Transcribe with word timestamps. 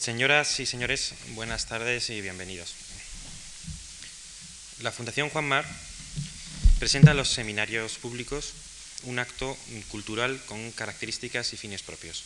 Señoras 0.00 0.58
y 0.58 0.66
señores, 0.66 1.14
buenas 1.28 1.66
tardes 1.66 2.10
y 2.10 2.20
bienvenidos. 2.20 2.74
La 4.80 4.90
Fundación 4.90 5.30
Juan 5.30 5.46
Mar 5.46 5.64
presenta 6.80 7.12
en 7.12 7.16
los 7.16 7.30
seminarios 7.30 7.96
públicos 7.98 8.54
un 9.04 9.20
acto 9.20 9.56
cultural 9.88 10.42
con 10.46 10.72
características 10.72 11.52
y 11.52 11.56
fines 11.56 11.82
propios. 11.82 12.24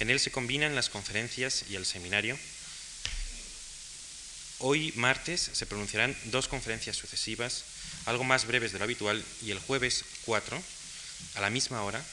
En 0.00 0.10
él 0.10 0.18
se 0.18 0.32
combinan 0.32 0.74
las 0.74 0.90
conferencias 0.90 1.64
y 1.70 1.76
el 1.76 1.86
seminario. 1.86 2.36
Hoy, 4.58 4.92
martes, 4.96 5.50
se 5.52 5.66
pronunciarán 5.66 6.16
dos 6.24 6.48
conferencias 6.48 6.96
sucesivas, 6.96 7.64
algo 8.06 8.24
más 8.24 8.44
breves 8.46 8.72
de 8.72 8.78
lo 8.78 8.84
habitual, 8.84 9.24
y 9.42 9.52
el 9.52 9.60
jueves 9.60 10.04
4, 10.24 10.62
a 11.36 11.40
la 11.40 11.48
misma 11.48 11.82
hora, 11.84 12.04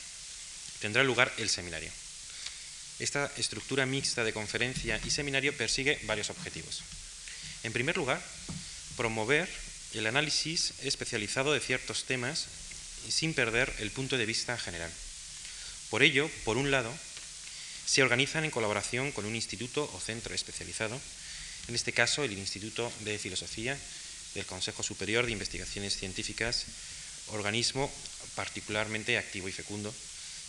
tendrá 0.80 1.04
lugar 1.04 1.34
el 1.38 1.50
seminario. 1.50 1.92
Esta 3.00 3.32
estructura 3.38 3.88
mixta 3.88 4.28
de 4.28 4.36
conferencia 4.36 5.00
y 5.08 5.10
seminario 5.10 5.56
persigue 5.56 6.00
varios 6.04 6.30
objetivos. 6.30 6.84
En 7.64 7.72
primer 7.72 7.96
lugar, 7.96 8.22
promover 8.98 9.48
el 9.94 10.06
análisis 10.06 10.74
especializado 10.84 11.54
de 11.54 11.60
ciertos 11.64 12.04
temas 12.04 12.48
sin 13.08 13.34
perder 13.34 13.74
el 13.80 13.92
punto 13.92 14.18
de 14.18 14.26
vista 14.26 14.58
general. 14.58 14.92
Por 15.90 16.04
ello, 16.04 16.30
por 16.44 16.58
un 16.58 16.72
lado, 16.72 16.94
se 17.86 18.04
organizan 18.04 18.44
en 18.44 18.52
colaboración 18.52 19.12
con 19.12 19.26
un 19.26 19.36
instituto 19.36 19.90
o 19.96 20.00
centro 20.00 20.36
especializado, 20.36 21.00
en 21.68 21.76
este 21.76 21.94
caso 21.94 22.24
el 22.24 22.34
Instituto 22.34 22.92
de 23.02 23.18
Filosofía 23.18 23.78
del 24.36 24.46
Consejo 24.46 24.84
Superior 24.84 25.26
de 25.26 25.32
Investigaciones 25.32 25.98
Científicas, 25.98 26.66
organismo 27.28 27.92
particularmente 28.36 29.18
activo 29.18 29.50
y 29.50 29.52
fecundo, 29.52 29.94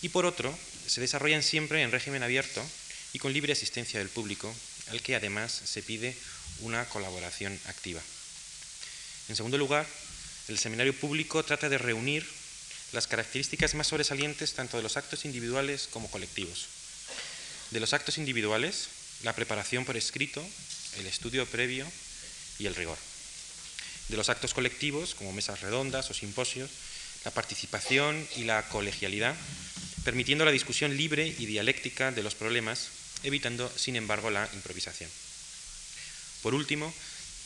y 0.03 0.09
por 0.11 0.27
otro, 0.27 0.53
se 0.91 1.01
desarrollan 1.01 1.45
siempre 1.45 1.83
en 1.83 1.93
régimen 1.93 2.25
abierto 2.25 2.61
y 3.13 3.21
con 3.21 3.33
libre 3.33 3.53
asistencia 3.53 4.01
del 4.01 4.09
público, 4.09 4.53
al 4.89 5.01
que 5.01 5.15
además 5.15 5.53
se 5.53 5.85
pide 5.85 6.17
una 6.63 6.85
colaboración 6.87 7.57
activa. 7.67 8.03
En 9.29 9.37
segundo 9.37 9.57
lugar, 9.57 9.87
el 10.49 10.59
seminario 10.59 10.93
público 10.93 11.45
trata 11.45 11.69
de 11.69 11.79
reunir 11.79 12.27
las 12.91 13.07
características 13.07 13.77
más 13.77 13.87
sobresalientes 13.87 14.55
tanto 14.55 14.79
de 14.79 14.83
los 14.83 14.97
actos 14.97 15.25
individuales 15.25 15.89
como 15.93 16.11
colectivos. 16.11 16.67
De 17.71 17.79
los 17.79 17.93
actos 17.93 18.19
individuales, 18.19 18.89
la 19.23 19.37
preparación 19.37 19.85
por 19.85 19.97
escrito, 19.97 20.45
el 20.99 21.07
estudio 21.07 21.47
previo 21.47 21.87
y 22.59 22.67
el 22.67 22.75
rigor. 22.75 22.99
De 24.09 24.17
los 24.17 24.29
actos 24.29 24.55
colectivos, 24.55 25.15
como 25.15 25.33
mesas 25.33 25.61
redondas 25.61 26.11
o 26.11 26.15
simposios, 26.15 26.69
la 27.25 27.31
participación 27.31 28.27
y 28.35 28.43
la 28.43 28.69
colegialidad, 28.71 29.37
permitiendo 30.05 30.45
la 30.45 30.51
discusión 30.51 30.97
libre 30.97 31.27
y 31.27 31.47
dialéctica 31.47 32.13
de 32.13 32.23
los 32.23 32.35
problemas, 32.35 32.89
evitando, 33.23 33.71
sin 33.77 33.97
embargo, 33.97 34.31
la 34.31 34.49
improvisación. 34.55 35.11
Por 36.43 36.55
último, 36.55 36.93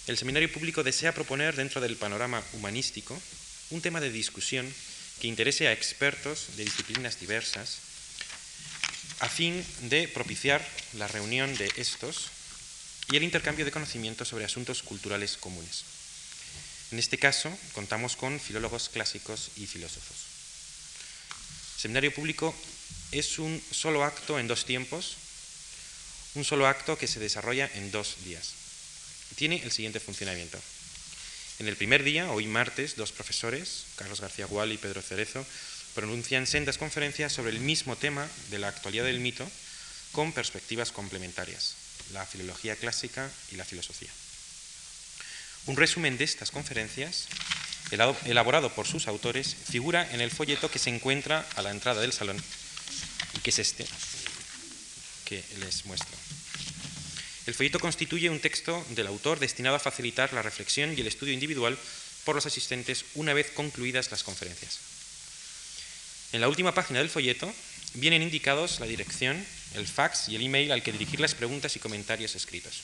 el 0.06 0.18
seminario 0.18 0.52
público 0.52 0.82
desea 0.82 1.14
proponer 1.14 1.56
dentro 1.56 1.80
del 1.80 1.96
panorama 1.96 2.42
humanístico 2.52 3.20
un 3.70 3.80
tema 3.80 4.00
de 4.00 4.10
discusión 4.10 4.72
que 5.20 5.28
interese 5.28 5.66
a 5.66 5.72
expertos 5.72 6.56
de 6.56 6.64
disciplinas 6.64 7.18
diversas, 7.18 7.78
a 9.20 9.28
fin 9.28 9.64
de 9.88 10.08
propiciar 10.08 10.66
la 10.94 11.08
reunión 11.08 11.56
de 11.56 11.70
estos 11.76 12.30
y 13.10 13.16
el 13.16 13.22
intercambio 13.22 13.64
de 13.64 13.70
conocimientos 13.70 14.28
sobre 14.28 14.44
asuntos 14.44 14.82
culturales 14.82 15.36
comunes. 15.36 15.84
En 16.92 16.98
este 16.98 17.18
caso, 17.18 17.50
contamos 17.72 18.16
con 18.16 18.38
filólogos 18.38 18.88
clásicos 18.88 19.50
y 19.56 19.66
filósofos. 19.66 20.33
Seminario 21.84 22.14
público 22.14 22.54
es 23.12 23.38
un 23.38 23.60
solo 23.70 24.04
acto 24.04 24.38
en 24.38 24.48
dos 24.48 24.64
tiempos, 24.64 25.18
un 26.32 26.42
solo 26.42 26.66
acto 26.66 26.96
que 26.96 27.06
se 27.06 27.20
desarrolla 27.20 27.70
en 27.74 27.90
dos 27.90 28.24
días. 28.24 28.54
Tiene 29.36 29.60
el 29.62 29.70
siguiente 29.70 30.00
funcionamiento. 30.00 30.56
En 31.58 31.68
el 31.68 31.76
primer 31.76 32.02
día, 32.02 32.32
hoy 32.32 32.46
martes, 32.46 32.96
dos 32.96 33.12
profesores, 33.12 33.84
Carlos 33.96 34.22
García 34.22 34.46
Gual 34.46 34.72
y 34.72 34.78
Pedro 34.78 35.02
Cerezo, 35.02 35.44
pronuncian 35.94 36.46
sendas 36.46 36.78
conferencias 36.78 37.34
sobre 37.34 37.52
el 37.52 37.60
mismo 37.60 37.96
tema 37.96 38.26
de 38.48 38.60
la 38.60 38.68
actualidad 38.68 39.04
del 39.04 39.20
mito 39.20 39.46
con 40.12 40.32
perspectivas 40.32 40.90
complementarias, 40.90 41.74
la 42.14 42.24
filología 42.24 42.76
clásica 42.76 43.30
y 43.52 43.56
la 43.56 43.66
filosofía. 43.66 44.10
Un 45.66 45.76
resumen 45.76 46.16
de 46.16 46.24
estas 46.24 46.50
conferencias, 46.50 47.28
elaborado 47.90 48.70
por 48.70 48.86
sus 48.86 49.08
autores, 49.08 49.56
figura 49.70 50.08
en 50.12 50.20
el 50.20 50.30
folleto 50.30 50.70
que 50.70 50.78
se 50.78 50.90
encuentra 50.90 51.46
a 51.56 51.62
la 51.62 51.70
entrada 51.70 52.00
del 52.00 52.12
salón 52.12 52.42
y 53.34 53.38
que 53.40 53.50
es 53.50 53.58
este 53.58 53.86
que 55.24 55.42
les 55.58 55.84
muestro. 55.86 56.16
El 57.46 57.54
folleto 57.54 57.78
constituye 57.78 58.30
un 58.30 58.40
texto 58.40 58.84
del 58.90 59.06
autor 59.06 59.38
destinado 59.38 59.76
a 59.76 59.80
facilitar 59.80 60.32
la 60.32 60.42
reflexión 60.42 60.96
y 60.96 61.00
el 61.00 61.06
estudio 61.06 61.34
individual 61.34 61.78
por 62.24 62.34
los 62.34 62.46
asistentes 62.46 63.04
una 63.14 63.34
vez 63.34 63.50
concluidas 63.50 64.10
las 64.10 64.22
conferencias. 64.22 64.78
En 66.32 66.40
la 66.40 66.48
última 66.48 66.74
página 66.74 67.00
del 67.00 67.10
folleto 67.10 67.52
vienen 67.94 68.22
indicados 68.22 68.80
la 68.80 68.86
dirección, 68.86 69.44
el 69.74 69.86
fax 69.86 70.28
y 70.28 70.36
el 70.36 70.42
email 70.42 70.72
al 70.72 70.82
que 70.82 70.92
dirigir 70.92 71.20
las 71.20 71.34
preguntas 71.34 71.76
y 71.76 71.80
comentarios 71.80 72.34
escritos. 72.34 72.80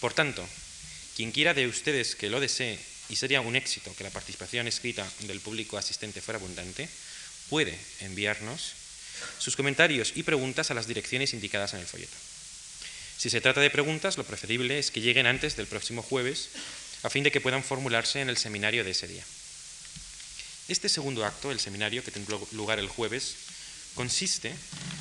Por 0.00 0.14
tanto, 0.14 0.48
quien 1.16 1.32
quiera 1.32 1.52
de 1.52 1.66
ustedes 1.66 2.14
que 2.14 2.30
lo 2.30 2.40
desee, 2.40 2.78
y 3.10 3.16
sería 3.16 3.40
un 3.40 3.56
éxito 3.56 3.94
que 3.96 4.04
la 4.04 4.10
participación 4.10 4.68
escrita 4.68 5.06
del 5.20 5.40
público 5.40 5.76
asistente 5.76 6.20
fuera 6.22 6.38
abundante, 6.38 6.88
puede 7.48 7.76
enviarnos 8.00 8.72
sus 9.38 9.56
comentarios 9.56 10.12
y 10.14 10.22
preguntas 10.22 10.70
a 10.70 10.74
las 10.74 10.86
direcciones 10.86 11.34
indicadas 11.34 11.74
en 11.74 11.80
el 11.80 11.86
folleto. 11.86 12.16
Si 13.18 13.28
se 13.28 13.40
trata 13.40 13.60
de 13.60 13.68
preguntas, 13.68 14.16
lo 14.16 14.24
preferible 14.24 14.78
es 14.78 14.90
que 14.90 15.02
lleguen 15.02 15.26
antes 15.26 15.56
del 15.56 15.66
próximo 15.66 16.02
jueves, 16.02 16.48
a 17.02 17.10
fin 17.10 17.24
de 17.24 17.32
que 17.32 17.40
puedan 17.40 17.64
formularse 17.64 18.20
en 18.20 18.30
el 18.30 18.38
seminario 18.38 18.84
de 18.84 18.92
ese 18.92 19.08
día. 19.08 19.24
Este 20.68 20.88
segundo 20.88 21.26
acto, 21.26 21.50
el 21.50 21.60
seminario 21.60 22.04
que 22.04 22.12
tendrá 22.12 22.38
lugar 22.52 22.78
el 22.78 22.88
jueves, 22.88 23.34
consiste 23.94 24.54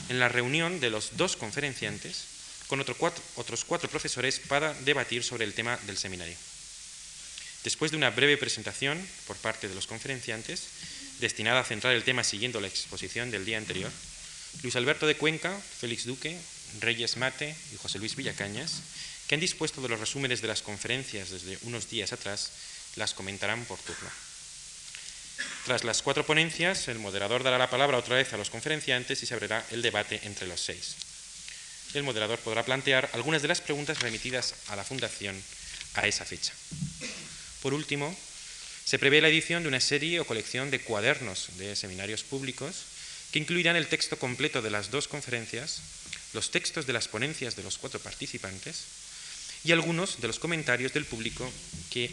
en 0.10 0.20
la 0.20 0.28
reunión 0.28 0.80
de 0.80 0.90
los 0.90 1.16
dos 1.16 1.38
conferenciantes 1.38 2.26
con 2.68 2.82
otros 2.82 3.66
cuatro 3.66 3.90
profesores 3.90 4.40
para 4.40 4.74
debatir 4.82 5.24
sobre 5.24 5.46
el 5.46 5.54
tema 5.54 5.78
del 5.86 5.98
seminario. 5.98 6.36
Después 7.64 7.92
de 7.92 7.98
una 7.98 8.10
breve 8.10 8.38
presentación 8.38 9.06
por 9.28 9.36
parte 9.38 9.68
de 9.68 9.76
los 9.76 9.88
conferenciantes, 9.88 10.68
destinada 11.20 11.60
a 11.60 11.66
centrar 11.66 11.94
el 11.94 12.04
tema 12.04 12.24
siguiendo 12.24 12.62
la 12.62 12.68
exposición 12.68 13.32
del 13.32 13.46
día 13.46 13.58
anterior, 13.58 13.92
Luis 14.64 14.76
Alberto 14.76 15.06
de 15.06 15.18
Cuenca, 15.18 15.60
Félix 15.60 16.06
Duque, 16.06 16.40
Reyes 16.80 17.18
Mate 17.18 17.56
y 17.74 17.78
José 17.78 18.00
Luis 18.00 18.16
Villacañas, 18.16 18.82
que 19.28 19.36
han 19.36 19.42
dispuesto 19.42 19.82
de 19.82 19.90
los 19.90 20.00
resúmenes 20.00 20.42
de 20.42 20.48
las 20.48 20.62
conferencias 20.62 21.30
desde 21.30 21.60
unos 21.64 21.90
días 21.90 22.14
atrás, 22.14 22.52
las 22.96 23.14
comentarán 23.14 23.66
por 23.66 23.78
turno. 23.80 24.10
Tras 25.66 25.84
las 25.84 26.02
cuatro 26.02 26.26
ponencias, 26.26 26.88
el 26.88 27.00
moderador 27.00 27.44
dará 27.44 27.58
la 27.58 27.70
palabra 27.70 27.98
otra 27.98 28.16
vez 28.16 28.34
a 28.34 28.38
los 28.38 28.50
conferenciantes 28.50 29.22
y 29.22 29.26
se 29.26 29.34
abrirá 29.34 29.66
el 29.72 29.82
debate 29.82 30.20
entre 30.24 30.48
los 30.48 30.62
seis. 30.62 30.96
El 31.94 32.04
moderador 32.04 32.40
podrá 32.40 32.64
plantear 32.64 33.10
algunas 33.14 33.42
de 33.42 33.48
las 33.50 33.62
preguntas 33.62 34.00
remitidas 34.00 34.56
a 34.68 34.76
la 34.76 34.84
Fundación 34.84 35.42
a 35.94 36.08
esa 36.08 36.26
fecha. 36.26 36.54
Por 37.62 37.74
último, 37.74 38.16
se 38.86 39.00
prevé 39.00 39.22
la 39.22 39.30
edición 39.30 39.64
de 39.64 39.70
una 39.70 39.80
serie 39.80 40.20
o 40.20 40.26
colección 40.26 40.72
de 40.72 40.80
cuadernos 40.80 41.50
de 41.58 41.76
seminarios 41.76 42.24
públicos 42.24 42.86
que 43.32 43.40
incluirán 43.40 43.76
el 43.76 43.88
texto 43.88 44.18
completo 44.18 44.62
de 44.62 44.72
las 44.72 44.90
dos 44.90 45.08
conferencias, 45.08 45.82
los 46.34 46.52
textos 46.52 46.88
de 46.88 46.94
las 46.94 47.08
ponencias 47.08 47.56
de 47.56 47.64
los 47.64 47.78
cuatro 47.78 48.00
participantes 48.00 48.86
y 49.64 49.72
algunos 49.74 50.22
de 50.22 50.28
los 50.28 50.40
comentarios 50.40 50.94
del 50.94 51.06
público 51.06 51.52
que 51.92 52.10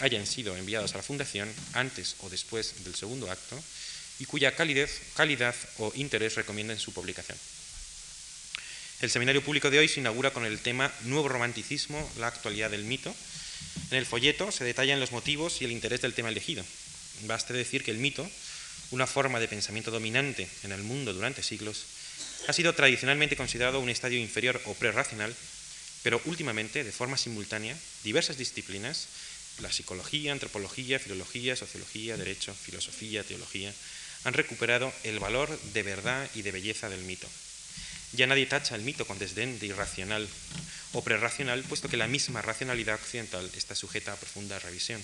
hayan 0.00 0.26
sido 0.26 0.56
enviados 0.56 0.94
a 0.94 0.98
la 0.98 1.02
Fundación 1.02 1.48
antes 1.72 2.16
o 2.20 2.28
después 2.28 2.84
del 2.84 2.94
segundo 2.94 3.30
acto 3.30 3.58
y 4.18 4.26
cuya 4.26 4.54
calidad 4.54 5.54
o 5.78 5.92
interés 5.94 6.34
recomienden 6.34 6.78
su 6.78 6.92
publicación. 6.92 7.38
El 9.00 9.10
seminario 9.10 9.42
público 9.42 9.70
de 9.70 9.78
hoy 9.78 9.88
se 9.88 10.00
inaugura 10.00 10.32
con 10.32 10.44
el 10.44 10.58
tema 10.58 10.92
Nuevo 11.04 11.28
Romanticismo, 11.28 12.10
la 12.18 12.26
actualidad 12.26 12.70
del 12.70 12.84
mito. 12.84 13.14
En 13.90 13.98
el 13.98 14.06
folleto 14.06 14.52
se 14.52 14.64
detallan 14.64 15.00
los 15.00 15.12
motivos 15.12 15.60
y 15.60 15.64
el 15.64 15.72
interés 15.72 16.00
del 16.00 16.14
tema 16.14 16.28
elegido. 16.28 16.64
Baste 17.22 17.52
decir 17.52 17.82
que 17.82 17.90
el 17.90 17.98
mito, 17.98 18.28
una 18.90 19.06
forma 19.06 19.40
de 19.40 19.48
pensamiento 19.48 19.90
dominante 19.90 20.48
en 20.62 20.72
el 20.72 20.82
mundo 20.82 21.12
durante 21.12 21.42
siglos, 21.42 21.84
ha 22.48 22.52
sido 22.52 22.74
tradicionalmente 22.74 23.36
considerado 23.36 23.80
un 23.80 23.90
estadio 23.90 24.18
inferior 24.18 24.60
o 24.64 24.74
prerracional, 24.74 25.34
pero 26.02 26.20
últimamente, 26.24 26.84
de 26.84 26.92
forma 26.92 27.16
simultánea, 27.16 27.76
diversas 28.04 28.38
disciplinas, 28.38 29.08
la 29.60 29.72
psicología, 29.72 30.32
antropología, 30.32 30.98
filología, 30.98 31.56
sociología, 31.56 32.16
derecho, 32.16 32.54
filosofía, 32.54 33.24
teología, 33.24 33.72
han 34.24 34.34
recuperado 34.34 34.92
el 35.04 35.18
valor 35.18 35.58
de 35.72 35.82
verdad 35.82 36.28
y 36.34 36.42
de 36.42 36.52
belleza 36.52 36.88
del 36.88 37.02
mito. 37.02 37.28
Ya 38.12 38.26
nadie 38.26 38.46
tacha 38.46 38.74
el 38.74 38.82
mito 38.82 39.06
con 39.06 39.18
desdén 39.18 39.58
de 39.58 39.66
irracional 39.66 40.28
o 40.92 41.02
prerracional, 41.02 41.62
puesto 41.64 41.88
que 41.88 41.96
la 41.96 42.08
misma 42.08 42.42
racionalidad 42.42 42.96
occidental 42.96 43.48
está 43.54 43.74
sujeta 43.74 44.12
a 44.12 44.16
profunda 44.16 44.58
revisión. 44.58 45.00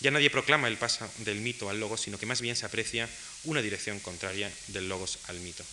Ya 0.00 0.10
nadie 0.10 0.30
proclama 0.30 0.68
el 0.68 0.76
paso 0.76 1.08
del 1.18 1.40
mito 1.40 1.70
al 1.70 1.80
logos, 1.80 2.00
sino 2.00 2.18
que 2.18 2.26
más 2.26 2.40
bien 2.40 2.56
se 2.56 2.66
aprecia 2.66 3.08
una 3.44 3.62
dirección 3.62 4.00
contraria 4.00 4.50
del 4.68 4.88
logos 4.88 5.18
al 5.28 5.38
mito. 5.40 5.64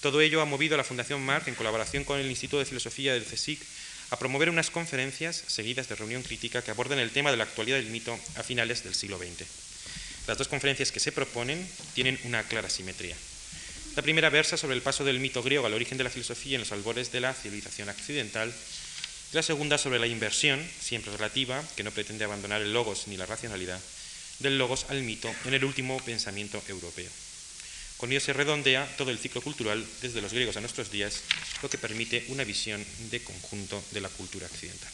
Todo 0.00 0.20
ello 0.20 0.42
ha 0.42 0.44
movido 0.44 0.74
a 0.74 0.78
la 0.78 0.84
Fundación 0.84 1.22
Marc, 1.22 1.48
en 1.48 1.54
colaboración 1.54 2.04
con 2.04 2.20
el 2.20 2.28
Instituto 2.28 2.58
de 2.58 2.66
Filosofía 2.66 3.14
del 3.14 3.24
CSIC, 3.24 3.60
a 4.10 4.18
promover 4.18 4.50
unas 4.50 4.70
conferencias 4.70 5.44
seguidas 5.46 5.88
de 5.88 5.96
reunión 5.96 6.22
crítica 6.22 6.62
que 6.62 6.70
aborden 6.70 6.98
el 6.98 7.10
tema 7.10 7.30
de 7.30 7.36
la 7.36 7.44
actualidad 7.44 7.76
del 7.76 7.90
mito 7.90 8.18
a 8.36 8.42
finales 8.42 8.84
del 8.84 8.94
siglo 8.94 9.18
XX. 9.18 9.46
Las 10.26 10.38
dos 10.38 10.48
conferencias 10.48 10.92
que 10.92 11.00
se 11.00 11.12
proponen 11.12 11.66
tienen 11.94 12.18
una 12.24 12.42
clara 12.42 12.70
simetría. 12.70 13.16
La 13.96 14.02
primera 14.02 14.30
versa 14.30 14.56
sobre 14.56 14.76
el 14.76 14.82
paso 14.82 15.04
del 15.04 15.20
mito 15.20 15.42
griego 15.42 15.66
al 15.66 15.74
origen 15.74 15.98
de 15.98 16.04
la 16.04 16.10
filosofía 16.10 16.54
en 16.54 16.60
los 16.60 16.72
albores 16.72 17.10
de 17.10 17.20
la 17.20 17.34
civilización 17.34 17.88
occidental, 17.88 18.52
y 19.32 19.36
la 19.36 19.42
segunda 19.42 19.76
sobre 19.76 19.98
la 19.98 20.06
inversión, 20.06 20.64
siempre 20.80 21.12
relativa, 21.12 21.62
que 21.76 21.82
no 21.82 21.90
pretende 21.90 22.24
abandonar 22.24 22.62
el 22.62 22.72
logos 22.72 23.08
ni 23.08 23.16
la 23.16 23.26
racionalidad, 23.26 23.80
del 24.38 24.56
logos 24.56 24.86
al 24.88 25.02
mito 25.02 25.34
en 25.44 25.54
el 25.54 25.64
último 25.64 25.98
pensamiento 26.04 26.62
europeo. 26.68 27.10
Con 27.96 28.12
ello 28.12 28.20
se 28.20 28.32
redondea 28.32 28.86
todo 28.96 29.10
el 29.10 29.18
ciclo 29.18 29.42
cultural 29.42 29.84
desde 30.00 30.22
los 30.22 30.32
griegos 30.32 30.56
a 30.56 30.60
nuestros 30.60 30.92
días, 30.92 31.22
lo 31.62 31.68
que 31.68 31.78
permite 31.78 32.24
una 32.28 32.44
visión 32.44 32.84
de 33.10 33.22
conjunto 33.22 33.82
de 33.90 34.00
la 34.00 34.08
cultura 34.08 34.46
occidental. 34.46 34.92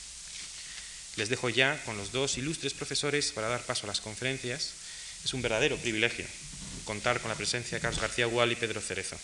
Les 1.16 1.28
dejo 1.28 1.50
ya 1.50 1.80
con 1.84 1.98
los 1.98 2.10
dos 2.10 2.38
ilustres 2.38 2.72
profesores 2.72 3.30
para 3.32 3.48
dar 3.48 3.62
paso 3.62 3.84
a 3.84 3.88
las 3.88 4.00
conferencias. 4.00 4.72
Es 5.24 5.34
un 5.34 5.42
verdadero 5.42 5.76
privilegio 5.76 6.26
contar 6.84 7.20
con 7.20 7.30
la 7.30 7.36
presencia 7.36 7.76
de 7.76 7.82
Carlos 7.82 8.00
García 8.00 8.26
Gual 8.26 8.52
y 8.52 8.56
Pedro 8.56 8.80
Cerezo. 8.80 9.16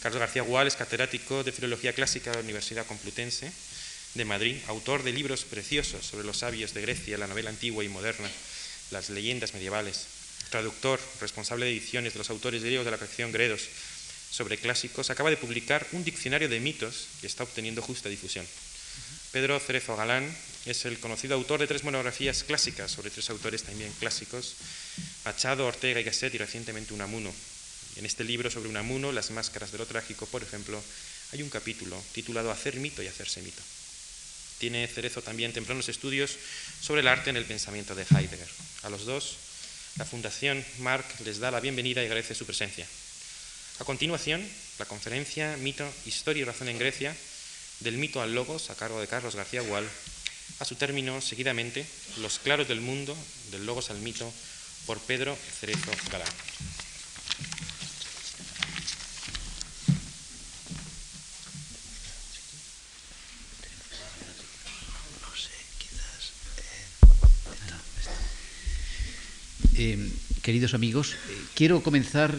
Carlos 0.00 0.20
García 0.20 0.42
Gual 0.42 0.66
es 0.66 0.76
catedrático 0.76 1.42
de 1.44 1.52
Filología 1.52 1.92
Clásica 1.92 2.30
de 2.30 2.36
la 2.36 2.42
Universidad 2.42 2.86
Complutense 2.86 3.52
de 4.14 4.24
Madrid, 4.24 4.56
autor 4.68 5.02
de 5.02 5.12
libros 5.12 5.44
preciosos 5.44 6.06
sobre 6.06 6.24
los 6.24 6.38
sabios 6.38 6.74
de 6.74 6.82
Grecia, 6.82 7.18
la 7.18 7.26
novela 7.26 7.50
antigua 7.50 7.82
y 7.82 7.88
moderna, 7.88 8.30
las 8.90 9.10
leyendas 9.10 9.54
medievales, 9.54 10.06
traductor, 10.50 11.00
responsable 11.20 11.66
de 11.66 11.72
ediciones 11.72 12.12
de 12.12 12.18
los 12.18 12.30
autores 12.30 12.62
griegos 12.62 12.84
de 12.84 12.92
la 12.92 12.98
colección 12.98 13.32
Gredos 13.32 13.62
sobre 14.30 14.58
clásicos, 14.58 15.10
acaba 15.10 15.30
de 15.30 15.36
publicar 15.36 15.86
un 15.92 16.04
diccionario 16.04 16.48
de 16.48 16.60
mitos 16.60 17.06
que 17.20 17.26
está 17.26 17.44
obteniendo 17.44 17.82
justa 17.82 18.08
difusión. 18.08 18.46
Pedro 19.32 19.58
Cerezo 19.58 19.96
Galán 19.96 20.32
es 20.66 20.84
el 20.84 21.00
conocido 21.00 21.34
autor 21.34 21.60
de 21.60 21.66
tres 21.66 21.82
monografías 21.82 22.44
clásicas 22.44 22.90
sobre 22.90 23.10
tres 23.10 23.30
autores 23.30 23.64
también 23.64 23.92
clásicos, 23.98 24.54
Machado, 25.24 25.66
Ortega 25.66 26.00
y 26.00 26.04
Gasset 26.04 26.34
y 26.34 26.38
recientemente 26.38 26.94
Unamuno. 26.94 27.32
En 27.96 28.06
este 28.06 28.24
libro 28.24 28.50
sobre 28.50 28.68
Unamuno, 28.68 29.12
Las 29.12 29.30
máscaras 29.30 29.72
de 29.72 29.78
lo 29.78 29.86
trágico, 29.86 30.26
por 30.26 30.42
ejemplo, 30.42 30.82
hay 31.32 31.42
un 31.42 31.50
capítulo 31.50 32.02
titulado 32.12 32.50
Hacer 32.50 32.76
mito 32.76 33.02
y 33.02 33.06
hacerse 33.06 33.42
mito. 33.42 33.62
Tiene 34.58 34.86
Cerezo 34.86 35.22
también 35.22 35.52
tempranos 35.52 35.88
estudios 35.88 36.36
sobre 36.80 37.00
el 37.00 37.08
arte 37.08 37.30
en 37.30 37.36
el 37.36 37.44
pensamiento 37.44 37.94
de 37.94 38.06
Heidegger. 38.10 38.48
A 38.82 38.90
los 38.90 39.04
dos 39.04 39.36
la 39.96 40.04
Fundación 40.04 40.64
Marc 40.78 41.06
les 41.20 41.38
da 41.38 41.52
la 41.52 41.60
bienvenida 41.60 42.02
y 42.02 42.06
agradece 42.06 42.34
su 42.34 42.46
presencia. 42.46 42.86
A 43.78 43.84
continuación, 43.84 44.44
la 44.78 44.86
conferencia 44.86 45.56
Mito, 45.58 45.86
Historia 46.04 46.42
y 46.42 46.44
Razón 46.44 46.68
en 46.68 46.78
Grecia, 46.78 47.14
del 47.80 47.98
mito 47.98 48.20
al 48.20 48.34
logos, 48.34 48.70
a 48.70 48.74
cargo 48.74 49.00
de 49.00 49.06
Carlos 49.06 49.36
García 49.36 49.62
Gual. 49.62 49.88
A 50.58 50.64
su 50.64 50.74
término, 50.74 51.20
seguidamente, 51.20 51.86
Los 52.18 52.38
claros 52.38 52.68
del 52.68 52.80
mundo, 52.80 53.16
del 53.50 53.66
logos 53.66 53.90
al 53.90 53.98
mito, 53.98 54.32
por 54.86 54.98
Pedro 55.00 55.36
Cerezo 55.36 55.90
Galán. 56.10 56.28
Eh, 69.76 70.08
queridos 70.42 70.74
amigos, 70.74 71.14
eh, 71.14 71.16
quiero 71.54 71.82
comenzar, 71.82 72.38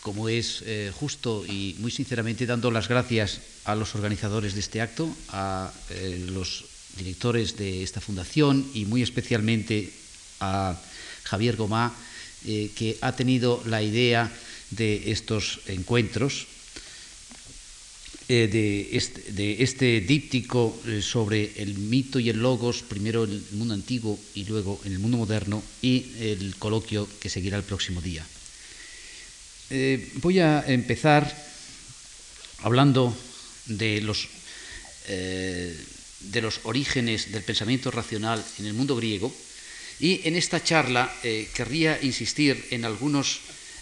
como 0.00 0.28
es 0.28 0.62
eh, 0.64 0.92
justo 0.94 1.44
y 1.44 1.74
muy 1.80 1.90
sinceramente, 1.90 2.46
dando 2.46 2.70
las 2.70 2.88
gracias 2.88 3.40
a 3.64 3.74
los 3.74 3.94
organizadores 3.96 4.54
de 4.54 4.60
este 4.60 4.80
acto, 4.80 5.10
a 5.28 5.72
los 6.30 6.64
directores 6.96 7.56
de 7.56 7.82
esta 7.82 8.00
fundación 8.00 8.64
y 8.74 8.84
muy 8.84 9.02
especialmente 9.02 9.92
a 10.40 10.80
Javier 11.28 11.56
Gomá, 11.56 11.94
que 12.44 12.96
ha 13.00 13.12
tenido 13.12 13.62
la 13.66 13.82
idea 13.82 14.32
de 14.70 15.10
estos 15.10 15.60
encuentros 15.66 16.46
eh, 18.30 18.46
de, 18.46 19.62
este, 19.64 20.02
díptico 20.02 20.78
eh, 20.86 21.00
sobre 21.00 21.50
el 21.62 21.78
mito 21.78 22.18
y 22.20 22.28
el 22.28 22.36
logos, 22.36 22.82
primero 22.82 23.24
en 23.24 23.30
el 23.30 23.42
mundo 23.52 23.72
antiguo 23.72 24.20
y 24.34 24.44
luego 24.44 24.78
en 24.84 24.92
el 24.92 24.98
mundo 24.98 25.16
moderno, 25.16 25.62
y 25.80 26.12
el 26.20 26.54
coloquio 26.58 27.08
que 27.20 27.30
seguirá 27.30 27.56
el 27.56 27.62
próximo 27.62 28.02
día. 28.02 28.26
Eh, 29.70 30.12
voy 30.20 30.40
a 30.40 30.62
empezar 30.68 31.24
hablando 32.58 33.16
de 33.64 34.02
los 34.02 34.28
orígenes 36.64 37.32
del 37.32 37.44
pensamiento 37.44 37.90
racional 37.90 38.44
en 38.58 38.66
el 38.66 38.74
mundo 38.74 38.94
griego, 38.94 39.34
y 40.00 40.20
en 40.24 40.36
esta 40.36 40.62
charla 40.62 41.12
querría 41.54 41.98
insistir 42.02 42.66
en 42.70 42.84
algunos 42.84 43.40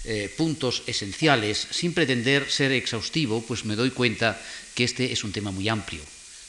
eh, 0.08 0.30
puntos 0.30 0.86
esenciales, 0.86 1.66
sin 1.74 1.90
pretender 1.90 2.46
ser 2.46 2.70
exhaustivo, 2.70 3.42
pues 3.42 3.64
me 3.64 3.74
doy 3.74 3.90
cuenta 3.90 4.38
que 4.78 4.84
este 4.84 5.10
es 5.10 5.24
un 5.24 5.32
tema 5.32 5.50
muy 5.50 5.68
amplio. 5.68 5.98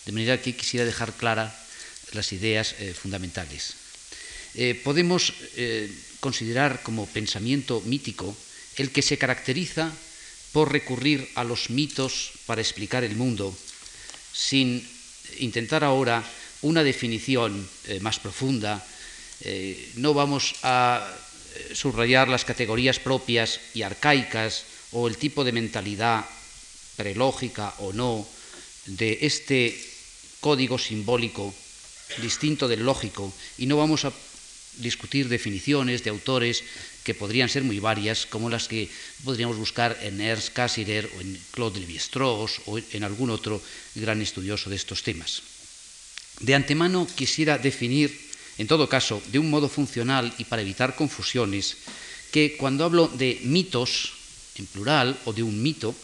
De 0.05 0.11
manera 0.11 0.39
que 0.39 0.53
quisiera 0.53 0.85
dejar 0.85 1.17
claras 1.17 1.57
las 2.13 2.31
ideas 2.33 2.75
eh, 2.77 2.93
fundamentales. 2.93 3.73
Eh, 4.53 4.79
podemos 4.83 5.33
considerar 6.19 6.83
como 6.83 7.09
pensamiento 7.09 7.81
mítico 7.81 8.37
el 8.75 8.91
que 8.91 9.01
se 9.01 9.17
caracteriza 9.17 9.91
por 10.53 10.71
recurrir 10.71 11.27
a 11.33 11.43
los 11.43 11.71
mitos 11.71 12.37
para 12.45 12.61
explicar 12.61 13.03
el 13.03 13.15
mundo, 13.15 13.57
sin 14.33 14.87
intentar 15.39 15.83
ahora 15.83 16.23
una 16.61 16.83
definición 16.83 17.67
más 18.01 18.19
profunda. 18.19 18.85
No 19.95 20.13
vamos 20.13 20.55
a 20.63 21.07
subrayar 21.73 22.27
las 22.27 22.45
categorías 22.45 22.99
propias 22.99 23.59
y 23.73 23.81
arcaicas 23.81 24.63
o 24.91 25.07
el 25.07 25.17
tipo 25.17 25.43
de 25.43 25.51
mentalidad 25.51 26.25
prelógica 26.95 27.73
o 27.79 27.93
no 27.93 28.27
de 28.85 29.19
este 29.21 29.77
código 30.39 30.77
simbólico 30.77 31.53
distinto 32.21 32.67
del 32.67 32.85
lógico 32.85 33.33
y 33.57 33.65
no 33.65 33.77
vamos 33.77 34.05
a 34.05 34.13
discutir 34.77 35.27
definiciones 35.27 36.03
de 36.03 36.09
autores 36.09 36.63
que 37.03 37.15
podrían 37.15 37.49
ser 37.49 37.63
muy 37.63 37.79
varias, 37.79 38.25
como 38.25 38.49
las 38.49 38.67
que 38.67 38.89
podríamos 39.23 39.57
buscar 39.57 39.97
en 40.01 40.21
Ernst 40.21 40.53
Cassirer 40.53 41.09
o 41.17 41.21
en 41.21 41.39
Claude 41.51 41.79
Lévi-Strauss 41.79 42.61
o 42.67 42.77
en 42.77 43.03
algún 43.03 43.29
otro 43.29 43.61
gran 43.95 44.21
estudioso 44.21 44.69
de 44.69 44.75
estos 44.75 45.03
temas. 45.03 45.41
De 46.39 46.53
antemano 46.53 47.07
quisiera 47.07 47.57
definir 47.57 48.13
en 48.57 48.67
todo 48.67 48.89
caso, 48.89 49.21
de 49.31 49.39
un 49.39 49.49
modo 49.49 49.69
funcional 49.69 50.33
y 50.37 50.45
para 50.45 50.61
evitar 50.61 50.95
confusiones, 50.95 51.77
que 52.31 52.57
cuando 52.57 52.83
hablo 52.83 53.07
de 53.07 53.39
mitos, 53.43 54.13
en 54.55 54.65
plural, 54.65 55.17
o 55.25 55.33
de 55.33 55.43
un 55.43 55.61
mito, 55.61 55.95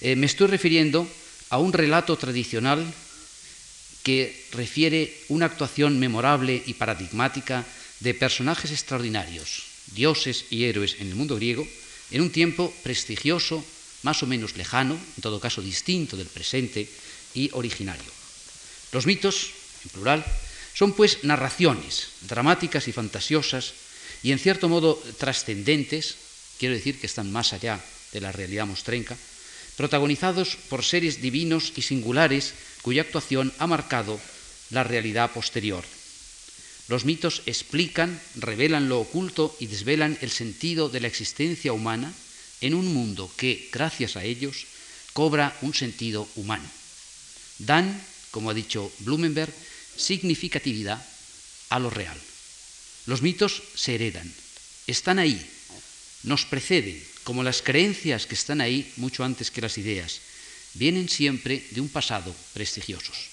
eh, 0.00 0.16
me 0.16 0.26
estoy 0.26 0.48
refiriendo 0.48 1.06
a 1.50 1.58
un 1.58 1.72
relato 1.72 2.16
tradicional 2.16 2.82
que 4.02 4.34
refiere 4.52 5.14
una 5.28 5.46
actuación 5.46 6.00
memorable 6.00 6.62
y 6.66 6.74
paradigmática 6.74 7.64
de 8.00 8.14
personajes 8.14 8.72
extraordinarios, 8.72 9.64
dioses 9.94 10.46
y 10.50 10.64
héroes 10.64 10.96
en 10.98 11.08
el 11.08 11.14
mundo 11.14 11.36
griego, 11.36 11.68
en 12.10 12.20
un 12.20 12.30
tiempo 12.30 12.74
prestigioso, 12.82 13.64
más 14.02 14.22
o 14.22 14.26
menos 14.26 14.56
lejano, 14.56 14.94
en 14.94 15.22
todo 15.22 15.38
caso 15.38 15.62
distinto 15.62 16.16
del 16.16 16.26
presente 16.26 16.88
y 17.34 17.50
originario. 17.52 18.10
Los 18.90 19.06
mitos, 19.06 19.50
en 19.84 19.90
plural, 19.90 20.24
son 20.74 20.92
pues 20.92 21.24
narraciones 21.24 22.08
dramáticas 22.22 22.88
y 22.88 22.92
fantasiosas 22.92 23.74
y 24.22 24.32
en 24.32 24.38
cierto 24.38 24.68
modo 24.68 25.02
trascendentes, 25.18 26.16
quiero 26.58 26.74
decir 26.74 27.00
que 27.00 27.06
están 27.06 27.32
más 27.32 27.52
allá 27.52 27.80
de 28.12 28.20
la 28.20 28.32
realidad 28.32 28.66
mostrenca, 28.66 29.16
protagonizados 29.76 30.56
por 30.68 30.84
seres 30.84 31.20
divinos 31.20 31.72
y 31.76 31.82
singulares 31.82 32.54
cuya 32.82 33.02
actuación 33.02 33.52
ha 33.58 33.66
marcado 33.66 34.20
la 34.70 34.84
realidad 34.84 35.30
posterior. 35.32 35.84
Los 36.88 37.04
mitos 37.04 37.42
explican, 37.46 38.20
revelan 38.36 38.88
lo 38.88 39.00
oculto 39.00 39.56
y 39.60 39.66
desvelan 39.66 40.18
el 40.20 40.30
sentido 40.30 40.88
de 40.88 41.00
la 41.00 41.08
existencia 41.08 41.72
humana 41.72 42.12
en 42.60 42.74
un 42.74 42.92
mundo 42.92 43.30
que, 43.36 43.68
gracias 43.72 44.16
a 44.16 44.24
ellos, 44.24 44.66
cobra 45.12 45.56
un 45.62 45.74
sentido 45.74 46.28
humano. 46.36 46.68
Dan, 47.58 48.02
como 48.30 48.50
ha 48.50 48.54
dicho 48.54 48.90
Blumenberg, 49.00 49.52
significatividad 49.96 51.04
a 51.68 51.78
lo 51.78 51.90
real. 51.90 52.18
Los 53.06 53.22
mitos 53.22 53.62
se 53.74 53.94
heredan, 53.94 54.32
están 54.86 55.18
ahí, 55.18 55.40
nos 56.22 56.44
preceden, 56.44 57.02
como 57.24 57.42
las 57.42 57.62
creencias 57.62 58.26
que 58.26 58.34
están 58.34 58.60
ahí 58.60 58.92
mucho 58.96 59.24
antes 59.24 59.50
que 59.50 59.60
las 59.60 59.78
ideas, 59.78 60.20
vienen 60.74 61.08
siempre 61.08 61.64
de 61.70 61.80
un 61.80 61.88
pasado 61.88 62.34
prestigiosos. 62.54 63.32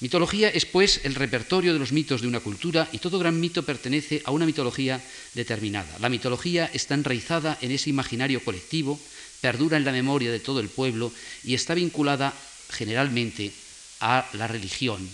Mitología 0.00 0.48
es, 0.48 0.64
pues, 0.64 1.00
el 1.02 1.16
repertorio 1.16 1.72
de 1.72 1.80
los 1.80 1.90
mitos 1.90 2.20
de 2.20 2.28
una 2.28 2.38
cultura 2.38 2.88
y 2.92 2.98
todo 2.98 3.18
gran 3.18 3.40
mito 3.40 3.64
pertenece 3.64 4.22
a 4.24 4.30
una 4.30 4.46
mitología 4.46 5.02
determinada. 5.34 5.98
La 5.98 6.08
mitología 6.08 6.70
está 6.72 6.94
enraizada 6.94 7.58
en 7.60 7.72
ese 7.72 7.90
imaginario 7.90 8.44
colectivo 8.44 9.00
perdura 9.40 9.76
en 9.76 9.84
la 9.84 9.92
memoria 9.92 10.30
de 10.30 10.40
todo 10.40 10.60
el 10.60 10.68
pueblo 10.68 11.12
y 11.44 11.54
está 11.54 11.74
vinculada 11.74 12.34
generalmente 12.70 13.52
a 14.00 14.28
la 14.34 14.46
religión 14.46 15.08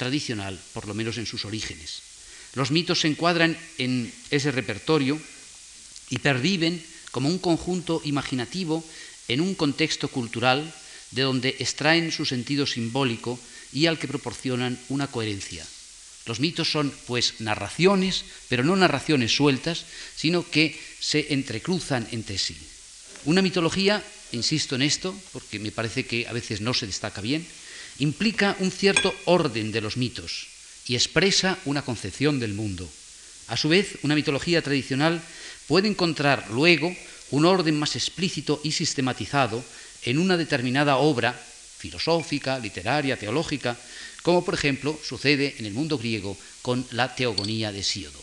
tradicional, 0.00 0.58
por 0.72 0.88
lo 0.88 0.94
menos 0.94 1.18
en 1.18 1.26
sus 1.26 1.44
orígenes. 1.44 2.00
Los 2.54 2.70
mitos 2.70 3.04
se 3.04 3.08
encuadran 3.08 3.52
en 3.76 4.10
ese 4.30 4.50
repertorio 4.50 5.20
y 6.08 6.16
perviven 6.24 6.82
como 7.12 7.28
un 7.28 7.38
conjunto 7.38 8.00
imaginativo 8.08 8.82
en 9.28 9.42
un 9.42 9.54
contexto 9.54 10.08
cultural 10.08 10.72
de 11.10 11.20
donde 11.20 11.54
extraen 11.60 12.12
su 12.12 12.24
sentido 12.24 12.64
simbólico 12.64 13.38
y 13.76 13.86
al 13.86 13.98
que 13.98 14.08
proporcionan 14.08 14.80
una 14.88 15.06
coherencia. 15.06 15.66
Los 16.24 16.40
mitos 16.40 16.72
son, 16.72 16.88
pues, 17.06 17.34
narraciones, 17.40 18.24
pero 18.48 18.64
no 18.64 18.76
narraciones 18.76 19.36
sueltas, 19.36 19.84
sino 20.16 20.48
que 20.48 20.80
se 20.98 21.34
entrecruzan 21.34 22.08
entre 22.10 22.38
sí. 22.38 22.56
Una 23.26 23.42
mitología, 23.42 24.02
insisto 24.32 24.76
en 24.76 24.82
esto, 24.82 25.12
porque 25.32 25.58
me 25.58 25.72
parece 25.72 26.06
que 26.06 26.26
a 26.26 26.32
veces 26.32 26.62
no 26.62 26.72
se 26.72 26.86
destaca 26.86 27.20
bien, 27.20 27.44
implica 28.00 28.56
un 28.58 28.70
cierto 28.70 29.14
orden 29.26 29.72
de 29.72 29.80
los 29.80 29.96
mitos 29.96 30.48
y 30.86 30.96
expresa 30.96 31.58
una 31.64 31.82
concepción 31.82 32.40
del 32.40 32.54
mundo. 32.54 32.88
A 33.46 33.56
su 33.56 33.68
vez, 33.68 33.98
una 34.02 34.14
mitología 34.14 34.62
tradicional 34.62 35.22
puede 35.68 35.88
encontrar 35.88 36.50
luego 36.50 36.94
un 37.30 37.44
orden 37.44 37.78
más 37.78 37.94
explícito 37.94 38.60
y 38.64 38.72
sistematizado 38.72 39.62
en 40.02 40.18
una 40.18 40.36
determinada 40.36 40.96
obra 40.96 41.32
filosófica, 41.32 42.58
literaria, 42.58 43.18
teológica, 43.18 43.76
como 44.22 44.44
por 44.44 44.54
ejemplo 44.54 44.98
sucede 45.02 45.54
en 45.58 45.66
el 45.66 45.72
mundo 45.72 45.96
griego 45.98 46.36
con 46.62 46.86
la 46.92 47.14
teogonía 47.14 47.72
de 47.72 47.82
Síodo. 47.82 48.20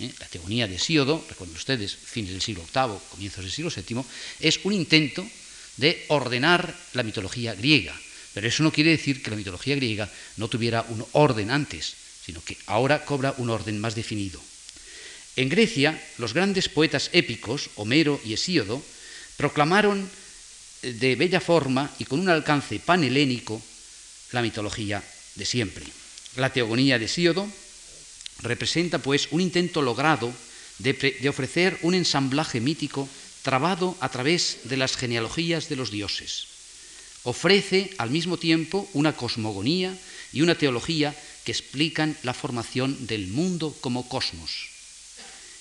¿eh? 0.00 0.10
La 0.18 0.26
teogonía 0.26 0.66
de 0.66 0.78
Síodo, 0.78 1.24
recuerden 1.28 1.56
ustedes, 1.56 1.94
fines 1.94 2.30
del 2.30 2.42
siglo 2.42 2.64
VIII, 2.74 2.98
comienzos 3.10 3.44
del 3.44 3.52
siglo 3.52 3.70
VII, 3.70 4.04
es 4.40 4.60
un 4.64 4.72
intento 4.72 5.26
de 5.76 6.04
ordenar 6.08 6.74
la 6.94 7.02
mitología 7.02 7.54
griega. 7.54 7.94
Pero 8.36 8.48
eso 8.48 8.62
no 8.62 8.70
quiere 8.70 8.90
decir 8.90 9.22
que 9.22 9.30
la 9.30 9.40
mitología 9.40 9.76
griega 9.76 10.12
no 10.36 10.48
tuviera 10.48 10.84
un 10.90 11.00
orden 11.12 11.50
antes, 11.50 11.96
sino 12.20 12.44
que 12.44 12.58
ahora 12.66 13.02
cobra 13.02 13.32
un 13.38 13.48
orden 13.48 13.80
más 13.80 13.94
definido. 13.94 14.42
En 15.36 15.48
Grecia, 15.48 15.96
los 16.18 16.34
grandes 16.34 16.68
poetas 16.68 17.08
épicos, 17.14 17.70
Homero 17.76 18.20
y 18.26 18.34
Hesíodo, 18.34 18.84
proclamaron 19.38 20.04
de 20.82 21.16
bella 21.16 21.40
forma 21.40 21.90
y 21.98 22.04
con 22.04 22.20
un 22.20 22.28
alcance 22.28 22.78
panhelénico 22.78 23.62
la 24.32 24.42
mitología 24.42 25.02
de 25.36 25.46
siempre. 25.46 25.86
La 26.36 26.52
teogonía 26.52 26.98
de 26.98 27.08
Síodo 27.08 27.48
representa 28.42 28.98
pues 28.98 29.28
un 29.30 29.40
intento 29.40 29.80
logrado 29.80 30.30
de, 30.76 31.24
ofrecer 31.30 31.78
un 31.80 31.94
ensamblaje 31.94 32.60
mítico 32.60 33.08
trabado 33.40 33.96
a 34.00 34.10
través 34.10 34.58
de 34.64 34.76
las 34.76 34.94
genealogías 34.98 35.70
de 35.70 35.76
los 35.76 35.90
dioses. 35.90 36.55
Ofrece 37.26 37.90
al 37.98 38.10
mismo 38.10 38.38
tiempo 38.38 38.88
una 38.94 39.16
cosmogonía 39.18 39.90
y 40.32 40.42
una 40.42 40.54
teología 40.54 41.10
que 41.42 41.50
explican 41.50 42.16
la 42.22 42.32
formación 42.32 42.94
del 43.08 43.26
mundo 43.26 43.74
como 43.80 44.08
cosmos. 44.08 44.70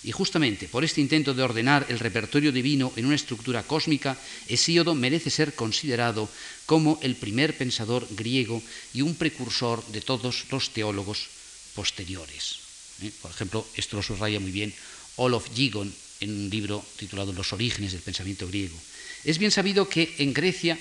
Y 0.04 0.12
justamente 0.12 0.70
por 0.70 0.86
este 0.86 1.02
intento 1.02 1.34
de 1.34 1.42
ordenar 1.42 1.88
el 1.90 1.98
repertorio 1.98 2.52
divino 2.52 2.94
en 2.96 3.08
una 3.08 3.16
estructura 3.16 3.64
cósmica, 3.64 4.16
Hesíodo 4.48 4.94
merece 4.94 5.32
ser 5.32 5.56
considerado 5.56 6.30
como 6.68 7.00
el 7.02 7.16
primer 7.16 7.58
pensador 7.58 8.06
griego 8.12 8.62
y 8.94 9.02
un 9.02 9.16
precursor 9.16 9.84
de 9.88 10.02
todos 10.02 10.46
los 10.52 10.70
teólogos 10.70 11.26
posteriores. 11.74 12.60
¿eh? 13.02 13.10
Por 13.24 13.32
ejemplo, 13.32 13.66
esto 13.74 13.98
lo 13.98 14.04
subraya 14.04 14.40
muy 14.40 14.52
bien 14.52 14.72
Olof 15.16 15.50
Gigon 15.56 15.92
en 16.20 16.30
un 16.30 16.50
libro 16.52 16.86
titulado 16.98 17.34
Los 17.34 17.54
orígenes 17.54 17.94
del 17.94 18.06
pensamiento 18.06 18.48
griego. 18.48 18.78
Es 19.24 19.40
bien 19.40 19.50
sabido 19.50 19.90
que 19.90 20.14
en 20.20 20.32
Grecia 20.32 20.78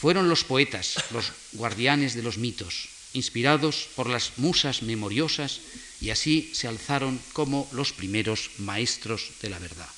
fueron 0.00 0.28
los 0.28 0.44
poetas 0.44 0.96
los 1.10 1.32
guardianes 1.52 2.14
de 2.14 2.22
los 2.22 2.36
mitos, 2.36 2.88
inspirados 3.14 3.88
por 3.96 4.08
las 4.08 4.36
musas 4.36 4.82
memoriosas 4.82 5.60
y 6.00 6.10
así 6.10 6.50
se 6.52 6.68
alzaron 6.68 7.18
como 7.32 7.68
los 7.72 7.92
primeros 7.92 8.50
maestros 8.58 9.32
de 9.40 9.50
la 9.50 9.58
verdad. 9.58 9.88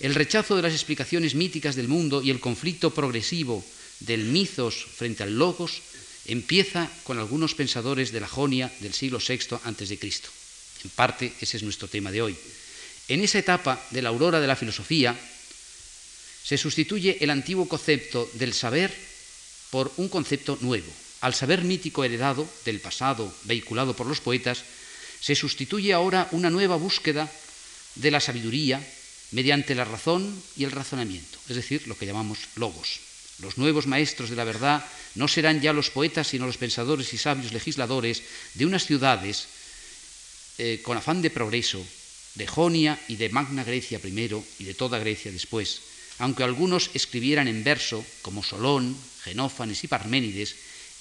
El 0.00 0.14
rechazo 0.14 0.56
de 0.56 0.62
las 0.62 0.72
explicaciones 0.72 1.34
míticas 1.34 1.76
del 1.76 1.88
mundo 1.88 2.22
y 2.22 2.30
el 2.30 2.40
conflicto 2.40 2.90
progresivo 2.90 3.64
del 4.00 4.24
mitos 4.24 4.74
frente 4.96 5.22
al 5.22 5.38
logos 5.38 5.82
empieza 6.26 6.90
con 7.04 7.18
algunos 7.18 7.54
pensadores 7.54 8.12
de 8.12 8.20
la 8.20 8.28
Jonia 8.28 8.72
del 8.80 8.94
siglo 8.94 9.18
VI 9.20 9.60
a.C. 9.62 9.98
En 10.84 10.90
parte 10.90 11.32
ese 11.40 11.56
es 11.58 11.62
nuestro 11.62 11.86
tema 11.86 12.10
de 12.10 12.22
hoy. 12.22 12.36
En 13.08 13.20
esa 13.20 13.38
etapa 13.38 13.78
de 13.90 14.02
la 14.02 14.08
aurora 14.08 14.40
de 14.40 14.46
la 14.46 14.56
filosofía 14.56 15.14
se 16.42 16.58
sustituye 16.58 17.18
el 17.20 17.30
antiguo 17.30 17.68
concepto 17.68 18.28
del 18.34 18.52
saber 18.52 18.92
por 19.70 19.92
un 19.96 20.08
concepto 20.08 20.58
nuevo. 20.60 20.90
Al 21.20 21.34
saber 21.34 21.62
mítico 21.62 22.04
heredado 22.04 22.48
del 22.64 22.80
pasado, 22.80 23.32
vehiculado 23.44 23.94
por 23.94 24.06
los 24.06 24.20
poetas, 24.20 24.64
se 25.20 25.34
sustituye 25.34 25.92
ahora 25.92 26.28
una 26.32 26.50
nueva 26.50 26.76
búsqueda 26.76 27.30
de 27.94 28.10
la 28.10 28.20
sabiduría 28.20 28.82
mediante 29.30 29.74
la 29.74 29.84
razón 29.84 30.42
y 30.56 30.64
el 30.64 30.72
razonamiento, 30.72 31.38
es 31.48 31.56
decir, 31.56 31.86
lo 31.86 31.96
que 31.96 32.06
llamamos 32.06 32.38
logos. 32.56 33.00
Los 33.38 33.56
nuevos 33.56 33.86
maestros 33.86 34.30
de 34.30 34.36
la 34.36 34.44
verdad 34.44 34.84
no 35.14 35.26
serán 35.28 35.60
ya 35.60 35.72
los 35.72 35.90
poetas, 35.90 36.28
sino 36.28 36.46
los 36.46 36.58
pensadores 36.58 37.12
y 37.14 37.18
sabios 37.18 37.52
legisladores 37.52 38.22
de 38.54 38.66
unas 38.66 38.84
ciudades 38.84 39.46
eh, 40.58 40.80
con 40.82 40.96
afán 40.96 41.22
de 41.22 41.30
progreso, 41.30 41.84
de 42.34 42.46
Jonia 42.46 43.00
y 43.08 43.16
de 43.16 43.30
Magna 43.30 43.64
Grecia 43.64 43.98
primero 43.98 44.44
y 44.58 44.64
de 44.64 44.74
toda 44.74 44.98
Grecia 44.98 45.32
después, 45.32 45.80
aunque 46.18 46.44
algunos 46.44 46.90
escribieran 46.94 47.48
en 47.48 47.64
verso, 47.64 48.04
como 48.22 48.42
Solón, 48.42 48.96
Genófanes 49.24 49.84
y 49.84 49.88
Parménides, 49.88 50.54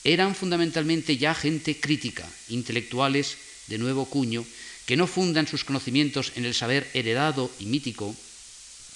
eran 0.03 0.35
fundamentalmente 0.35 1.17
ya 1.17 1.35
gente 1.35 1.79
crítica, 1.79 2.27
intelectuales 2.49 3.37
de 3.67 3.77
nuevo 3.77 4.05
cuño, 4.05 4.45
que 4.85 4.97
no 4.97 5.07
fundan 5.07 5.47
sus 5.47 5.63
conocimientos 5.63 6.33
en 6.35 6.45
el 6.45 6.55
saber 6.55 6.89
heredado 6.93 7.51
y 7.59 7.65
mítico, 7.65 8.15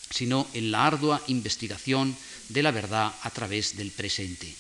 sino 0.10 0.48
en 0.53 0.72
la 0.72 0.86
ardua 0.86 1.22
investigación 1.27 2.15
de 2.50 2.63
la 2.63 2.72
verdad 2.72 3.13
a 3.22 3.29
través 3.29 3.77
del 3.77 3.91
presente. 3.91 4.53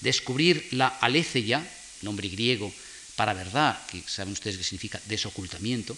Descubrir 0.00 0.68
la 0.72 0.88
aletheia, 0.88 1.66
nombre 2.02 2.28
griego 2.28 2.72
para 3.16 3.34
verdad, 3.34 3.80
que 3.90 4.02
saben 4.06 4.32
ustedes 4.32 4.58
que 4.58 4.64
significa 4.64 5.00
desocultamiento, 5.06 5.96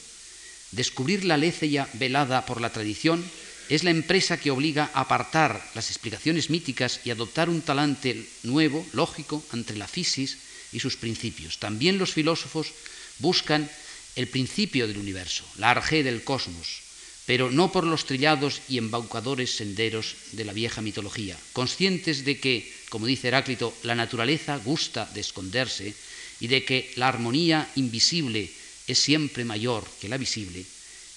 descubrir 0.73 1.25
la 1.25 1.35
aletheia 1.35 1.89
velada 1.95 2.47
por 2.47 2.61
la 2.61 2.73
tradición 2.73 3.23
es 3.71 3.85
la 3.85 3.91
empresa 3.91 4.39
que 4.39 4.51
obliga 4.51 4.91
a 4.93 5.03
apartar 5.03 5.63
las 5.77 5.91
explicaciones 5.91 6.51
míticas 6.51 7.01
y 7.05 7.11
adoptar 7.11 7.49
un 7.49 7.63
talante 7.63 8.27
nuevo, 8.43 8.85
lógico, 8.93 9.45
entre 9.53 9.79
la 9.79 9.87
fisis 9.87 10.39
y 10.73 10.81
sus 10.81 10.97
principios. 10.97 11.59
También 11.59 11.97
los 11.97 12.13
filósofos 12.13 12.73
buscan 13.21 13.71
el 14.17 14.27
principio 14.27 14.89
del 14.89 14.99
universo, 14.99 15.45
la 15.57 15.71
arge 15.71 16.03
del 16.03 16.25
cosmos, 16.25 16.83
pero 17.27 17.53
no 17.53 17.71
por 17.71 17.87
los 17.87 18.07
trillados 18.07 18.61
y 18.69 18.77
embaucadores 18.77 19.55
senderos 19.55 20.17
de 20.33 20.45
la 20.45 20.53
vieja 20.53 20.83
mitología, 20.83 21.39
conscientes 21.53 22.25
de 22.25 22.41
que, 22.41 22.75
como 22.89 23.07
dice 23.07 23.29
Heráclito, 23.29 23.73
la 23.85 23.95
naturaleza 23.95 24.57
gusta 24.57 25.09
de 25.15 25.21
esconderse 25.21 25.95
y 26.41 26.49
de 26.49 26.65
que 26.65 26.91
la 26.97 27.07
armonía 27.07 27.71
invisible 27.77 28.51
es 28.89 28.99
siempre 28.99 29.45
mayor 29.45 29.87
que 30.01 30.09
la 30.09 30.17
visible, 30.17 30.67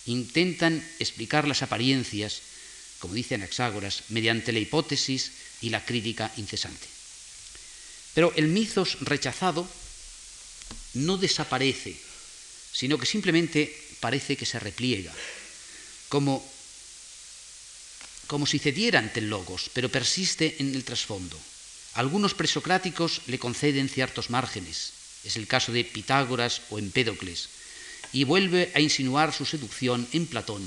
intentan 0.05 0.83
explicar 0.99 1.47
las 1.47 1.61
apariencias, 1.61 2.41
como 2.99 3.13
dice 3.13 3.35
Anaxágoras, 3.35 4.03
mediante 4.09 4.51
la 4.51 4.59
hipótesis 4.59 5.31
y 5.61 5.69
la 5.69 5.83
crítica 5.85 6.31
incesante. 6.37 6.87
Pero 8.13 8.33
el 8.35 8.47
mitos 8.47 8.99
rechazado 9.01 9.67
no 10.93 11.17
desaparece, 11.17 11.95
sino 12.71 12.97
que 12.97 13.05
simplemente 13.05 13.73
parece 13.99 14.35
que 14.35 14.45
se 14.45 14.59
repliega, 14.59 15.13
como, 16.09 16.43
como 18.27 18.45
si 18.45 18.59
cediera 18.59 18.99
ante 18.99 19.19
el 19.19 19.29
logos, 19.29 19.71
pero 19.73 19.89
persiste 19.89 20.57
en 20.59 20.75
el 20.75 20.83
trasfondo. 20.83 21.39
Algunos 21.95 22.33
presocráticos 22.33 23.21
le 23.27 23.39
conceden 23.39 23.89
ciertos 23.89 24.29
márgenes, 24.29 24.93
es 25.23 25.37
el 25.37 25.47
caso 25.47 25.71
de 25.71 25.85
Pitágoras 25.85 26.61
o 26.69 26.79
Empédocles, 26.79 27.49
y 28.13 28.23
vuelve 28.23 28.71
a 28.75 28.79
insinuar 28.79 29.33
su 29.33 29.45
seducción 29.45 30.07
en 30.13 30.27
Platón 30.27 30.61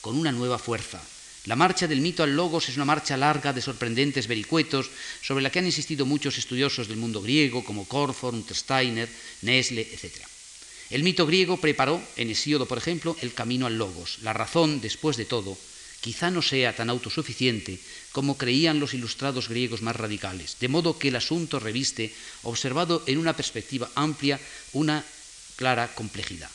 con 0.00 0.16
una 0.16 0.30
nueva 0.32 0.58
fuerza, 0.58 1.02
la 1.44 1.56
marcha 1.56 1.88
del 1.88 2.00
mito 2.00 2.22
al 2.22 2.36
logos 2.36 2.68
es 2.68 2.76
una 2.76 2.84
marcha 2.84 3.16
larga 3.16 3.52
de 3.52 3.60
sorprendentes 3.60 4.28
vericuetos 4.28 4.90
sobre 5.22 5.42
la 5.42 5.50
que 5.50 5.58
han 5.58 5.66
insistido 5.66 6.06
muchos 6.06 6.38
estudiosos 6.38 6.86
del 6.86 6.98
mundo 6.98 7.20
griego 7.20 7.64
como 7.64 7.84
Corford, 7.84 8.34
Untersteiner, 8.34 9.08
Nesle, 9.42 9.82
etc. 9.82 10.22
El 10.90 11.02
mito 11.02 11.26
griego 11.26 11.56
preparó, 11.56 12.00
en 12.14 12.30
Hesíodo 12.30 12.66
por 12.66 12.78
ejemplo, 12.78 13.16
el 13.22 13.34
camino 13.34 13.66
al 13.66 13.76
logos. 13.76 14.18
La 14.22 14.32
razón, 14.32 14.80
después 14.80 15.16
de 15.16 15.24
todo, 15.24 15.58
quizá 16.00 16.30
no 16.30 16.42
sea 16.42 16.76
tan 16.76 16.90
autosuficiente 16.90 17.80
como 18.12 18.38
creían 18.38 18.78
los 18.78 18.94
ilustrados 18.94 19.48
griegos 19.48 19.82
más 19.82 19.96
radicales, 19.96 20.58
de 20.60 20.68
modo 20.68 20.96
que 20.96 21.08
el 21.08 21.16
asunto 21.16 21.58
reviste, 21.58 22.14
observado 22.44 23.02
en 23.06 23.18
una 23.18 23.34
perspectiva 23.34 23.90
amplia, 23.96 24.38
una 24.74 25.04
clara 25.56 25.92
complejidad. 25.92 26.50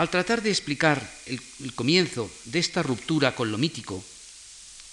Al 0.00 0.08
tratar 0.08 0.40
de 0.40 0.48
explicar 0.48 0.96
el, 1.26 1.42
comienzo 1.74 2.32
de 2.46 2.58
esta 2.58 2.82
ruptura 2.82 3.36
con 3.36 3.52
lo 3.52 3.58
mítico, 3.58 4.02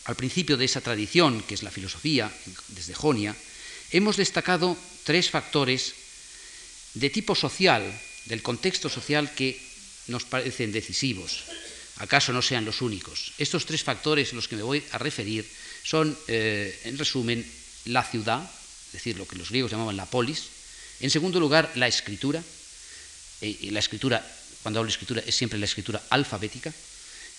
al 0.03 0.19
principio 0.19 0.57
de 0.57 0.65
esa 0.65 0.81
tradición, 0.81 1.39
que 1.47 1.55
es 1.55 1.63
la 1.63 1.71
filosofía, 1.71 2.27
desde 2.75 2.93
Jonia, 2.93 3.33
hemos 3.91 4.17
destacado 4.17 4.75
tres 5.05 5.29
factores 5.29 5.95
de 6.93 7.09
tipo 7.09 7.35
social, 7.35 7.87
del 8.25 8.43
contexto 8.43 8.89
social 8.89 9.31
que 9.31 9.55
nos 10.07 10.25
parecen 10.25 10.73
decisivos. 10.73 11.45
¿Acaso 12.03 12.33
no 12.33 12.41
sean 12.41 12.65
los 12.65 12.81
únicos? 12.81 13.31
Estos 13.37 13.65
tres 13.65 13.87
factores, 13.87 14.33
los 14.33 14.49
que 14.49 14.57
me 14.57 14.67
voy 14.67 14.83
a 14.91 14.97
referir, 14.97 15.47
son, 15.87 16.19
eh, 16.27 16.81
en 16.83 16.97
resumen, 16.97 17.49
la 17.85 18.03
ciudad, 18.03 18.43
es 18.43 18.91
decir, 18.91 19.15
lo 19.15 19.25
que 19.25 19.37
los 19.39 19.51
griegos 19.51 19.71
llamaban 19.71 19.95
la 19.95 20.11
polis. 20.11 20.51
En 20.99 21.09
segundo 21.09 21.39
lugar, 21.39 21.71
la 21.75 21.87
escritura. 21.87 22.43
Eh, 23.39 23.69
la 23.71 23.79
escritura, 23.79 24.19
cuando 24.67 24.81
hablo 24.81 24.89
de 24.89 24.99
escritura, 24.99 25.23
es 25.25 25.33
siempre 25.33 25.57
la 25.57 25.63
escritura 25.63 26.03
alfabética. 26.09 26.73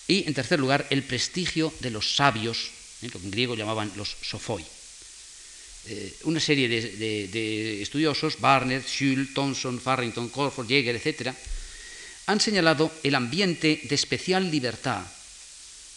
Y 0.06 0.26
en 0.26 0.32
tercer 0.32 0.58
lugar, 0.58 0.86
el 0.88 1.02
prestigio 1.02 1.70
de 1.80 1.90
los 1.90 2.16
sabios, 2.16 2.70
¿eh? 3.02 3.10
lo 3.12 3.20
que 3.20 3.26
en 3.26 3.30
griego 3.30 3.54
llamaban 3.54 3.92
los 3.96 4.16
sofoi. 4.22 4.64
Eh, 5.88 6.16
una 6.24 6.40
serie 6.40 6.70
de, 6.70 7.82
estudiosos, 7.82 8.40
Barnett, 8.40 8.88
Schull, 8.88 9.34
Thomson, 9.34 9.78
Farrington, 9.78 10.30
Corford, 10.30 10.68
Jäger, 10.68 10.96
etc., 10.96 11.36
han 12.24 12.40
señalado 12.40 12.90
el 13.02 13.14
ambiente 13.14 13.82
de 13.84 13.94
especial 13.94 14.50
libertad, 14.50 15.04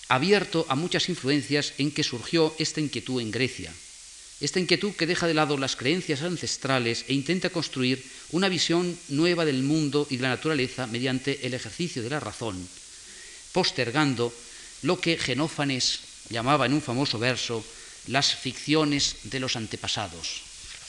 abierto 0.10 0.66
a 0.68 0.76
muchas 0.76 1.08
influencias 1.08 1.76
en 1.78 1.92
que 1.92 2.04
surgió 2.04 2.54
esta 2.60 2.82
inquietud 2.82 3.22
en 3.22 3.32
Grecia. 3.32 3.72
Esta 4.42 4.60
inquietud 4.60 4.94
que 4.94 5.06
deja 5.06 5.28
de 5.28 5.34
lado 5.34 5.58
las 5.58 5.76
creencias 5.76 6.24
ancestrales 6.24 7.06
e 7.08 7.14
intenta 7.14 7.54
construir 7.54 8.04
una 8.32 8.50
visión 8.50 8.98
nueva 9.10 9.46
del 9.46 9.62
mundo 9.62 10.08
y 10.10 10.18
de 10.18 10.24
la 10.24 10.36
naturaleza 10.36 10.88
mediante 10.88 11.46
el 11.46 11.54
ejercicio 11.54 12.02
de 12.02 12.10
la 12.10 12.20
razón 12.20 12.58
postergando 13.52 14.34
lo 14.82 15.00
que 15.00 15.18
Genófanes 15.18 16.00
llamaba 16.30 16.66
en 16.66 16.74
un 16.74 16.82
famoso 16.82 17.20
verso 17.20 17.64
las 18.08 18.36
ficciones 18.36 19.18
de 19.24 19.40
los 19.40 19.56
antepasados, 19.56 20.42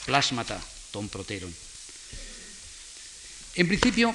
plásmata 0.07 0.63
tom 0.93 1.09
proteron. 1.09 1.53
En 3.55 3.69
principio, 3.69 4.15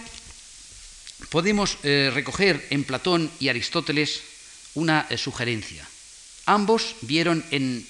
podemos 1.30 1.78
eh, 1.84 2.10
recoger 2.14 2.66
en 2.72 2.84
Platón 2.84 3.30
y 3.40 3.50
Aristóteles 3.50 4.22
una 4.74 5.06
eh, 5.10 5.18
sugerencia. 5.18 5.88
Ambos 6.46 6.96
vieron 7.02 7.46
en 7.52 7.86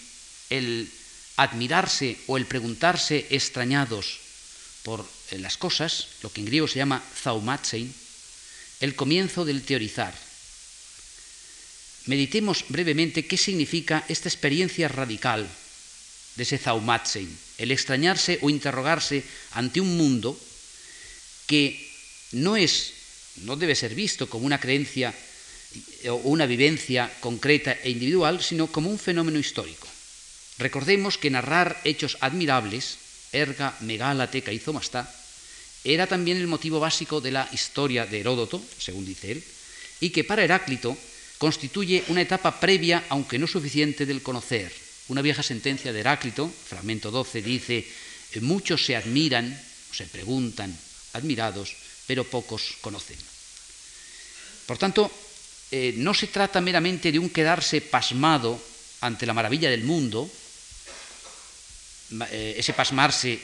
el 0.49 0.91
admirarse 1.37 2.17
o 2.27 2.35
el 2.37 2.45
preguntarse 2.45 3.27
extrañados 3.29 4.19
por 4.83 5.05
eh, 5.31 5.37
las 5.37 5.57
cosas, 5.57 6.07
lo 6.21 6.33
que 6.33 6.41
en 6.41 6.47
griego 6.47 6.67
se 6.67 6.79
llama 6.79 7.03
zaumatsein, 7.21 7.93
el 8.81 8.95
comienzo 8.95 9.45
del 9.45 9.61
teorizar, 9.61 10.13
meditemos 12.05 12.65
brevemente 12.69 13.25
qué 13.25 13.37
significa 13.37 14.03
esta 14.07 14.29
experiencia 14.29 14.87
radical 14.87 15.47
de 16.35 16.43
ese 16.43 16.57
zaumatsein, 16.57 17.29
el 17.57 17.71
extrañarse 17.71 18.39
o 18.41 18.49
interrogarse 18.49 19.23
ante 19.51 19.81
un 19.81 19.97
mundo 19.97 20.37
que 21.45 21.89
no 22.33 22.57
es, 22.57 22.93
no 23.43 23.55
debe 23.55 23.75
ser 23.75 23.95
visto 23.95 24.29
como 24.29 24.45
una 24.45 24.59
creencia 24.59 25.13
o 26.09 26.15
una 26.29 26.45
vivencia 26.45 27.11
concreta 27.19 27.73
e 27.83 27.89
individual, 27.89 28.41
sino 28.41 28.67
como 28.67 28.89
un 28.89 28.99
fenómeno 28.99 29.39
histórico. 29.39 29.87
Recordemos 30.57 31.17
que 31.17 31.29
narrar 31.29 31.79
hechos 31.83 32.17
admirables, 32.19 32.97
erga, 33.31 33.77
megálate, 33.81 34.41
caizomastá, 34.41 35.05
era 35.83 36.07
también 36.07 36.37
el 36.37 36.47
motivo 36.47 36.79
básico 36.79 37.21
de 37.21 37.31
la 37.31 37.47
historia 37.53 38.05
de 38.05 38.19
Heródoto, 38.19 38.61
según 38.77 39.05
dice 39.05 39.31
él, 39.31 39.43
y 40.01 40.09
que 40.09 40.23
para 40.23 40.43
Heráclito 40.43 40.97
constituye 41.37 42.03
una 42.09 42.21
etapa 42.21 42.59
previa, 42.59 43.05
aunque 43.09 43.37
no 43.37 43.47
suficiente, 43.47 44.05
del 44.05 44.23
conocer. 44.23 44.73
Una 45.07 45.21
vieja 45.21 45.43
sentencia 45.43 45.93
de 45.93 45.99
Heráclito, 45.99 46.49
fragmento 46.49 47.11
12, 47.11 47.41
dice, 47.41 47.85
muchos 48.41 48.83
se 48.83 48.95
admiran, 48.95 49.53
se 49.93 50.05
preguntan, 50.05 50.75
admirados, 51.13 51.75
pero 52.05 52.23
pocos 52.23 52.75
conocen. 52.81 53.17
Por 54.65 54.77
tanto, 54.77 55.11
eh, 55.71 55.93
no 55.97 56.13
se 56.13 56.27
trata 56.27 56.59
meramente 56.59 57.11
de 57.11 57.19
un 57.19 57.29
quedarse 57.29 57.81
pasmado 57.81 58.59
ante 59.01 59.25
la 59.25 59.33
maravilla 59.33 59.69
del 59.69 59.83
mundo, 59.83 60.29
eh, 62.31 62.55
ese 62.57 62.73
pasmarse 62.73 63.39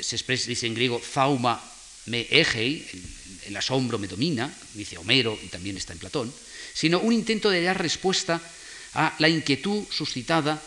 se 0.00 0.16
expresa, 0.16 0.48
dice 0.48 0.66
en 0.66 0.74
griego, 0.74 0.98
fauma 0.98 1.60
me 2.06 2.26
egei, 2.30 2.84
el 3.46 3.56
asombro 3.56 3.98
me 3.98 4.08
domina, 4.08 4.48
dice 4.74 4.98
Homero 4.98 5.38
y 5.42 5.48
también 5.48 5.76
está 5.76 5.92
en 5.92 5.98
Platón, 5.98 6.32
sino 6.74 7.00
un 7.00 7.12
intento 7.12 7.50
de 7.50 7.62
dar 7.62 7.80
respuesta 7.80 8.40
a 8.94 9.14
la 9.18 9.28
inquietud 9.28 9.84
suscitada 9.90 10.60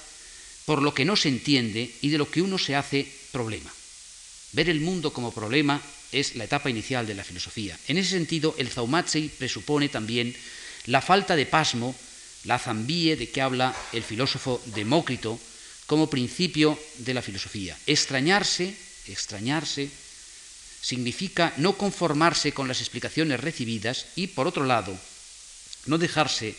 por 0.65 0.81
lo 0.81 0.93
que 0.93 1.05
no 1.05 1.15
se 1.15 1.29
entiende 1.29 1.89
y 2.01 2.09
de 2.09 2.17
lo 2.17 2.29
que 2.29 2.41
uno 2.41 2.57
se 2.57 2.75
hace 2.75 3.07
problema. 3.31 3.71
Ver 4.53 4.69
el 4.69 4.81
mundo 4.81 5.13
como 5.13 5.33
problema 5.33 5.81
es 6.11 6.35
la 6.35 6.43
etapa 6.43 6.69
inicial 6.69 7.07
de 7.07 7.15
la 7.15 7.23
filosofía. 7.23 7.77
En 7.87 7.97
ese 7.97 8.11
sentido, 8.11 8.53
el 8.57 8.69
Zaumatzei 8.69 9.29
presupone 9.29 9.89
también 9.89 10.35
la 10.85 11.01
falta 11.01 11.35
de 11.35 11.45
pasmo, 11.45 11.95
la 12.43 12.59
zambie 12.59 13.15
de 13.15 13.29
que 13.29 13.41
habla 13.41 13.75
el 13.93 14.03
filósofo 14.03 14.61
Demócrito 14.75 15.39
como 15.91 16.07
principio 16.07 16.79
de 17.03 17.11
la 17.11 17.19
filosofía. 17.19 17.75
Extrañarse, 17.83 18.71
extrañarse, 19.11 19.91
significa 20.79 21.51
no 21.59 21.75
conformarse 21.75 22.55
con 22.55 22.71
las 22.71 22.79
explicaciones 22.79 23.43
recibidas 23.43 24.07
y, 24.15 24.31
por 24.31 24.47
otro 24.47 24.63
lado, 24.63 24.95
no 25.91 25.97
dejarse 25.97 26.55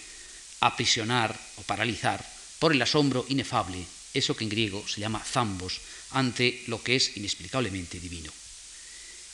aprisionar 0.60 1.32
o 1.56 1.62
paralizar 1.62 2.20
por 2.58 2.76
el 2.76 2.82
asombro 2.84 3.24
inefable, 3.32 3.80
eso 4.12 4.36
que 4.36 4.44
en 4.44 4.52
griego 4.52 4.84
se 4.86 5.00
llama 5.00 5.24
zambos, 5.24 5.80
ante 6.10 6.60
lo 6.68 6.84
que 6.84 6.96
es 6.96 7.16
inexplicablemente 7.16 7.98
divino. 7.98 8.30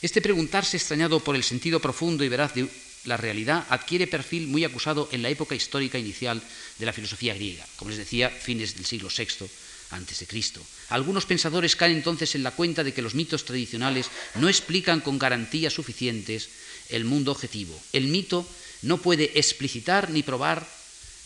Este 0.00 0.22
preguntarse 0.22 0.76
extrañado 0.76 1.18
por 1.18 1.34
el 1.34 1.42
sentido 1.42 1.82
profundo 1.82 2.22
y 2.22 2.30
veraz 2.30 2.54
de 2.54 2.70
la 3.02 3.16
realidad 3.16 3.66
adquiere 3.68 4.06
perfil 4.06 4.46
muy 4.46 4.62
acusado 4.62 5.08
en 5.10 5.22
la 5.22 5.28
época 5.28 5.56
histórica 5.56 5.98
inicial 5.98 6.40
de 6.78 6.86
la 6.86 6.92
filosofía 6.92 7.34
griega, 7.34 7.66
como 7.74 7.90
les 7.90 7.98
decía, 7.98 8.30
fines 8.30 8.76
del 8.76 8.86
siglo 8.86 9.10
VI 9.10 9.50
antes 9.90 10.18
de 10.20 10.26
Cristo. 10.26 10.64
Algunos 10.90 11.26
pensadores 11.26 11.76
caen 11.76 11.96
entonces 11.96 12.34
en 12.34 12.42
la 12.42 12.52
cuenta 12.52 12.84
de 12.84 12.92
que 12.92 13.02
los 13.02 13.14
mitos 13.14 13.44
tradicionales 13.44 14.10
no 14.34 14.48
explican 14.48 15.00
con 15.00 15.18
garantías 15.18 15.72
suficientes 15.72 16.48
el 16.88 17.04
mundo 17.04 17.32
objetivo. 17.32 17.78
El 17.92 18.08
mito 18.08 18.46
no 18.82 18.98
puede 18.98 19.38
explicitar 19.38 20.10
ni 20.10 20.22
probar 20.22 20.66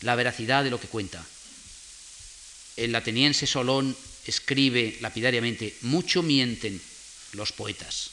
la 0.01 0.15
veracidad 0.15 0.63
de 0.63 0.69
lo 0.69 0.79
que 0.79 0.87
cuenta. 0.87 1.25
El 2.75 2.95
ateniense 2.95 3.47
Solón 3.47 3.95
escribe 4.25 4.97
lapidariamente, 5.01 5.75
mucho 5.81 6.23
mienten 6.23 6.81
los 7.33 7.51
poetas. 7.51 8.11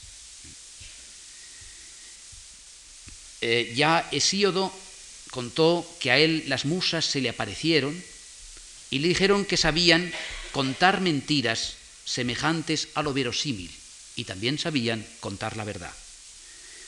Eh, 3.41 3.73
ya 3.75 4.07
Hesíodo 4.11 4.71
contó 5.31 5.87
que 5.99 6.11
a 6.11 6.17
él 6.17 6.43
las 6.47 6.65
musas 6.65 7.05
se 7.05 7.21
le 7.21 7.29
aparecieron 7.29 8.01
y 8.91 8.99
le 8.99 9.07
dijeron 9.07 9.45
que 9.45 9.57
sabían 9.57 10.13
contar 10.51 11.01
mentiras 11.01 11.75
semejantes 12.05 12.89
a 12.93 13.03
lo 13.03 13.13
verosímil 13.13 13.71
y 14.15 14.25
también 14.25 14.57
sabían 14.59 15.05
contar 15.19 15.57
la 15.57 15.63
verdad. 15.63 15.93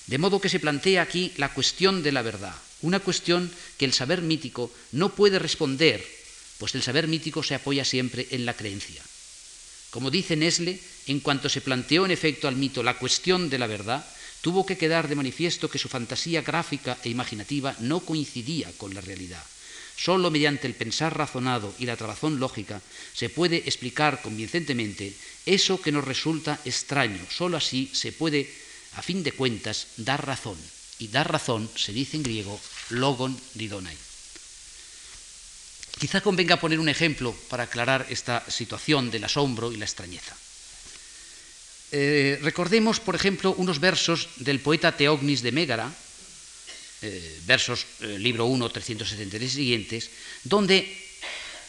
De 0.08 0.17
modo 0.17 0.41
que 0.41 0.49
se 0.49 0.60
plantea 0.60 1.02
aquí 1.02 1.32
la 1.38 1.54
cuestión 1.54 2.04
de 2.04 2.12
la 2.12 2.21
verdad, 2.21 2.56
una 2.82 2.99
cuestión 2.99 3.52
que 3.78 3.86
el 3.86 3.93
saber 3.93 4.21
mítico 4.21 4.71
no 4.91 5.15
puede 5.15 5.39
responder, 5.39 6.06
pues 6.58 6.76
el 6.76 6.84
saber 6.84 7.08
mítico 7.08 7.41
se 7.41 7.56
apoya 7.56 7.86
siempre 7.86 8.28
en 8.32 8.45
la 8.45 8.54
creencia. 8.54 9.02
Como 9.91 10.12
dice 10.12 10.36
Nesle, 10.36 10.80
en 11.08 11.19
cuanto 11.19 11.47
se 11.47 11.62
planteó 11.62 12.06
en 12.06 12.12
efecto 12.12 12.47
al 12.47 12.56
mito 12.56 12.84
la 12.84 12.97
cuestión 12.97 13.49
de 13.49 13.60
la 13.60 13.67
verdad, 13.67 14.06
tuvo 14.41 14.65
que 14.65 14.78
quedar 14.78 15.08
de 15.08 15.15
manifiesto 15.15 15.69
que 15.69 15.80
su 15.80 15.88
fantasía 15.88 16.41
gráfica 16.41 16.97
e 17.04 17.10
imaginativa 17.10 17.76
no 17.80 18.02
coincidía 18.02 18.71
con 18.76 18.93
la 18.93 18.99
realidad. 18.99 19.43
Solo 19.96 20.32
mediante 20.32 20.68
el 20.68 20.74
pensar 20.74 21.16
razonado 21.16 21.74
y 21.80 21.86
la 21.86 21.96
trabazón 21.96 22.40
lógica 22.40 22.82
se 23.14 23.30
puede 23.30 23.58
explicar 23.58 24.22
convincentemente 24.22 25.14
eso 25.46 25.82
que 25.82 25.92
nos 25.92 26.04
resulta 26.04 26.60
extraño. 26.66 27.22
Solo 27.30 27.58
así 27.58 27.90
se 27.94 28.12
puede 28.12 28.50
a 28.96 29.02
fin 29.02 29.24
de 29.24 29.32
cuentas, 29.32 29.88
dar 29.98 30.26
razón. 30.26 30.58
Y 31.00 31.08
dar 31.08 31.32
razón 31.32 31.70
se 31.76 31.92
dice 31.92 32.18
en 32.18 32.24
griego 32.24 32.60
logon 32.90 33.38
didonai. 33.54 33.98
Quizá 36.00 36.22
convenga 36.22 36.60
poner 36.60 36.80
un 36.80 36.90
ejemplo 36.90 37.34
para 37.50 37.64
aclarar 37.64 38.06
esta 38.10 38.44
situación 38.50 39.12
del 39.12 39.24
asombro 39.24 39.72
y 39.72 39.78
la 39.78 39.86
extrañeza. 39.86 40.36
Eh, 41.94 42.40
recordemos, 42.42 43.00
por 43.00 43.16
ejemplo, 43.16 43.54
unos 43.58 43.80
versos 43.80 44.30
del 44.38 44.60
poeta 44.60 44.98
Teognis 44.98 45.46
de 45.46 45.52
Mégara, 45.52 45.94
eh, 47.04 47.39
versos, 47.46 47.86
eh, 48.02 48.18
libro 48.18 48.46
1, 48.46 48.70
373 48.70 49.52
siguientes, 49.52 50.10
donde 50.44 51.04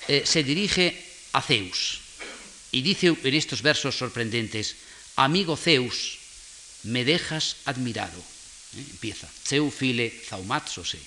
se 0.05 0.44
dirige 0.44 1.01
a 1.33 1.40
Zeus 1.40 2.05
y 2.75 2.83
dice 2.83 3.14
en 3.23 3.35
estos 3.35 3.62
versos 3.62 3.97
sorprendentes, 3.97 4.75
amigo 5.14 5.57
Zeus, 5.57 6.18
me 6.83 7.05
dejas 7.05 7.57
admirado. 7.66 8.18
¿eh? 8.18 8.83
Empieza, 8.90 9.31
Zeufile 9.31 10.11
zaumatzose, 10.11 10.99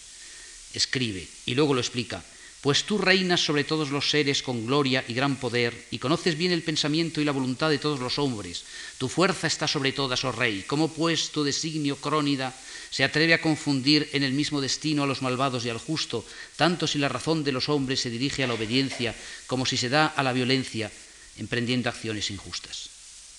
escribe, 0.74 1.28
y 1.46 1.56
luego 1.56 1.74
lo 1.74 1.82
explica, 1.82 2.24
pues 2.62 2.84
tú 2.84 2.98
reinas 2.98 3.40
sobre 3.40 3.64
todos 3.64 3.92
los 3.92 4.10
seres 4.10 4.42
con 4.42 4.66
gloria 4.66 5.04
y 5.08 5.14
gran 5.14 5.36
poder, 5.36 5.86
y 5.92 6.00
conoces 6.00 6.38
bien 6.38 6.52
el 6.52 6.64
pensamiento 6.64 7.22
y 7.22 7.26
la 7.26 7.32
voluntad 7.32 7.70
de 7.70 7.78
todos 7.78 8.00
los 8.00 8.18
hombres. 8.18 8.64
Tu 8.98 9.08
fuerza 9.08 9.48
está 9.48 9.68
sobre 9.68 9.92
todas, 9.92 10.24
oh 10.26 10.32
rey. 10.32 10.64
¿Cómo 10.66 10.92
pues 10.92 11.30
tu 11.30 11.44
designio 11.44 11.98
crónida 11.98 12.54
se 12.90 13.04
atreve 13.04 13.34
a 13.34 13.42
confundir 13.42 14.10
en 14.14 14.24
el 14.24 14.34
mismo 14.34 14.60
destino 14.60 15.04
a 15.04 15.08
los 15.08 15.22
malvados 15.22 15.66
y 15.66 15.70
al 15.70 15.78
justo, 15.78 16.26
tanto 16.56 16.88
si 16.88 16.98
la 16.98 17.10
razón 17.10 17.44
de 17.44 17.52
los 17.52 17.70
hombres 17.70 18.02
se 18.02 18.10
dirige 18.10 18.44
a 18.44 18.48
la 18.48 18.56
obediencia 18.56 19.14
como 19.46 19.66
si 19.66 19.78
se 19.78 19.90
da 19.90 20.08
a 20.08 20.24
la 20.24 20.34
violencia, 20.34 20.92
emprendiendo 21.38 21.90
acciones 21.90 22.32
injustas? 22.32 22.90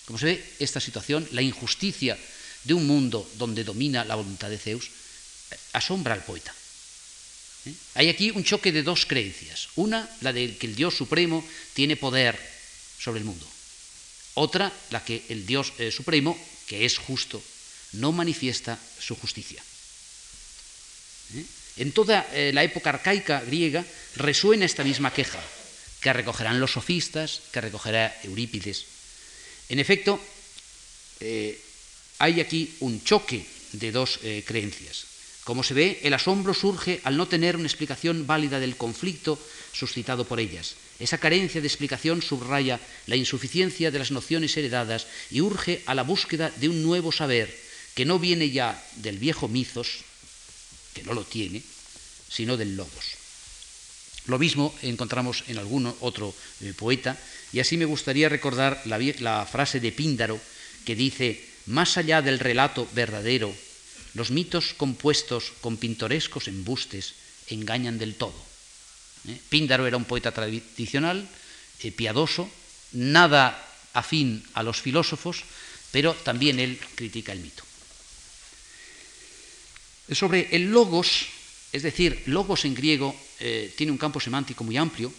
Como 0.07 0.18
se 0.18 0.26
ve, 0.26 0.44
esta 0.59 0.81
situación, 0.81 1.26
la 1.33 1.42
injusticia 1.42 2.16
de 2.64 2.74
un 2.74 2.87
mundo 2.87 3.28
donde 3.35 3.64
domina 3.64 4.04
la 4.04 4.14
voluntad 4.14 4.48
de 4.48 4.59
Zeus, 4.59 4.90
asombra 5.72 6.14
al 6.14 6.24
poeta. 6.24 6.54
¿Eh? 7.68 7.74
Hay 7.94 8.09
aquí 8.09 8.31
un 8.31 8.44
choque 8.44 8.72
de 8.72 8.83
dos 8.83 9.04
creencias. 9.04 9.68
Una, 9.76 10.09
la 10.20 10.33
de 10.33 10.57
que 10.57 10.66
el 10.66 10.74
Dios 10.74 10.96
Supremo 10.96 11.44
tiene 11.74 11.96
poder 11.96 12.38
sobre 12.98 13.20
el 13.20 13.26
mundo. 13.26 13.46
Otra, 14.35 14.72
la 14.90 15.04
que 15.04 15.22
el 15.28 15.44
Dios 15.46 15.72
eh, 15.78 15.90
Supremo, 15.90 16.38
que 16.66 16.85
es 16.85 16.98
justo, 16.98 17.42
no 17.92 18.12
manifiesta 18.12 18.78
su 18.98 19.16
justicia. 19.16 19.62
¿Eh? 21.35 21.44
En 21.78 21.92
toda 21.92 22.26
la 22.35 22.64
época 22.64 22.90
arcaica 22.90 23.38
griega 23.46 23.87
resuena 24.16 24.66
esta 24.66 24.83
misma 24.83 25.14
queja, 25.14 25.38
que 26.00 26.12
recogerán 26.12 26.59
los 26.59 26.72
sofistas, 26.72 27.42
que 27.52 27.61
recogerá 27.61 28.18
Eurípides. 28.24 28.85
En 29.68 29.78
efecto, 29.78 30.18
hay 32.18 32.40
aquí 32.40 32.74
un 32.81 33.04
choque 33.04 33.46
de 33.78 33.92
dos 33.92 34.18
creencias. 34.44 35.08
Como 35.48 35.64
se 35.64 35.72
ve, 35.72 36.00
el 36.02 36.12
asombro 36.12 36.52
surge 36.52 37.00
al 37.04 37.16
no 37.16 37.26
tener 37.26 37.56
una 37.56 37.64
explicación 37.64 38.26
válida 38.26 38.61
del 38.61 38.76
conflicto 38.76 39.40
suscitado 39.72 40.26
por 40.28 40.40
ellas. 40.40 40.76
Esa 41.00 41.16
carencia 41.16 41.62
de 41.62 41.66
explicación 41.66 42.20
subraya 42.20 42.78
la 43.06 43.16
insuficiencia 43.16 43.90
de 43.90 43.98
las 43.98 44.11
nociones 44.11 44.54
heredadas 44.58 45.06
y 45.30 45.40
urge 45.40 45.80
a 45.87 45.94
la 45.94 46.02
búsqueda 46.02 46.52
de 46.56 46.68
un 46.68 46.82
nuevo 46.82 47.12
saber 47.12 47.48
que 47.94 48.04
no 48.04 48.18
viene 48.18 48.50
ya 48.50 48.76
del 48.96 49.16
viejo 49.16 49.48
mitos, 49.48 50.04
que 50.92 51.02
no 51.02 51.14
lo 51.14 51.24
tiene, 51.24 51.62
sino 52.28 52.58
del 52.58 52.76
logos. 52.76 53.16
Lo 54.26 54.38
mismo 54.38 54.74
encontramos 54.82 55.44
en 55.48 55.56
algún 55.56 55.90
otro 56.00 56.34
eh, 56.61 56.74
poeta, 56.76 57.16
y 57.54 57.61
así 57.61 57.78
me 57.78 57.87
gustaría 57.87 58.28
recordar 58.28 58.82
la, 58.84 58.98
la 59.20 59.48
frase 59.50 59.80
de 59.80 59.92
Píndaro 59.92 60.38
que 60.84 60.94
dice, 60.94 61.42
más 61.64 61.96
allá 61.96 62.20
del 62.20 62.38
relato 62.38 62.87
verdadero 62.92 63.50
los 64.18 64.31
mitos 64.31 64.74
compuestos 64.74 65.54
con 65.62 65.78
pintorescos 65.78 66.48
embustes 66.48 67.14
engañan 67.48 67.96
del 67.96 68.18
todo. 68.18 68.37
¿Eh? 69.31 69.38
Píndaro 69.48 69.87
era 69.87 69.96
un 69.96 70.04
poeta 70.04 70.35
tradicional, 70.35 71.22
eh, 71.81 71.92
piadoso, 71.92 72.50
nada 72.92 73.54
afín 73.94 74.42
a 74.54 74.62
los 74.62 74.83
filósofos, 74.83 75.46
pero 75.94 76.12
también 76.12 76.59
él 76.59 76.78
critica 76.94 77.33
el 77.33 77.40
mito. 77.40 77.62
Sobre 80.11 80.50
el 80.57 80.72
logos, 80.72 81.26
es 81.72 81.83
decir, 81.83 82.22
logos 82.26 82.64
en 82.64 82.74
griego 82.74 83.14
eh, 83.40 83.72
tiene 83.76 83.92
un 83.92 83.98
campo 83.98 84.20
semántico 84.20 84.64
muy 84.64 84.76
amplio 84.76 85.12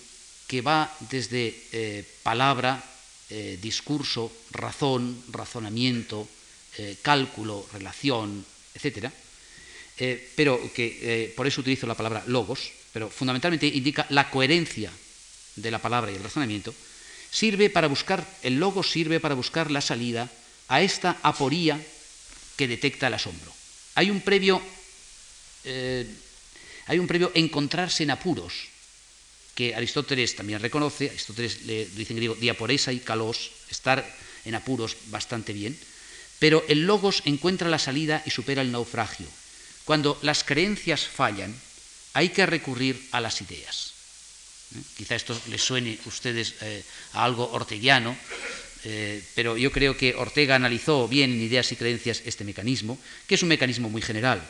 que 0.48 0.62
va 0.62 0.92
desde 1.10 2.10
palabra, 2.24 2.84
discurso, 3.62 4.34
razón, 4.50 5.22
razonamiento, 5.30 6.28
cálculo, 7.04 7.70
relación, 7.72 8.44
etcétera, 8.80 9.12
eh, 10.00 10.32
pero 10.36 10.72
que 10.72 10.88
eh, 11.04 11.34
por 11.36 11.46
eso 11.46 11.60
utilizo 11.60 11.86
la 11.86 12.00
palabra 12.00 12.24
logos, 12.28 12.72
pero 12.96 13.10
fundamentalmente 13.10 13.68
indica 13.68 14.08
la 14.10 14.32
coherencia 14.32 14.92
de 15.56 15.72
la 15.72 15.84
palabra 15.84 16.12
y 16.12 16.16
el 16.16 16.24
razonamiento, 16.24 16.74
sirve 17.30 17.70
para 17.70 17.92
buscar, 17.92 18.24
el 18.42 18.56
logos 18.56 18.90
sirve 18.90 19.20
para 19.20 19.36
buscar 19.36 19.70
la 19.70 19.82
salida 19.82 20.32
a 20.70 20.82
esta 20.82 21.20
aporía 21.22 21.76
que 22.56 22.68
detecta 22.68 23.08
el 23.08 23.14
asombro. 23.14 23.52
Hay 23.96 24.10
un 24.10 24.22
previo, 24.22 24.62
eh, 25.66 26.08
hay 26.88 27.00
un 27.00 27.08
previo 27.08 27.32
encontrarse 27.36 28.04
en 28.04 28.12
apuros, 28.12 28.72
que 29.54 29.76
Aristóteles 29.76 30.36
también 30.36 30.62
reconoce, 30.62 31.10
Aristóteles 31.10 31.64
le 31.64 31.86
dice 31.88 32.14
en 32.14 32.18
griego 32.18 32.36
diaporesa 32.36 32.94
y 32.94 33.04
kalos, 33.04 33.52
estar 33.70 34.00
en 34.46 34.56
apuros 34.56 34.96
bastante 35.12 35.52
bien, 35.52 35.78
pero 36.40 36.64
el 36.68 36.88
logos 36.88 37.22
encuentra 37.26 37.70
la 37.70 37.80
salida 37.80 38.24
y 38.26 38.32
supera 38.32 38.62
el 38.62 38.72
naufragio. 38.72 39.28
Cuando 39.86 40.18
las 40.22 40.44
creencias 40.44 41.06
fallan, 41.06 41.54
hay 42.14 42.30
que 42.30 42.46
recurrir 42.46 43.00
a 43.12 43.22
las 43.22 43.42
ideas. 43.42 43.94
¿Eh? 44.76 44.82
Quizá 44.98 45.16
esto 45.16 45.40
les 45.50 45.62
suene 45.62 46.00
a 46.04 46.08
ustedes 46.08 46.56
eh, 46.62 46.84
a 47.14 47.26
algo 47.26 47.52
orteguiano, 47.52 48.16
eh, 48.86 49.22
pero 49.36 49.58
yo 49.58 49.72
creo 49.72 49.98
que 49.98 50.16
Ortega 50.16 50.56
analizó 50.56 51.08
bien 51.08 51.32
en 51.32 51.42
Ideas 51.42 51.72
y 51.72 51.76
Creencias 51.76 52.24
este 52.26 52.46
mecanismo, 52.46 52.98
que 53.28 53.36
es 53.36 53.44
un 53.44 53.50
mecanismo 53.50 53.90
muy 53.90 54.02
general. 54.02 54.42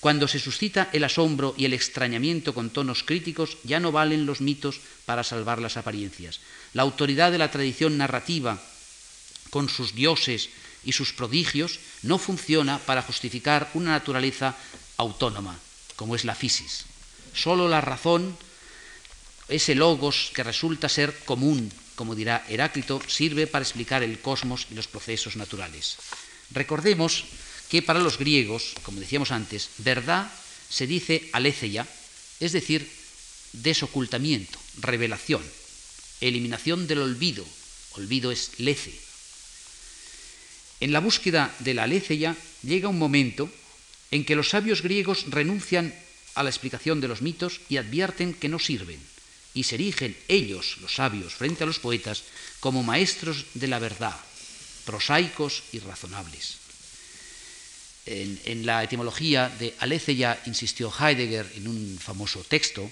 Cuando 0.00 0.28
se 0.28 0.38
suscita 0.38 0.90
el 0.92 1.02
asombro 1.02 1.54
y 1.56 1.64
el 1.64 1.74
extrañamiento 1.74 2.54
con 2.54 2.70
tonos 2.70 3.02
críticos, 3.02 3.58
ya 3.64 3.80
no 3.80 3.90
valen 3.90 4.26
los 4.26 4.40
mitos 4.40 4.80
para 5.06 5.24
salvar 5.24 5.60
las 5.60 5.76
apariencias. 5.76 6.40
La 6.72 6.82
autoridad 6.82 7.32
de 7.32 7.38
la 7.38 7.50
tradición 7.50 7.98
narrativa, 7.98 8.62
con 9.50 9.68
sus 9.68 9.94
dioses 9.94 10.50
y 10.84 10.92
sus 10.92 11.12
prodigios 11.12 11.80
no 12.02 12.18
funciona 12.18 12.78
para 12.78 13.02
justificar 13.02 13.70
una 13.74 13.92
naturaleza 13.92 14.56
autónoma, 14.96 15.58
como 15.96 16.14
es 16.14 16.24
la 16.24 16.34
fisis. 16.34 16.84
Solo 17.34 17.68
la 17.68 17.80
razón, 17.80 18.36
ese 19.48 19.74
logos 19.74 20.30
que 20.34 20.42
resulta 20.42 20.88
ser 20.88 21.16
común, 21.24 21.72
como 21.94 22.14
dirá 22.14 22.44
Heráclito, 22.48 23.00
sirve 23.06 23.46
para 23.46 23.64
explicar 23.64 24.02
el 24.02 24.20
cosmos 24.20 24.66
y 24.70 24.74
los 24.74 24.86
procesos 24.88 25.36
naturales. 25.36 25.96
Recordemos 26.50 27.24
que 27.68 27.82
para 27.82 28.00
los 28.00 28.18
griegos, 28.18 28.74
como 28.82 29.00
decíamos 29.00 29.30
antes, 29.30 29.70
verdad 29.78 30.30
se 30.68 30.86
dice 30.86 31.28
aletheia, 31.32 31.86
es 32.40 32.52
decir, 32.52 32.88
desocultamiento, 33.52 34.58
revelación, 34.80 35.42
eliminación 36.20 36.86
del 36.86 37.02
olvido. 37.02 37.44
Olvido 37.92 38.30
es 38.30 38.52
lece, 38.58 38.94
en 40.80 40.92
la 40.92 41.00
búsqueda 41.00 41.54
de 41.60 41.74
la 41.74 41.84
aletheia 41.84 42.36
llega 42.62 42.88
un 42.88 42.98
momento 42.98 43.50
en 44.10 44.24
que 44.24 44.36
los 44.36 44.50
sabios 44.50 44.82
griegos 44.82 45.26
renuncian 45.28 45.94
a 46.34 46.42
la 46.42 46.50
explicación 46.50 47.00
de 47.00 47.08
los 47.08 47.20
mitos 47.22 47.60
y 47.68 47.76
advierten 47.76 48.32
que 48.32 48.48
no 48.48 48.58
sirven, 48.58 49.00
y 49.54 49.64
se 49.64 49.74
erigen 49.74 50.16
ellos, 50.28 50.78
los 50.80 50.94
sabios, 50.94 51.34
frente 51.34 51.64
a 51.64 51.66
los 51.66 51.80
poetas, 51.80 52.22
como 52.60 52.82
maestros 52.82 53.46
de 53.54 53.66
la 53.66 53.78
verdad, 53.78 54.16
prosaicos 54.86 55.64
y 55.72 55.80
razonables. 55.80 56.58
En, 58.06 58.64
la 58.64 58.82
etimología 58.82 59.52
de 59.58 59.74
aletheia 59.80 60.40
insistió 60.46 60.88
Heidegger 60.88 61.44
en 61.56 61.68
un 61.68 61.98
famoso 62.00 62.40
texto, 62.40 62.90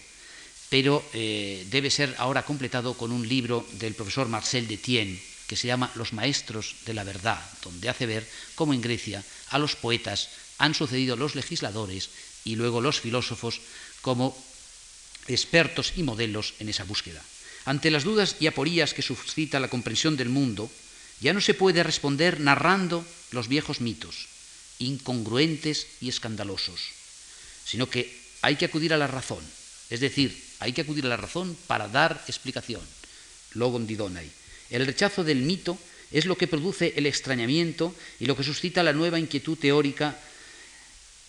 pero 0.69 1.03
eh, 1.15 1.65
debe 1.71 1.89
ser 1.89 2.15
ahora 2.19 2.45
completado 2.45 2.95
con 2.95 3.13
un 3.13 3.27
libro 3.27 3.65
del 3.81 3.95
profesor 3.95 4.29
Marcel 4.29 4.69
Detienne, 4.69 5.19
que 5.47 5.57
se 5.57 5.67
llama 5.67 5.91
Los 5.95 6.13
Maestros 6.13 6.77
de 6.87 6.95
la 6.95 7.05
Verdad, 7.05 7.41
donde 7.63 7.89
hace 7.89 8.07
ver 8.07 8.29
cómo 8.55 8.75
en 8.75 8.81
Grecia 8.81 9.25
a 9.51 9.59
los 9.59 9.77
poetas 9.77 10.29
han 10.59 10.75
sucedido 10.75 11.17
los 11.17 11.35
legisladores 11.35 12.11
y 12.45 12.57
luego 12.57 12.81
los 12.81 13.01
filósofos 13.01 13.61
como 14.03 14.37
expertos 15.29 15.93
y 15.97 16.03
modelos 16.03 16.55
en 16.59 16.69
esa 16.69 16.85
búsqueda. 16.85 17.23
Ante 17.65 17.91
las 17.91 18.05
dudas 18.05 18.37
y 18.39 18.47
aporías 18.47 18.95
que 18.95 19.03
suscita 19.03 19.59
la 19.59 19.69
comprensión 19.69 20.17
del 20.17 20.29
mundo, 20.29 20.71
ya 21.21 21.33
no 21.33 21.41
se 21.41 21.55
puede 21.55 21.83
responder 21.83 22.41
narrando 22.41 23.05
los 23.33 23.49
viejos 23.49 23.81
mitos, 23.81 24.29
incongruentes 24.79 25.87
y 26.01 26.09
escandalosos, 26.09 26.81
sino 27.65 27.91
que 27.91 28.15
hay 28.43 28.57
que 28.57 28.67
acudir 28.67 28.95
a 28.95 28.99
la 28.99 29.07
razón, 29.09 29.43
es 29.91 30.01
decir, 30.01 30.47
hay 30.61 30.73
que 30.73 30.83
acudir 30.83 31.05
a 31.07 31.09
la 31.09 31.17
razón 31.17 31.57
para 31.67 31.89
dar 31.89 32.23
explicación. 32.29 32.83
Logom 33.53 33.87
didonai. 33.87 34.31
El 34.71 34.87
rechazo 34.87 35.25
del 35.25 35.43
mito 35.43 35.79
es 36.11 36.27
lo 36.27 36.37
que 36.37 36.47
produce 36.47 36.95
el 36.97 37.07
extrañamiento 37.07 37.95
y 38.21 38.27
lo 38.27 38.37
que 38.37 38.45
suscita 38.45 38.83
la 38.83 38.93
nueva 38.93 39.19
inquietud 39.19 39.59
teórica 39.59 40.19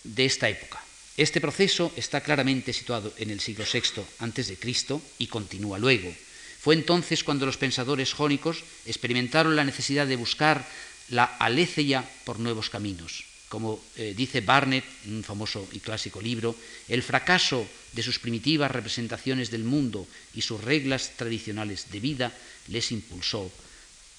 de 0.03 0.25
esta 0.25 0.49
época. 0.49 0.81
Este 1.17 1.41
proceso 1.41 1.91
está 1.95 2.21
claramente 2.21 2.73
situado 2.73 3.13
en 3.17 3.31
el 3.31 3.39
siglo 3.39 3.65
VI 3.65 4.55
Cristo 4.57 5.01
y 5.17 5.27
continúa 5.27 5.79
luego. 5.79 6.13
Fue 6.59 6.75
entonces 6.75 7.23
cuando 7.23 7.45
los 7.45 7.57
pensadores 7.57 8.13
jónicos 8.13 8.63
experimentaron 8.85 9.55
la 9.55 9.63
necesidad 9.63 10.05
de 10.05 10.15
buscar 10.15 10.67
la 11.09 11.23
aletheia 11.23 12.03
por 12.25 12.39
nuevos 12.39 12.69
caminos. 12.69 13.25
Como 13.49 13.81
eh, 13.95 14.13
dice 14.15 14.41
Barnett 14.41 14.83
en 15.05 15.15
un 15.15 15.23
famoso 15.23 15.67
y 15.71 15.79
clásico 15.79 16.19
libro, 16.19 16.55
el 16.87 17.01
fracaso 17.01 17.67
de 17.93 18.03
sus 18.03 18.19
primitivas 18.19 18.71
representaciones 18.71 19.49
del 19.49 19.63
mundo 19.63 20.07
y 20.33 20.41
sus 20.41 20.61
reglas 20.63 21.11
tradicionales 21.15 21.89
de 21.91 21.99
vida 21.99 22.33
les 22.67 22.91
impulsó 22.91 23.49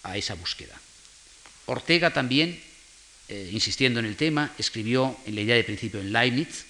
a 0.03 0.17
esa 0.17 0.35
búsqueda. 0.35 0.81
Ortega 1.67 2.13
también, 2.13 2.59
eh, 3.29 3.51
insistiendo 3.53 4.01
en 4.01 4.07
el 4.07 4.17
tema, 4.17 4.55
escribió 4.57 5.17
en 5.27 5.35
la 5.35 5.43
idea 5.43 5.57
de 5.57 5.65
principio 5.65 6.01
en 6.01 6.13
Leibniz, 6.13 6.65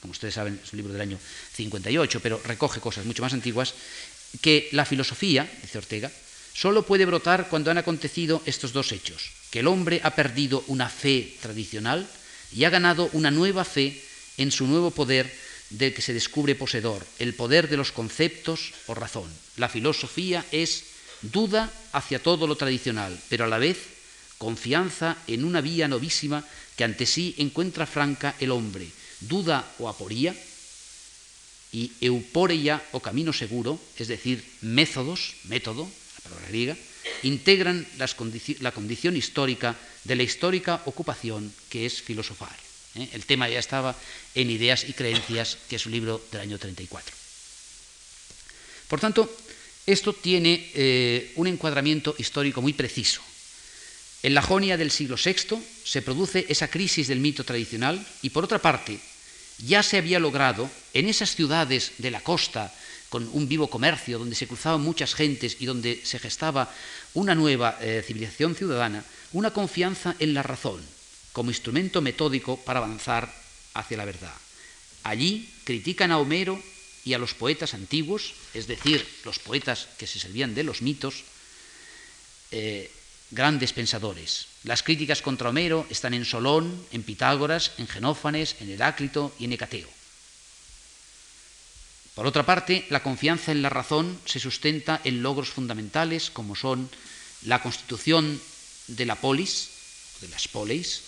como 0.00 0.12
ustedes 0.12 0.34
saben 0.34 0.60
es 0.62 0.72
un 0.72 0.78
libro 0.78 0.92
del 0.92 1.02
año 1.02 1.18
58, 1.54 2.20
pero 2.20 2.40
recoge 2.44 2.80
cosas 2.80 3.04
mucho 3.04 3.22
más 3.22 3.32
antiguas, 3.32 3.74
que 4.40 4.68
la 4.72 4.84
filosofía, 4.84 5.50
dice 5.62 5.78
Ortega, 5.78 6.10
solo 6.54 6.86
puede 6.86 7.04
brotar 7.04 7.48
cuando 7.48 7.70
han 7.70 7.78
acontecido 7.78 8.42
estos 8.46 8.72
dos 8.72 8.92
hechos, 8.92 9.30
que 9.56 9.60
el 9.60 9.68
hombre 9.68 10.02
ha 10.04 10.14
perdido 10.14 10.62
una 10.66 10.90
fe 10.90 11.32
tradicional 11.40 12.06
y 12.52 12.64
ha 12.64 12.68
ganado 12.68 13.08
una 13.14 13.30
nueva 13.30 13.64
fe 13.64 13.98
en 14.36 14.52
su 14.52 14.66
nuevo 14.66 14.90
poder 14.90 15.32
del 15.70 15.94
que 15.94 16.02
se 16.02 16.12
descubre 16.12 16.54
poseedor, 16.54 17.06
el 17.18 17.32
poder 17.32 17.70
de 17.70 17.78
los 17.78 17.90
conceptos 17.90 18.74
o 18.84 18.92
razón. 18.92 19.32
La 19.56 19.70
filosofía 19.70 20.44
es 20.52 20.84
duda 21.22 21.72
hacia 21.92 22.22
todo 22.22 22.46
lo 22.46 22.56
tradicional, 22.56 23.18
pero 23.30 23.44
a 23.44 23.48
la 23.48 23.56
vez 23.56 23.78
confianza 24.36 25.16
en 25.26 25.42
una 25.42 25.62
vía 25.62 25.88
novísima 25.88 26.44
que 26.76 26.84
ante 26.84 27.06
sí 27.06 27.34
encuentra 27.38 27.86
franca 27.86 28.36
el 28.40 28.50
hombre, 28.50 28.86
duda 29.20 29.64
o 29.78 29.88
aporía, 29.88 30.36
y 31.72 31.92
euporeia 32.02 32.84
o 32.92 33.00
camino 33.00 33.32
seguro, 33.32 33.80
es 33.96 34.08
decir, 34.08 34.44
métodos, 34.60 35.32
método, 35.48 35.88
la 35.88 36.28
palabra 36.28 36.48
griega, 36.48 36.76
integran 37.22 37.86
la 37.96 38.72
condición 38.72 39.16
histórica 39.16 39.76
de 40.04 40.16
la 40.16 40.22
histórica 40.22 40.82
ocupación 40.86 41.52
que 41.68 41.86
es 41.86 42.02
filosofar. 42.02 42.56
¿eh? 42.94 43.08
El 43.12 43.26
tema 43.26 43.48
ya 43.48 43.58
estaba 43.58 43.96
en 44.34 44.50
Ideas 44.50 44.84
y 44.88 44.92
Creencias, 44.92 45.58
que 45.68 45.76
es 45.76 45.86
un 45.86 45.92
libro 45.92 46.22
del 46.30 46.40
año 46.40 46.58
34. 46.58 47.14
Por 48.88 49.00
tanto, 49.00 49.28
esto 49.86 50.12
tiene 50.12 50.70
eh, 50.74 51.32
un 51.36 51.46
encuadramiento 51.46 52.14
histórico 52.18 52.62
muy 52.62 52.72
preciso. 52.72 53.22
En 54.22 54.34
la 54.34 54.42
Jonia 54.42 54.76
del 54.76 54.90
siglo 54.90 55.16
VI 55.16 55.62
se 55.84 56.02
produce 56.02 56.46
esa 56.48 56.68
crisis 56.68 57.06
del 57.08 57.20
mito 57.20 57.44
tradicional 57.44 58.04
y, 58.22 58.30
por 58.30 58.44
otra 58.44 58.60
parte, 58.60 58.98
ya 59.58 59.82
se 59.82 59.96
había 59.98 60.18
logrado 60.18 60.70
en 60.94 61.08
esas 61.08 61.34
ciudades 61.34 61.92
de 61.98 62.10
la 62.10 62.20
costa, 62.20 62.74
con 63.16 63.30
un 63.32 63.48
vivo 63.48 63.70
comercio, 63.70 64.18
donde 64.18 64.36
se 64.36 64.46
cruzaban 64.46 64.82
muchas 64.82 65.14
gentes 65.14 65.56
y 65.58 65.64
donde 65.64 66.02
se 66.04 66.18
gestaba 66.18 66.70
una 67.14 67.34
nueva 67.34 67.78
eh, 67.80 68.04
civilización 68.06 68.54
ciudadana, 68.54 69.02
una 69.32 69.54
confianza 69.54 70.14
en 70.18 70.34
la 70.34 70.42
razón 70.42 70.84
como 71.32 71.48
instrumento 71.48 72.02
metódico 72.02 72.60
para 72.60 72.80
avanzar 72.80 73.32
hacia 73.72 73.96
la 73.96 74.04
verdad. 74.04 74.34
Allí 75.02 75.48
critican 75.64 76.12
a 76.12 76.18
Homero 76.18 76.62
y 77.06 77.14
a 77.14 77.18
los 77.18 77.32
poetas 77.32 77.72
antiguos, 77.72 78.34
es 78.52 78.66
decir, 78.66 79.08
los 79.24 79.38
poetas 79.38 79.88
que 79.96 80.06
se 80.06 80.18
servían 80.18 80.54
de 80.54 80.64
los 80.64 80.82
mitos, 80.82 81.24
eh, 82.50 82.92
grandes 83.30 83.72
pensadores. 83.72 84.48
Las 84.62 84.82
críticas 84.82 85.22
contra 85.22 85.48
Homero 85.48 85.86
están 85.88 86.12
en 86.12 86.26
Solón, 86.26 86.84
en 86.92 87.02
Pitágoras, 87.02 87.72
en 87.78 87.88
Genófanes, 87.88 88.56
en 88.60 88.68
Heráclito 88.68 89.34
y 89.38 89.46
en 89.46 89.54
Hecateo. 89.54 89.95
Por 92.16 92.26
otra 92.26 92.46
parte, 92.46 92.86
la 92.88 93.02
confianza 93.02 93.52
en 93.52 93.60
la 93.60 93.68
razón 93.68 94.18
se 94.24 94.40
sustenta 94.40 95.02
en 95.04 95.22
logros 95.22 95.50
fundamentales 95.50 96.30
como 96.30 96.56
son 96.56 96.88
la 97.44 97.60
constitución 97.60 98.40
de 98.88 99.04
la 99.04 99.16
polis, 99.20 99.68
de 100.22 100.28
las 100.28 100.48
polis, 100.48 101.02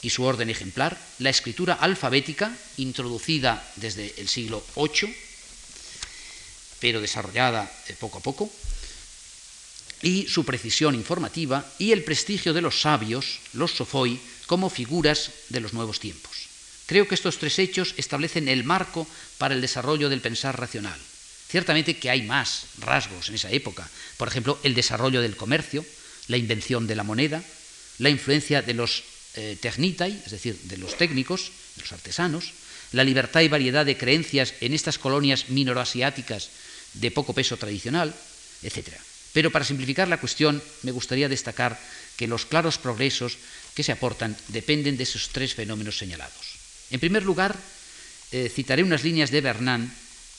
y 0.00 0.08
su 0.08 0.24
orden 0.24 0.48
ejemplar, 0.48 0.96
la 1.18 1.28
escritura 1.28 1.74
alfabética, 1.74 2.56
introducida 2.78 3.62
desde 3.76 4.14
el 4.16 4.26
siglo 4.26 4.64
VIII, 4.74 5.14
pero 6.80 7.02
desarrollada 7.02 7.70
poco 8.00 8.16
a 8.16 8.22
poco, 8.22 8.50
y 10.00 10.26
su 10.28 10.46
precisión 10.46 10.94
informativa 10.94 11.62
y 11.78 11.92
el 11.92 12.04
prestigio 12.04 12.54
de 12.54 12.62
los 12.62 12.80
sabios, 12.80 13.38
los 13.52 13.72
sofoi, 13.72 14.18
como 14.46 14.70
figuras 14.70 15.30
de 15.50 15.60
los 15.60 15.74
nuevos 15.74 16.00
tiempos. 16.00 16.31
Creo 16.86 17.08
que 17.08 17.14
estos 17.14 17.38
tres 17.38 17.58
hechos 17.58 17.94
establecen 17.96 18.48
el 18.48 18.64
marco 18.64 19.06
para 19.38 19.54
el 19.54 19.60
desarrollo 19.60 20.08
del 20.08 20.20
pensar 20.20 20.58
racional. 20.58 20.98
Ciertamente 21.48 21.98
que 21.98 22.10
hay 22.10 22.22
más 22.22 22.64
rasgos 22.78 23.28
en 23.28 23.34
esa 23.34 23.50
época, 23.50 23.88
por 24.16 24.28
ejemplo, 24.28 24.58
el 24.62 24.74
desarrollo 24.74 25.20
del 25.20 25.36
comercio, 25.36 25.84
la 26.28 26.36
invención 26.38 26.86
de 26.86 26.96
la 26.96 27.02
moneda, 27.04 27.42
la 27.98 28.10
influencia 28.10 28.62
de 28.62 28.74
los 28.74 29.04
eh, 29.34 29.56
technitai, 29.60 30.22
es 30.24 30.32
decir, 30.32 30.58
de 30.64 30.76
los 30.76 30.96
técnicos, 30.96 31.52
de 31.76 31.82
los 31.82 31.92
artesanos, 31.92 32.52
la 32.92 33.04
libertad 33.04 33.40
y 33.40 33.48
variedad 33.48 33.86
de 33.86 33.96
creencias 33.96 34.54
en 34.60 34.74
estas 34.74 34.98
colonias 34.98 35.48
minoroasiáticas 35.48 36.50
de 36.94 37.10
poco 37.10 37.32
peso 37.32 37.56
tradicional, 37.56 38.14
etc. 38.62 38.92
Pero 39.32 39.50
para 39.50 39.64
simplificar 39.64 40.08
la 40.08 40.20
cuestión, 40.20 40.62
me 40.82 40.92
gustaría 40.92 41.28
destacar 41.28 41.80
que 42.16 42.28
los 42.28 42.44
claros 42.44 42.76
progresos 42.76 43.38
que 43.74 43.82
se 43.82 43.92
aportan 43.92 44.36
dependen 44.48 44.96
de 44.96 45.04
esos 45.04 45.30
tres 45.30 45.54
fenómenos 45.54 45.96
señalados. 45.96 46.51
En 46.92 47.00
primer 47.00 47.24
lugar, 47.24 47.56
eh, 48.30 48.52
citaré 48.52 48.84
unas 48.84 49.02
líneas 49.02 49.32
de 49.32 49.40
Bernán 49.40 49.88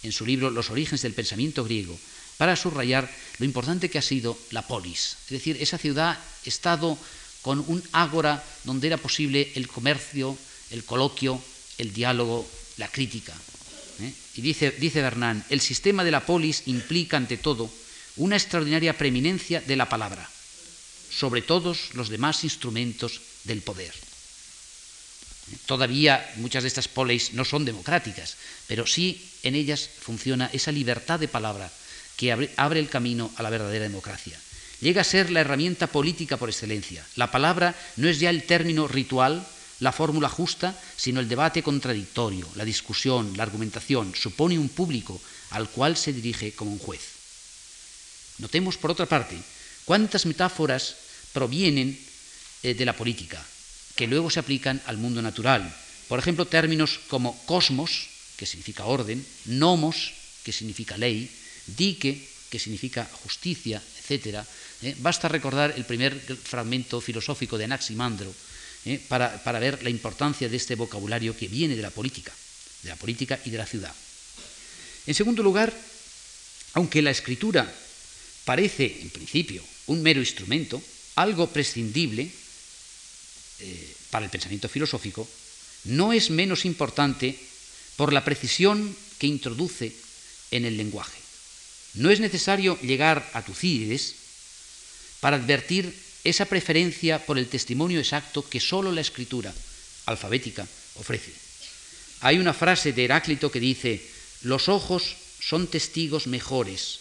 en 0.04 0.12
su 0.12 0.26
libro 0.26 0.52
Los 0.52 0.70
orígenes 0.70 1.02
del 1.02 1.18
pensamiento 1.18 1.64
griego, 1.64 1.98
para 2.38 2.56
subrayar 2.56 3.10
lo 3.40 3.46
importante 3.46 3.90
que 3.90 3.98
ha 3.98 4.06
sido 4.06 4.38
la 4.52 4.68
polis, 4.68 5.18
es 5.26 5.30
decir, 5.30 5.58
esa 5.60 5.78
ciudad-estado 5.78 6.98
con 7.42 7.64
un 7.68 7.82
ágora 7.92 8.44
donde 8.64 8.88
era 8.88 8.98
posible 8.98 9.52
el 9.56 9.68
comercio, 9.68 10.38
el 10.70 10.86
coloquio, 10.86 11.42
el 11.78 11.92
diálogo, 11.92 12.48
la 12.78 12.88
crítica. 12.88 13.34
¿eh? 14.00 14.14
Y 14.36 14.42
dice, 14.42 14.72
dice 14.72 15.02
Bernán, 15.02 15.44
el 15.50 15.60
sistema 15.60 16.04
de 16.04 16.12
la 16.12 16.26
polis 16.26 16.64
implica 16.68 17.18
ante 17.18 17.38
todo 17.38 17.70
una 18.18 18.38
extraordinaria 18.38 18.98
preeminencia 18.98 19.62
de 19.62 19.76
la 19.76 19.90
palabra 19.90 20.30
sobre 21.10 21.42
todos 21.42 21.94
los 21.94 22.10
demás 22.10 22.44
instrumentos 22.44 23.22
del 23.44 23.62
poder. 23.62 24.13
Todavía 25.66 26.24
muchas 26.38 26.64
de 26.64 26.70
estas 26.70 26.88
polis 26.88 27.34
no 27.34 27.46
son 27.46 27.66
democráticas, 27.66 28.38
pero 28.68 28.88
sí 28.88 29.30
en 29.44 29.56
ellas 29.56 29.90
funciona 30.00 30.50
esa 30.54 30.72
libertad 30.72 31.20
de 31.20 31.28
palabra 31.28 31.72
que 32.16 32.32
abre 32.32 32.80
el 32.80 32.90
camino 32.90 33.32
a 33.36 33.44
la 33.44 33.50
verdadera 33.50 33.84
democracia. 33.84 34.40
Llega 34.82 35.02
a 35.02 35.06
ser 35.06 35.32
la 35.32 35.42
herramienta 35.42 35.88
política 35.88 36.38
por 36.38 36.50
excelencia. 36.50 37.06
La 37.16 37.32
palabra 37.32 37.76
no 37.96 38.10
es 38.10 38.20
ya 38.20 38.30
el 38.30 38.44
término 38.44 38.88
ritual, 38.88 39.46
la 39.80 39.92
fórmula 39.92 40.30
justa, 40.30 40.78
sino 40.96 41.20
el 41.20 41.30
debate 41.30 41.64
contradictorio, 41.64 42.48
la 42.56 42.66
discusión, 42.66 43.36
la 43.36 43.44
argumentación. 43.44 44.14
Supone 44.16 44.60
un 44.60 44.70
público 44.70 45.22
al 45.52 45.70
cual 45.70 45.98
se 45.98 46.14
dirige 46.14 46.54
como 46.54 46.72
un 46.72 46.80
juez. 46.80 47.02
Notemos, 48.40 48.78
por 48.78 48.92
otra 48.92 49.06
parte, 49.06 49.38
cuántas 49.86 50.26
metáforas 50.26 50.96
provienen 51.32 52.00
eh, 52.64 52.74
de 52.74 52.86
la 52.86 52.96
política, 52.96 53.44
que 53.96 54.08
luego 54.08 54.30
se 54.30 54.40
aplican 54.40 54.82
al 54.86 54.98
mundo 54.98 55.22
natural. 55.22 55.74
Por 56.08 56.20
ejemplo, 56.20 56.46
términos 56.46 57.00
como 57.08 57.38
cosmos, 57.46 58.10
que 58.38 58.46
significa 58.46 58.86
orden, 58.86 59.26
nomos, 59.46 60.14
que 60.44 60.52
significa 60.52 60.98
ley, 60.98 61.30
dique, 61.68 62.28
que 62.50 62.60
significa 62.60 63.10
justicia, 63.24 63.82
etc. 64.04 64.44
¿eh? 64.82 64.96
Basta 65.00 65.28
recordar 65.28 65.74
el 65.76 65.86
primer 65.86 66.20
fragmento 66.20 67.02
filosófico 67.02 67.58
de 67.58 67.66
Anaximandro 67.66 68.34
¿eh? 68.86 69.00
para, 69.08 69.42
para 69.44 69.60
ver 69.60 69.82
la 69.84 69.90
importancia 69.90 70.50
de 70.50 70.58
este 70.58 70.76
vocabulario 70.76 71.38
que 71.38 71.48
viene 71.48 71.76
de 71.76 71.82
la 71.82 71.90
política, 71.90 72.34
de 72.84 72.90
la 72.90 72.96
política 72.96 73.40
y 73.46 73.50
de 73.50 73.58
la 73.58 73.66
ciudad. 73.66 73.94
En 75.08 75.14
segundo 75.14 75.42
lugar, 75.44 75.74
aunque 76.74 77.02
la 77.02 77.12
escritura 77.12 77.72
parece, 78.46 79.02
en 79.02 79.10
principio, 79.10 79.64
un 79.88 80.02
mero 80.02 80.20
instrumento, 80.20 80.82
algo 81.16 81.48
prescindible 81.48 82.32
eh, 83.64 83.96
para 84.12 84.26
el 84.26 84.32
pensamiento 84.32 84.68
filosófico, 84.68 85.28
no 85.86 86.12
es 86.12 86.30
menos 86.30 86.66
importante 86.66 87.40
por 87.96 88.12
la 88.12 88.26
precisión 88.26 88.96
que 89.18 89.28
introduce 89.28 89.96
en 90.52 90.66
el 90.66 90.76
lenguaje. 90.76 91.18
No 91.94 92.12
es 92.12 92.20
necesario 92.20 92.78
llegar 92.82 93.24
a 93.34 93.42
Tucídides 93.42 94.16
para 95.20 95.38
advertir 95.38 95.96
esa 96.24 96.46
preferencia 96.46 97.26
por 97.26 97.38
el 97.38 97.48
testimonio 97.48 98.00
exacto 98.00 98.44
que 98.48 98.60
sólo 98.60 98.92
la 98.92 99.02
escritura 99.02 99.54
alfabética 100.06 100.68
ofrece. 100.96 101.32
Hay 102.22 102.40
una 102.40 102.54
frase 102.54 102.92
de 102.92 103.06
Heráclito 103.06 103.52
que 103.52 103.60
dice, 103.60 104.02
los 104.42 104.68
ojos 104.68 105.16
son 105.40 105.68
testigos 105.68 106.28
mejores 106.28 107.00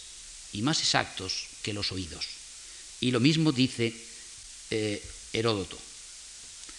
y 0.53 0.63
más 0.63 0.81
exactos 0.81 1.47
que 1.63 1.73
los 1.73 1.91
oídos. 1.91 2.27
Y 3.01 3.11
lo 3.11 3.21
mismo 3.21 3.51
dice 3.51 3.95
eh, 4.71 5.03
Heródoto. 5.33 5.79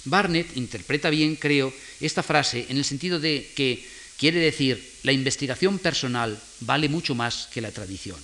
Barnett 0.05 0.57
interpreta 0.57 1.09
bien, 1.09 1.35
creo, 1.35 1.73
esta 2.01 2.23
frase 2.23 2.65
en 2.69 2.77
el 2.77 2.85
sentido 2.85 3.19
de 3.19 3.51
que 3.55 3.85
quiere 4.17 4.39
decir 4.39 4.83
la 5.03 5.11
investigación 5.11 5.79
personal 5.79 6.39
vale 6.61 6.89
mucho 6.89 7.15
más 7.15 7.47
que 7.53 7.61
la 7.61 7.71
tradición. 7.71 8.19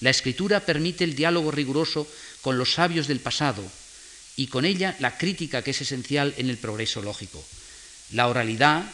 La 0.00 0.10
escritura 0.10 0.60
permite 0.60 1.04
el 1.04 1.14
diálogo 1.14 1.50
riguroso 1.50 2.06
con 2.42 2.58
los 2.58 2.74
sabios 2.74 3.06
del 3.06 3.20
pasado 3.20 3.62
y 4.36 4.48
con 4.48 4.64
ella 4.64 4.96
la 5.00 5.16
crítica 5.16 5.62
que 5.62 5.70
es 5.70 5.80
esencial 5.80 6.34
en 6.36 6.50
el 6.50 6.58
progreso 6.58 7.00
lógico. 7.00 7.44
La 8.12 8.28
oralidad, 8.28 8.84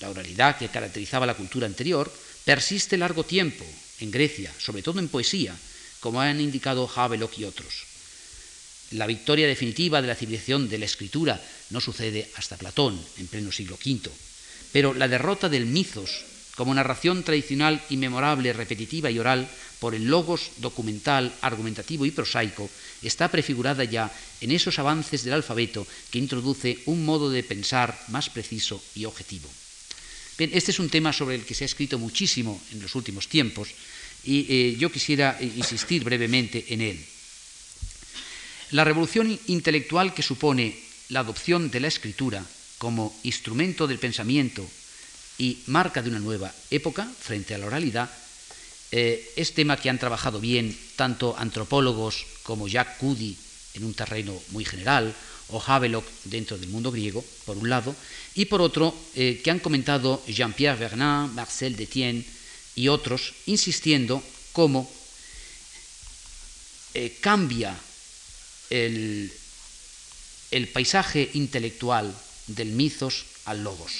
la 0.00 0.10
oralidad 0.10 0.56
que 0.56 0.68
caracterizaba 0.68 1.26
la 1.26 1.34
cultura 1.34 1.66
anterior, 1.66 2.12
persiste 2.44 2.96
largo 2.96 3.24
tiempo 3.24 3.66
en 4.00 4.10
Grecia, 4.10 4.52
sobre 4.58 4.82
todo 4.82 5.00
en 5.00 5.08
poesía, 5.08 5.56
como 6.00 6.20
han 6.20 6.40
indicado 6.40 6.88
Havelock 6.88 7.38
y 7.38 7.44
otros. 7.44 7.87
La 8.92 9.06
victoria 9.06 9.46
definitiva 9.46 10.00
de 10.00 10.08
la 10.08 10.14
civilización 10.14 10.68
de 10.68 10.78
la 10.78 10.86
escritura 10.86 11.40
no 11.70 11.80
sucede 11.80 12.30
hasta 12.36 12.56
Platón, 12.56 12.98
en 13.18 13.26
pleno 13.26 13.52
siglo 13.52 13.76
V. 13.76 14.10
pero 14.72 14.94
la 14.94 15.08
derrota 15.08 15.48
del 15.48 15.66
mitos 15.66 16.24
como 16.58 16.74
narración 16.74 17.22
tradicional 17.22 17.80
inmemorable, 17.88 18.52
repetitiva 18.52 19.12
y 19.12 19.18
oral 19.20 19.48
por 19.78 19.94
el 19.94 20.10
logos 20.10 20.50
documental, 20.56 21.32
argumentativo 21.40 22.04
y 22.04 22.10
prosaico, 22.10 22.68
está 23.00 23.30
prefigurada 23.30 23.84
ya 23.84 24.10
en 24.40 24.50
esos 24.50 24.80
avances 24.80 25.22
del 25.22 25.34
alfabeto 25.34 25.86
que 26.10 26.18
introduce 26.18 26.82
un 26.86 27.04
modo 27.04 27.30
de 27.30 27.44
pensar 27.44 27.96
más 28.08 28.28
preciso 28.28 28.82
y 28.96 29.04
objetivo. 29.04 29.48
Bien, 30.36 30.50
este 30.52 30.72
es 30.72 30.80
un 30.80 30.90
tema 30.90 31.12
sobre 31.12 31.36
el 31.36 31.44
que 31.44 31.54
se 31.54 31.62
ha 31.62 31.70
escrito 31.70 31.96
muchísimo 31.96 32.60
en 32.72 32.82
los 32.82 32.96
últimos 32.96 33.28
tiempos 33.28 33.68
y 34.24 34.46
eh, 34.48 34.76
yo 34.78 34.90
quisiera 34.90 35.38
insistir 35.40 36.02
brevemente 36.02 36.74
en 36.74 36.80
él. 36.80 36.98
La 38.70 38.84
revolución 38.84 39.38
intelectual 39.46 40.12
que 40.12 40.22
supone 40.22 40.76
la 41.08 41.20
adopción 41.20 41.70
de 41.70 41.80
la 41.80 41.88
escritura 41.88 42.44
como 42.76 43.16
instrumento 43.22 43.86
del 43.86 43.98
pensamiento 43.98 44.60
y 45.38 45.58
marca 45.68 46.02
de 46.02 46.10
una 46.10 46.20
nueva 46.20 46.52
época 46.70 47.08
frente 47.08 47.54
a 47.54 47.58
la 47.58 47.66
oralidad, 47.66 48.10
eh, 48.92 49.32
es 49.36 49.54
tema 49.54 49.78
que 49.78 49.88
han 49.88 49.98
trabajado 49.98 50.38
bien 50.38 50.76
tanto 50.96 51.34
antropólogos 51.38 52.26
como 52.42 52.68
Jacques 52.68 52.98
Cudi 52.98 53.36
en 53.72 53.84
un 53.84 53.94
terreno 53.94 54.36
muy 54.50 54.66
general, 54.66 55.14
o 55.48 55.62
Havelock 55.64 56.04
dentro 56.24 56.58
del 56.58 56.68
mundo 56.68 56.92
griego, 56.92 57.24
por 57.46 57.56
un 57.56 57.70
lado, 57.70 57.96
y 58.34 58.44
por 58.44 58.60
otro, 58.60 58.94
eh, 59.14 59.40
que 59.42 59.50
han 59.50 59.60
comentado 59.60 60.22
Jean-Pierre 60.26 60.78
Vernant, 60.78 61.32
Marcel 61.32 61.74
Detienne 61.74 62.22
y 62.74 62.88
otros, 62.88 63.32
insistiendo 63.46 64.22
cómo 64.52 64.90
eh, 66.92 67.16
cambia 67.20 67.78
el, 68.70 69.30
paisaje 70.72 71.30
intelectual 71.34 72.14
del 72.46 72.72
mitos 72.72 73.24
al 73.44 73.64
logos. 73.64 73.92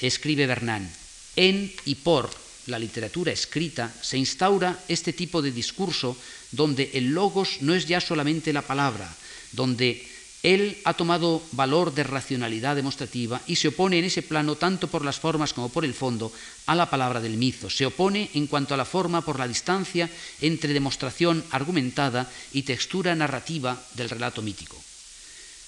Escribe 0.00 0.46
Bernán, 0.46 0.90
en 1.36 1.72
y 1.84 1.96
por 1.96 2.30
la 2.66 2.78
literatura 2.78 3.32
escrita 3.32 3.92
se 4.02 4.18
instaura 4.18 4.78
este 4.88 5.12
tipo 5.12 5.40
de 5.40 5.52
discurso 5.52 6.16
donde 6.50 6.90
el 6.94 7.14
logos 7.14 7.58
no 7.60 7.74
es 7.74 7.86
ya 7.86 8.00
solamente 8.00 8.52
la 8.52 8.62
palabra, 8.62 9.14
donde 9.52 10.06
él 10.46 10.78
ha 10.84 10.94
tomado 10.94 11.42
valor 11.50 11.92
de 11.92 12.04
racionalidad 12.04 12.76
demostrativa 12.76 13.42
y 13.48 13.56
se 13.56 13.66
opone 13.68 13.98
en 13.98 14.04
ese 14.04 14.22
plano, 14.22 14.54
tanto 14.54 14.86
por 14.86 15.04
las 15.04 15.18
formas 15.18 15.52
como 15.52 15.70
por 15.70 15.84
el 15.84 15.92
fondo, 15.92 16.30
a 16.66 16.76
la 16.76 16.88
palabra 16.88 17.20
del 17.20 17.36
mizo. 17.36 17.68
Se 17.68 17.84
opone 17.84 18.30
en 18.32 18.46
cuanto 18.46 18.72
a 18.72 18.76
la 18.76 18.84
forma 18.84 19.22
por 19.22 19.40
la 19.40 19.48
distancia 19.48 20.08
entre 20.40 20.72
demostración 20.72 21.42
argumentada 21.50 22.30
y 22.52 22.62
textura 22.62 23.16
narrativa 23.16 23.74
del 23.94 24.08
relato 24.08 24.40
mítico. 24.40 24.80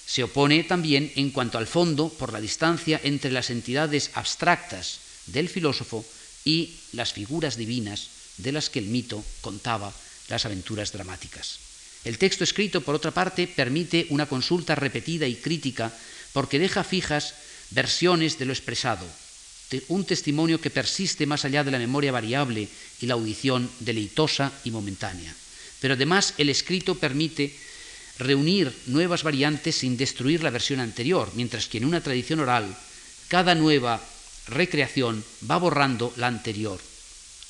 Se 0.05 0.23
opone 0.23 0.63
también 0.63 1.11
en 1.17 1.31
cuanto 1.31 1.57
al 1.57 1.67
fondo 1.67 2.07
por 2.07 2.31
la 2.31 2.39
distancia 2.39 3.01
entre 3.03 3.31
las 3.31 3.49
entidades 3.49 4.11
abstractas 4.13 4.99
del 5.25 5.49
filósofo 5.49 6.05
y 6.45 6.79
las 6.93 7.11
figuras 7.11 7.57
divinas 7.57 8.07
de 8.37 8.53
las 8.53 8.69
que 8.69 8.79
el 8.79 8.85
mito 8.85 9.25
contaba 9.41 9.91
las 10.29 10.45
aventuras 10.45 10.93
dramáticas. 10.93 11.68
El 12.05 12.17
texto 12.17 12.43
escrito, 12.43 12.81
por 12.81 12.95
otra 12.95 13.11
parte, 13.11 13.47
permite 13.47 14.07
una 14.09 14.25
consulta 14.25 14.75
repetida 14.75 15.27
y 15.27 15.35
crítica 15.35 15.91
porque 16.33 16.59
deja 16.59 16.83
fijas 16.83 17.33
versiones 17.71 18.39
de 18.39 18.45
lo 18.45 18.53
expresado, 18.53 19.05
un 19.89 20.05
testimonio 20.05 20.61
que 20.61 20.69
persiste 20.69 21.25
más 21.25 21.45
allá 21.45 21.63
de 21.63 21.71
la 21.71 21.77
memoria 21.77 22.11
variable 22.11 22.67
y 23.01 23.05
la 23.05 23.13
audición 23.13 23.69
deleitosa 23.79 24.51
y 24.63 24.71
momentánea. 24.71 25.35
Pero 25.79 25.93
además 25.93 26.33
el 26.37 26.49
escrito 26.49 26.95
permite 26.95 27.53
reunir 28.17 28.73
nuevas 28.87 29.23
variantes 29.23 29.75
sin 29.75 29.95
destruir 29.95 30.43
la 30.43 30.49
versión 30.49 30.79
anterior, 30.79 31.31
mientras 31.35 31.67
que 31.67 31.77
en 31.77 31.85
una 31.85 32.01
tradición 32.01 32.39
oral 32.39 32.75
cada 33.27 33.55
nueva 33.55 34.01
recreación 34.47 35.23
va 35.49 35.57
borrando 35.57 36.13
la 36.17 36.27
anterior. 36.27 36.81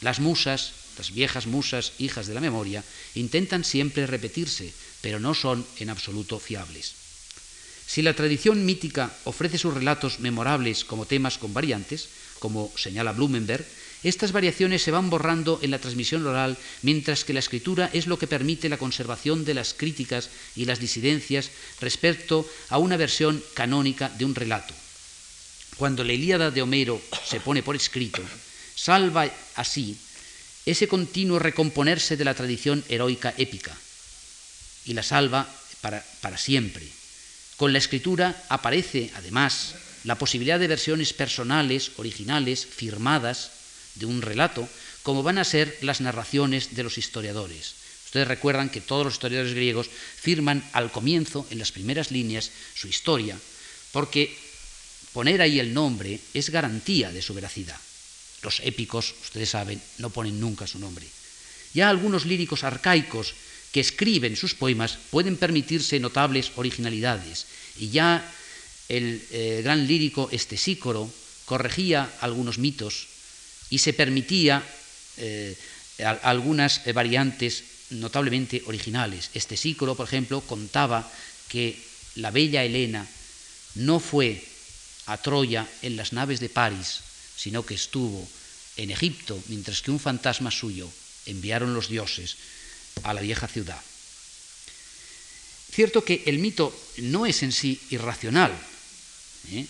Las 0.01 0.19
musas, 0.19 0.73
las 0.99 1.11
viejas 1.11 1.47
musas, 1.47 1.93
hijas 1.97 2.27
de 2.27 2.35
la 2.35 2.41
memoria, 2.41 2.83
intentan 3.15 3.63
siempre 3.63 4.05
repetirse, 4.05 4.71
pero 5.01 5.19
no 5.19 5.33
son 5.33 5.65
en 5.79 5.89
absoluto 5.89 6.37
fiables. 6.39 6.93
Si 7.87 8.03
la 8.03 8.13
tradición 8.13 8.65
mítica 8.65 9.09
ofrece 9.23 9.57
sus 9.57 9.73
relatos 9.73 10.19
memorables 10.19 10.85
como 10.85 11.07
temas 11.07 11.39
con 11.39 11.53
variantes, 11.53 12.09
como 12.37 12.71
señala 12.77 13.13
Blumenberg, 13.13 13.65
estas 14.03 14.31
variaciones 14.31 14.83
se 14.83 14.91
van 14.91 15.09
borrando 15.09 15.59
en 15.63 15.71
la 15.71 15.79
transmisión 15.79 16.27
oral, 16.27 16.57
mientras 16.83 17.23
que 17.23 17.33
la 17.33 17.39
escritura 17.39 17.89
es 17.91 18.05
lo 18.05 18.19
que 18.19 18.27
permite 18.27 18.69
la 18.69 18.77
conservación 18.77 19.43
de 19.43 19.55
las 19.55 19.73
críticas 19.73 20.29
y 20.55 20.65
las 20.65 20.79
disidencias 20.79 21.49
respecto 21.81 22.47
a 22.69 22.77
una 22.77 22.95
versión 22.95 23.41
canónica 23.55 24.09
de 24.09 24.25
un 24.25 24.35
relato 24.35 24.75
cuando 25.79 26.03
la 26.03 26.11
Ilíada 26.11 26.51
de 26.51 26.61
Homero 26.61 27.01
se 27.25 27.39
pone 27.39 27.63
por 27.63 27.73
escrito, 27.73 28.21
salva 28.75 29.31
así 29.55 29.97
ese 30.71 30.87
continuo 30.87 31.39
recomponerse 31.39 32.17
de 32.17 32.25
la 32.25 32.35
tradición 32.35 32.83
heroica 32.89 33.33
épica 33.37 33.75
y 34.85 34.93
la 34.93 35.03
salva 35.03 35.49
para, 35.81 36.05
para 36.21 36.37
siempre. 36.37 36.87
Con 37.57 37.73
la 37.73 37.79
escritura 37.79 38.45
aparece, 38.49 39.11
además, 39.15 39.75
la 40.03 40.17
posibilidad 40.17 40.59
de 40.59 40.67
versiones 40.67 41.13
personales, 41.13 41.91
originales, 41.97 42.65
firmadas 42.65 43.51
de 43.95 44.05
un 44.05 44.21
relato, 44.21 44.67
como 45.03 45.23
van 45.23 45.37
a 45.37 45.43
ser 45.43 45.77
las 45.81 46.01
narraciones 46.01 46.75
de 46.75 46.83
los 46.83 46.97
historiadores. 46.97 47.75
Ustedes 48.05 48.27
recuerdan 48.27 48.69
que 48.69 48.81
todos 48.81 49.05
los 49.05 49.13
historiadores 49.15 49.53
griegos 49.53 49.89
firman 49.89 50.63
al 50.73 50.91
comienzo, 50.91 51.45
en 51.51 51.59
las 51.59 51.71
primeras 51.71 52.11
líneas, 52.11 52.51
su 52.73 52.87
historia, 52.87 53.37
porque 53.91 54.35
poner 55.13 55.41
ahí 55.41 55.59
el 55.59 55.73
nombre 55.73 56.19
es 56.33 56.49
garantía 56.49 57.11
de 57.11 57.21
su 57.21 57.33
veracidad. 57.33 57.77
Los 58.41 58.61
épicos, 58.61 59.13
ustedes 59.21 59.49
saben, 59.49 59.81
no 59.97 60.09
ponen 60.09 60.39
nunca 60.39 60.67
su 60.67 60.79
nombre. 60.79 61.05
Ya 61.73 61.89
algunos 61.89 62.25
líricos 62.25 62.63
arcaicos 62.63 63.33
que 63.71 63.79
escriben 63.79 64.35
sus 64.35 64.55
poemas 64.55 64.97
pueden 65.11 65.37
permitirse 65.37 65.99
notables 65.99 66.51
originalidades, 66.55 67.45
y 67.77 67.89
ya 67.89 68.25
el 68.87 69.21
eh, 69.31 69.61
gran 69.63 69.85
lírico 69.85 70.29
Estesícoro 70.31 71.11
corregía 71.45 72.09
algunos 72.21 72.57
mitos 72.57 73.07
y 73.69 73.77
se 73.77 73.93
permitía 73.93 74.63
eh, 75.17 75.55
algunas 76.23 76.81
variantes 76.93 77.63
notablemente 77.91 78.63
originales. 78.65 79.29
Estesícoro, 79.33 79.95
por 79.95 80.07
ejemplo, 80.07 80.41
contaba 80.41 81.09
que 81.47 81.77
la 82.15 82.31
bella 82.31 82.63
Helena 82.63 83.05
no 83.75 83.99
fue 83.99 84.41
a 85.05 85.17
Troya 85.17 85.67
en 85.81 85.95
las 85.95 86.13
naves 86.13 86.39
de 86.39 86.49
París, 86.49 87.01
sino 87.39 87.65
que 87.65 87.75
estuvo 87.75 88.27
en 88.75 88.91
Egipto, 88.91 89.41
mientras 89.47 89.81
que 89.81 89.91
un 89.91 89.99
fantasma 89.99 90.51
suyo 90.51 90.91
enviaron 91.25 91.73
los 91.73 91.87
dioses 91.87 92.35
a 93.03 93.13
la 93.13 93.21
vieja 93.21 93.47
ciudad. 93.47 93.79
Cierto 95.71 96.03
que 96.03 96.23
el 96.25 96.39
mito 96.39 96.75
no 96.97 97.25
es 97.25 97.41
en 97.43 97.53
sí 97.53 97.79
irracional, 97.91 98.51
¿eh? 99.53 99.65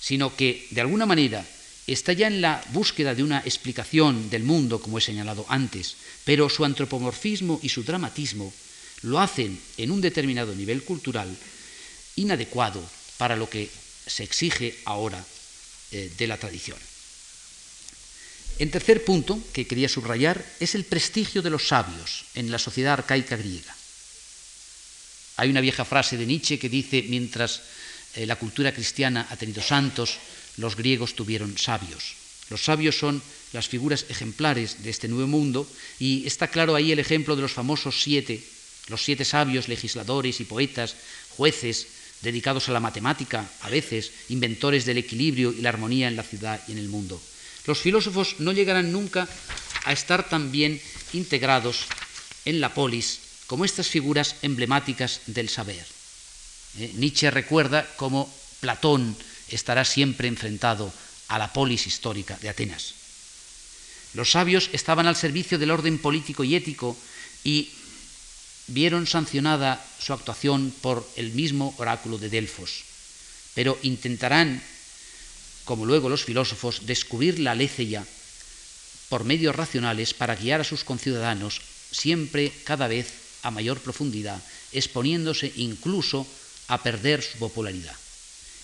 sino 0.00 0.36
que 0.36 0.68
de 0.70 0.82
alguna 0.82 1.06
manera 1.06 1.46
está 1.86 2.12
ya 2.12 2.26
en 2.26 2.42
la 2.42 2.62
búsqueda 2.72 3.14
de 3.14 3.22
una 3.22 3.40
explicación 3.40 4.28
del 4.28 4.42
mundo, 4.42 4.80
como 4.80 4.98
he 4.98 5.00
señalado 5.00 5.46
antes, 5.48 5.96
pero 6.24 6.50
su 6.50 6.64
antropomorfismo 6.64 7.58
y 7.62 7.70
su 7.70 7.84
dramatismo 7.84 8.52
lo 9.00 9.20
hacen 9.20 9.58
en 9.78 9.90
un 9.90 10.02
determinado 10.02 10.54
nivel 10.54 10.82
cultural 10.82 11.34
inadecuado 12.16 12.84
para 13.16 13.36
lo 13.36 13.48
que 13.48 13.70
se 14.06 14.24
exige 14.24 14.76
ahora 14.84 15.24
eh, 15.90 16.12
de 16.18 16.26
la 16.26 16.36
tradición. 16.36 16.76
En 18.58 18.70
tercer 18.70 19.04
punto 19.04 19.42
que 19.52 19.66
quería 19.66 19.88
subrayar 19.88 20.38
es 20.60 20.74
el 20.74 20.84
prestigio 20.84 21.42
de 21.42 21.50
los 21.50 21.66
sabios 21.68 22.24
en 22.34 22.50
la 22.50 22.58
sociedad 22.58 22.92
arcaica 22.94 23.36
griega. 23.36 23.74
Hay 25.36 25.50
una 25.50 25.60
vieja 25.60 25.84
frase 25.84 26.16
de 26.16 26.26
Nietzsche 26.26 26.58
que 26.58 26.68
dice, 26.68 27.02
mientras 27.08 27.62
eh, 28.14 28.26
la 28.26 28.36
cultura 28.36 28.72
cristiana 28.72 29.26
ha 29.30 29.36
tenido 29.36 29.60
santos, 29.60 30.18
los 30.56 30.76
griegos 30.76 31.14
tuvieron 31.14 31.58
sabios. 31.58 32.14
Los 32.50 32.62
sabios 32.62 32.96
son 32.96 33.20
las 33.52 33.66
figuras 33.66 34.06
ejemplares 34.08 34.84
de 34.84 34.90
este 34.90 35.08
nuevo 35.08 35.26
mundo 35.26 35.66
y 35.98 36.24
está 36.24 36.46
claro 36.46 36.76
ahí 36.76 36.92
el 36.92 37.00
ejemplo 37.00 37.34
de 37.34 37.42
los 37.42 37.52
famosos 37.52 38.02
siete, 38.02 38.40
los 38.86 39.02
siete 39.02 39.24
sabios, 39.24 39.66
legisladores 39.66 40.38
y 40.40 40.44
poetas, 40.44 40.94
jueces, 41.30 41.88
dedicados 42.22 42.68
a 42.68 42.72
la 42.72 42.80
matemática, 42.80 43.50
a 43.62 43.68
veces 43.68 44.12
inventores 44.28 44.84
del 44.84 44.98
equilibrio 44.98 45.52
y 45.52 45.62
la 45.62 45.70
armonía 45.70 46.06
en 46.06 46.16
la 46.16 46.22
ciudad 46.22 46.60
y 46.68 46.72
en 46.72 46.78
el 46.78 46.88
mundo. 46.88 47.20
Los 47.66 47.80
filósofos 47.80 48.36
no 48.38 48.52
llegarán 48.52 48.92
nunca 48.92 49.28
a 49.84 49.92
estar 49.92 50.28
tan 50.28 50.52
bien 50.52 50.80
integrados 51.12 51.86
en 52.44 52.60
la 52.60 52.74
polis 52.74 53.20
como 53.46 53.64
estas 53.64 53.88
figuras 53.88 54.36
emblemáticas 54.42 55.20
del 55.26 55.48
saber. 55.48 55.84
Eh, 56.78 56.92
Nietzsche 56.96 57.30
recuerda 57.30 57.86
cómo 57.96 58.32
Platón 58.60 59.16
estará 59.48 59.84
siempre 59.84 60.28
enfrentado 60.28 60.92
a 61.28 61.38
la 61.38 61.52
polis 61.52 61.86
histórica 61.86 62.36
de 62.40 62.48
Atenas. 62.48 62.94
Los 64.14 64.32
sabios 64.32 64.70
estaban 64.72 65.06
al 65.06 65.16
servicio 65.16 65.58
del 65.58 65.70
orden 65.70 65.98
político 65.98 66.44
y 66.44 66.54
ético 66.54 66.96
y 67.42 67.70
vieron 68.68 69.06
sancionada 69.06 69.84
su 69.98 70.12
actuación 70.12 70.72
por 70.80 71.06
el 71.16 71.32
mismo 71.32 71.74
oráculo 71.78 72.18
de 72.18 72.30
Delfos, 72.30 72.84
pero 73.54 73.78
intentarán 73.82 74.62
como 75.64 75.86
luego 75.86 76.08
los 76.08 76.24
filósofos, 76.24 76.86
descubrir 76.86 77.38
la 77.38 77.52
aletheia 77.52 78.06
por 79.08 79.24
medios 79.24 79.54
racionales 79.54 80.14
para 80.14 80.36
guiar 80.36 80.60
a 80.60 80.64
sus 80.64 80.84
conciudadanos 80.84 81.60
siempre 81.90 82.52
cada 82.64 82.88
vez 82.88 83.12
a 83.42 83.50
mayor 83.50 83.80
profundidad, 83.80 84.42
exponiéndose 84.72 85.52
incluso 85.56 86.26
a 86.68 86.82
perder 86.82 87.22
su 87.22 87.38
popularidad. 87.38 87.94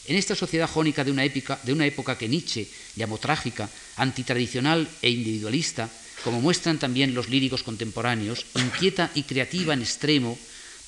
En 0.07 0.17
esta 0.17 0.35
sociedad 0.35 0.69
jónica 0.69 1.05
de 1.05 1.13
una, 1.13 1.23
de 1.23 1.73
una 1.73 1.87
época 1.87 2.17
que 2.17 2.29
Nietzsche 2.29 2.67
llamó 2.97 3.19
trágica, 3.19 3.69
antitradicional 3.97 4.89
e 5.03 5.11
individualista, 5.11 5.89
como 6.25 6.41
muestran 6.41 6.79
también 6.79 7.15
los 7.15 7.29
líricos 7.29 7.63
contemporáneos, 7.63 8.47
inquieta 8.57 9.11
y 9.15 9.23
creativa 9.23 9.75
en 9.75 9.83
extremo, 9.83 10.39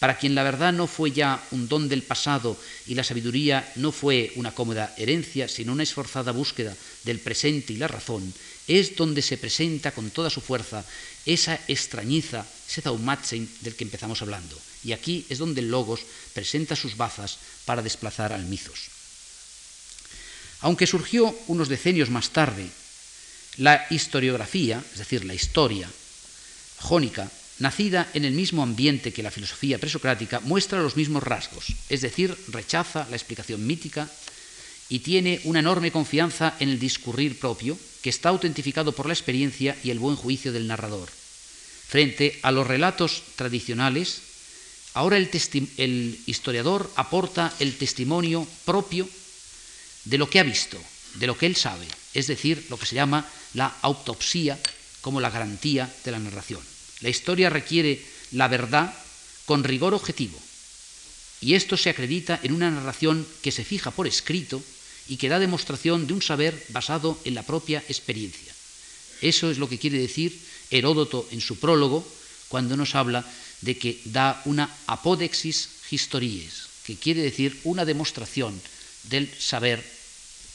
para 0.03 0.19
quien 0.19 0.35
la 0.35 0.43
verdad 0.43 0.73
no 0.73 0.89
fue 0.89 1.13
ya 1.13 1.41
un 1.53 1.69
don 1.69 1.89
del 1.89 2.03
pasado 2.03 2.59
y 2.89 2.97
la 2.97 3.05
sabiduría 3.05 3.71
no 3.77 3.93
fue 3.93 4.33
una 4.35 4.51
cómoda 4.51 4.93
herencia, 4.99 5.47
sino 5.47 5.71
una 5.71 5.85
esforzada 5.85 6.33
búsqueda 6.33 6.77
del 7.05 7.21
presente 7.21 7.73
y 7.73 7.77
la 7.77 7.87
razón, 7.87 8.35
es 8.67 8.97
donde 8.97 9.23
se 9.23 9.39
presenta 9.39 9.93
con 9.93 10.11
toda 10.11 10.29
su 10.29 10.41
fuerza 10.41 10.85
esa 11.25 11.55
extrañiza, 11.69 12.45
ese 12.69 12.83
Zaumatzen 12.83 13.49
del 13.61 13.77
que 13.77 13.85
empezamos 13.85 14.21
hablando. 14.23 14.59
Y 14.83 14.91
aquí 14.91 15.25
es 15.29 15.39
donde 15.39 15.61
el 15.61 15.71
Logos 15.71 16.01
presenta 16.35 16.75
sus 16.75 16.97
bazas 16.97 17.39
para 17.65 17.81
desplazar 17.81 18.33
al 18.33 18.47
Mizos. 18.47 18.91
Aunque 20.63 20.89
surgió 20.89 21.33
unos 21.47 21.69
decenios 21.69 22.11
más 22.11 22.31
tarde, 22.31 22.69
la 23.57 23.87
historiografía, 23.89 24.83
es 24.95 24.99
decir, 24.99 25.25
la 25.25 25.35
historia 25.35 25.89
jónica, 26.81 27.31
nacida 27.63 28.11
en 28.13 28.25
el 28.25 28.35
mismo 28.35 28.63
ambiente 28.63 29.13
que 29.13 29.23
la 29.23 29.31
filosofía 29.31 29.79
presocrática, 29.79 30.41
muestra 30.41 30.83
los 30.83 30.97
mismos 30.97 31.23
rasgos, 31.23 31.73
es 31.89 32.01
decir, 32.03 32.37
rechaza 32.49 33.07
la 33.09 33.17
explicación 33.17 33.65
mítica 33.65 34.11
y 34.89 34.99
tiene 34.99 35.41
una 35.45 35.61
enorme 35.61 35.93
confianza 35.93 36.57
en 36.59 36.69
el 36.69 36.79
discurrir 36.81 37.39
propio, 37.39 37.79
que 38.03 38.11
está 38.11 38.31
autentificado 38.31 38.91
por 38.93 39.07
la 39.07 39.15
experiencia 39.15 39.77
y 39.85 39.91
el 39.91 40.01
buen 40.01 40.17
juicio 40.17 40.53
del 40.53 40.67
narrador. 40.67 41.09
Frente 41.09 42.41
a 42.43 42.51
los 42.51 42.67
relatos 42.67 43.23
tradicionales, 43.37 44.21
ahora 44.95 45.17
el, 45.17 45.31
el 45.77 46.19
historiador 46.27 46.91
aporta 46.97 47.55
el 47.61 47.79
testimonio 47.79 48.47
propio 48.65 49.09
de 50.05 50.19
lo 50.19 50.29
que 50.29 50.41
ha 50.41 50.43
visto, 50.43 50.83
de 51.15 51.29
lo 51.29 51.39
que 51.39 51.47
él 51.47 51.55
sabe, 51.55 51.87
es 52.13 52.27
decir, 52.27 52.67
lo 52.71 52.77
que 52.77 52.87
se 52.87 52.97
llama 52.97 53.25
la 53.55 53.73
autopsia 53.83 54.59
como 55.01 55.21
la 55.21 55.31
garantía 55.31 55.89
de 56.05 56.11
la 56.11 56.19
narración. 56.19 56.72
La 57.03 57.11
historia 57.11 57.51
requiere 57.51 58.01
la 58.33 58.49
verdad 58.49 58.95
con 59.45 59.65
rigor 59.65 59.93
objetivo, 59.95 60.41
y 61.41 61.55
esto 61.55 61.77
se 61.77 61.91
acredita 61.91 62.39
en 62.43 62.53
una 62.53 62.71
narración 62.71 63.27
que 63.43 63.51
se 63.51 63.65
fija 63.65 63.91
por 63.91 64.07
escrito 64.07 64.63
y 65.09 65.17
que 65.17 65.29
da 65.29 65.43
demostración 65.43 66.07
de 66.07 66.15
un 66.15 66.23
saber 66.23 66.55
basado 66.71 67.19
en 67.25 67.35
la 67.35 67.43
propia 67.43 67.83
experiencia. 67.89 68.55
Eso 69.21 69.51
es 69.51 69.59
lo 69.59 69.69
que 69.69 69.79
quiere 69.79 69.99
decir 69.99 70.39
Heródoto 70.71 71.29
en 71.33 71.41
su 71.41 71.59
prólogo 71.59 72.07
cuando 72.49 72.77
nos 72.77 72.95
habla 72.95 73.27
de 73.61 73.77
que 73.77 74.01
da 74.05 74.41
una 74.45 74.71
apodexis 74.87 75.69
histories, 75.91 76.69
que 76.87 76.97
quiere 76.97 77.23
decir 77.23 77.59
una 77.65 77.85
demostración 77.85 78.61
del 79.05 79.29
saber 79.39 79.83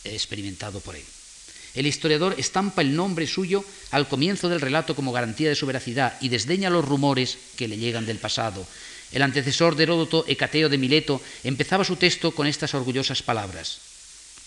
experimentado 0.04 0.80
por 0.80 0.96
él. 0.96 1.17
El 1.78 1.86
historiador 1.86 2.34
estampa 2.40 2.82
el 2.82 2.96
nombre 2.96 3.28
suyo 3.28 3.64
al 3.92 4.08
comienzo 4.08 4.50
del 4.50 4.62
relato 4.62 4.96
como 4.96 5.12
garantía 5.12 5.50
de 5.50 5.56
su 5.56 5.68
veracidad 5.68 6.18
y 6.22 6.30
desdeña 6.30 6.72
los 6.72 6.84
rumores 6.84 7.38
que 7.56 7.68
le 7.68 7.78
llegan 7.78 8.08
del 8.08 8.18
pasado. 8.18 8.66
El 9.12 9.22
antecesor 9.22 9.76
de 9.76 9.84
Heródoto, 9.84 10.26
Hecateo 10.28 10.70
de 10.70 10.80
Mileto, 10.80 11.22
empezaba 11.44 11.84
su 11.84 11.96
texto 11.96 12.32
con 12.32 12.48
estas 12.48 12.74
orgullosas 12.74 13.22
palabras. 13.22 13.78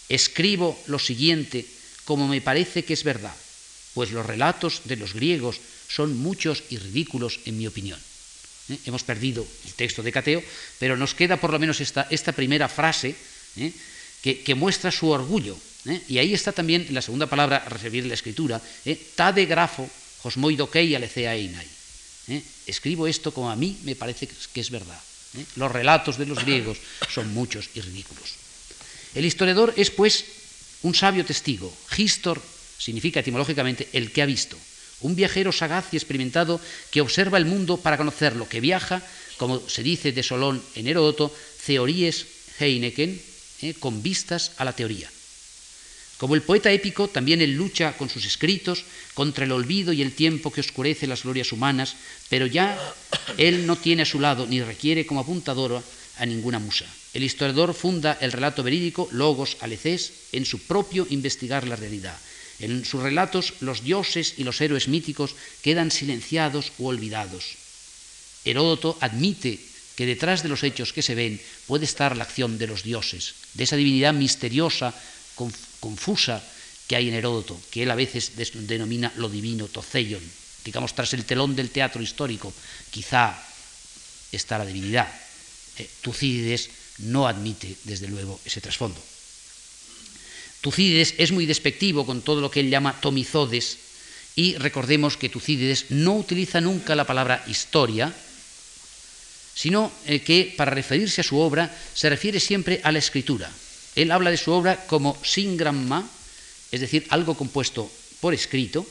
Escribo 0.08 0.76
lo 0.88 0.98
siguiente 0.98 1.64
como 2.04 2.26
me 2.26 2.40
parece 2.40 2.84
que 2.84 2.94
es 2.94 3.04
verdad, 3.04 3.36
pues 3.94 4.10
los 4.10 4.26
relatos 4.26 4.82
de 4.86 4.96
los 4.96 5.14
griegos 5.14 5.60
son 5.86 6.18
muchos 6.18 6.64
y 6.70 6.78
ridículos 6.78 7.38
en 7.44 7.58
mi 7.58 7.68
opinión. 7.68 8.00
¿Eh? 8.70 8.78
Hemos 8.86 9.04
perdido 9.04 9.46
el 9.66 9.74
texto 9.74 10.02
de 10.02 10.10
Hecateo, 10.10 10.42
pero 10.80 10.96
nos 10.96 11.14
queda 11.14 11.36
por 11.36 11.52
lo 11.52 11.60
menos 11.60 11.80
esta, 11.80 12.08
esta 12.10 12.32
primera 12.32 12.68
frase 12.68 13.14
¿eh? 13.56 13.72
que, 14.20 14.54
muestra 14.56 14.90
su 14.90 15.10
orgullo. 15.10 15.56
¿Eh? 15.86 16.02
Y 16.08 16.18
ahí 16.18 16.34
está 16.34 16.52
también 16.52 16.86
la 16.90 17.02
segunda 17.02 17.26
palabra 17.26 17.64
recibir 17.68 18.06
la 18.06 18.14
escritura, 18.14 18.60
¿eh? 18.84 18.98
ta 19.14 19.32
de 19.32 19.46
grafo, 19.46 19.88
josmoidokei 20.22 20.94
alecea 20.94 21.34
einai. 21.34 21.66
¿eh? 22.28 22.42
Escribo 22.66 23.06
esto 23.06 23.32
como 23.32 23.50
a 23.50 23.56
mí 23.56 23.78
me 23.84 23.96
parece 23.96 24.28
que 24.28 24.60
es 24.60 24.70
verdad. 24.70 25.00
¿eh? 25.36 25.44
Los 25.56 25.72
relatos 25.72 26.18
de 26.18 26.26
los 26.26 26.44
griegos 26.44 26.78
son 27.08 27.32
muchos 27.32 27.70
y 27.74 27.80
ridículos. 27.80 28.36
El 29.14 29.24
historiador 29.24 29.74
es, 29.76 29.90
pues, 29.90 30.24
un 30.82 30.94
sabio 30.94 31.24
testigo. 31.24 31.72
Histor 31.96 32.40
significa 32.78 33.20
etimológicamente 33.20 33.88
el 33.92 34.12
que 34.12 34.22
ha 34.22 34.26
visto. 34.26 34.56
Un 35.00 35.16
viajero 35.16 35.50
sagaz 35.50 35.92
y 35.92 35.96
experimentado 35.96 36.60
que 36.90 37.00
observa 37.00 37.38
el 37.38 37.46
mundo 37.46 37.78
para 37.78 37.96
conocerlo, 37.96 38.48
que 38.48 38.60
viaja, 38.60 39.02
como 39.36 39.66
se 39.68 39.82
dice 39.82 40.12
de 40.12 40.22
Solón 40.22 40.62
en 40.74 40.86
Heródoto, 40.86 41.34
Theories 41.66 42.26
Heineken, 42.58 43.20
con 43.80 44.02
vistas 44.02 44.52
a 44.58 44.64
la 44.64 44.74
teoría. 44.74 45.10
Como 46.20 46.34
el 46.34 46.42
poeta 46.42 46.70
épico, 46.70 47.08
también 47.08 47.40
él 47.40 47.56
lucha 47.56 47.96
con 47.96 48.10
sus 48.10 48.26
escritos 48.26 48.84
contra 49.14 49.46
el 49.46 49.52
olvido 49.52 49.90
y 49.94 50.02
el 50.02 50.12
tiempo 50.12 50.52
que 50.52 50.60
oscurece 50.60 51.06
las 51.06 51.22
glorias 51.22 51.50
humanas, 51.50 51.96
pero 52.28 52.44
ya 52.44 52.76
él 53.38 53.66
no 53.66 53.76
tiene 53.76 54.02
a 54.02 54.04
su 54.04 54.20
lado 54.20 54.46
ni 54.46 54.60
requiere 54.60 55.06
como 55.06 55.20
apuntador 55.20 55.82
a 56.18 56.26
ninguna 56.26 56.58
musa. 56.58 56.84
El 57.14 57.24
historiador 57.24 57.72
funda 57.72 58.18
el 58.20 58.32
relato 58.32 58.62
verídico, 58.62 59.08
logos, 59.12 59.56
alecés, 59.60 60.12
en 60.32 60.44
su 60.44 60.58
propio 60.58 61.06
investigar 61.08 61.66
la 61.66 61.76
realidad. 61.76 62.18
En 62.58 62.84
sus 62.84 63.02
relatos 63.02 63.54
los 63.60 63.82
dioses 63.82 64.34
y 64.36 64.44
los 64.44 64.60
héroes 64.60 64.88
míticos 64.88 65.34
quedan 65.62 65.90
silenciados 65.90 66.72
u 66.76 66.88
olvidados. 66.88 67.56
Heródoto 68.44 68.98
admite 69.00 69.58
que 69.96 70.04
detrás 70.04 70.42
de 70.42 70.50
los 70.50 70.64
hechos 70.64 70.92
que 70.92 71.00
se 71.00 71.14
ven 71.14 71.40
puede 71.66 71.86
estar 71.86 72.14
la 72.14 72.24
acción 72.24 72.58
de 72.58 72.66
los 72.66 72.82
dioses, 72.82 73.36
de 73.54 73.64
esa 73.64 73.76
divinidad 73.76 74.12
misteriosa, 74.12 74.92
confusa 75.80 76.42
que 76.86 76.96
hay 76.96 77.08
en 77.08 77.14
Heródoto, 77.14 77.60
que 77.70 77.82
él 77.82 77.90
a 77.90 77.94
veces 77.94 78.32
denomina 78.36 79.12
lo 79.16 79.28
divino, 79.28 79.68
Toceion. 79.68 80.22
Digamos, 80.64 80.94
tras 80.94 81.14
el 81.14 81.24
telón 81.24 81.56
del 81.56 81.70
teatro 81.70 82.02
histórico, 82.02 82.52
quizá 82.90 83.34
está 84.30 84.58
la 84.58 84.66
divinidad. 84.66 85.08
Eh, 85.78 85.88
Tucídides 86.02 86.70
no 86.98 87.26
admite, 87.26 87.76
desde 87.84 88.08
luego, 88.08 88.40
ese 88.44 88.60
trasfondo. 88.60 89.00
Tucídides 90.60 91.14
es 91.16 91.32
muy 91.32 91.46
despectivo 91.46 92.04
con 92.04 92.20
todo 92.22 92.40
lo 92.40 92.50
que 92.50 92.60
él 92.60 92.70
llama 92.70 93.00
tomizodes, 93.00 93.78
y 94.36 94.56
recordemos 94.56 95.16
que 95.16 95.28
Tucídides 95.28 95.86
no 95.90 96.16
utiliza 96.16 96.60
nunca 96.60 96.94
la 96.94 97.06
palabra 97.06 97.44
historia, 97.46 98.12
sino 99.54 99.92
eh, 100.06 100.20
que 100.20 100.54
para 100.56 100.70
referirse 100.70 101.20
a 101.20 101.24
su 101.24 101.38
obra 101.38 101.70
se 101.94 102.08
refiere 102.08 102.40
siempre 102.40 102.80
a 102.82 102.92
la 102.92 102.98
escritura. 102.98 103.50
Él 103.96 104.10
habla 104.10 104.30
de 104.30 104.36
su 104.36 104.52
obra 104.52 104.86
como 104.86 105.16
singramma, 105.22 106.08
es 106.70 106.80
decir, 106.80 107.06
algo 107.10 107.36
compuesto 107.36 107.90
por 108.20 108.34
escrito, 108.34 108.86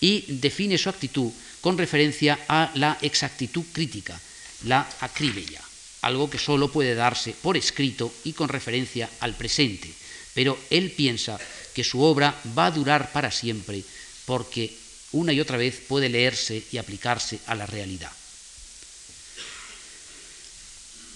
y 0.00 0.24
define 0.28 0.78
su 0.78 0.88
actitud 0.88 1.30
con 1.60 1.78
referencia 1.78 2.38
a 2.48 2.70
la 2.74 2.98
exactitud 3.00 3.64
crítica, 3.72 4.20
la 4.64 4.88
acribella, 5.00 5.62
algo 6.02 6.28
que 6.28 6.38
solo 6.38 6.70
puede 6.70 6.94
darse 6.94 7.32
por 7.32 7.56
escrito 7.56 8.12
y 8.24 8.32
con 8.32 8.48
referencia 8.48 9.08
al 9.20 9.34
presente. 9.34 9.90
Pero 10.34 10.58
él 10.70 10.90
piensa 10.90 11.38
que 11.74 11.84
su 11.84 12.02
obra 12.02 12.38
va 12.56 12.66
a 12.66 12.70
durar 12.70 13.12
para 13.12 13.30
siempre 13.30 13.82
porque 14.26 14.76
una 15.12 15.32
y 15.32 15.40
otra 15.40 15.56
vez 15.56 15.80
puede 15.88 16.08
leerse 16.08 16.62
y 16.70 16.76
aplicarse 16.76 17.38
a 17.46 17.54
la 17.54 17.66
realidad. 17.66 18.10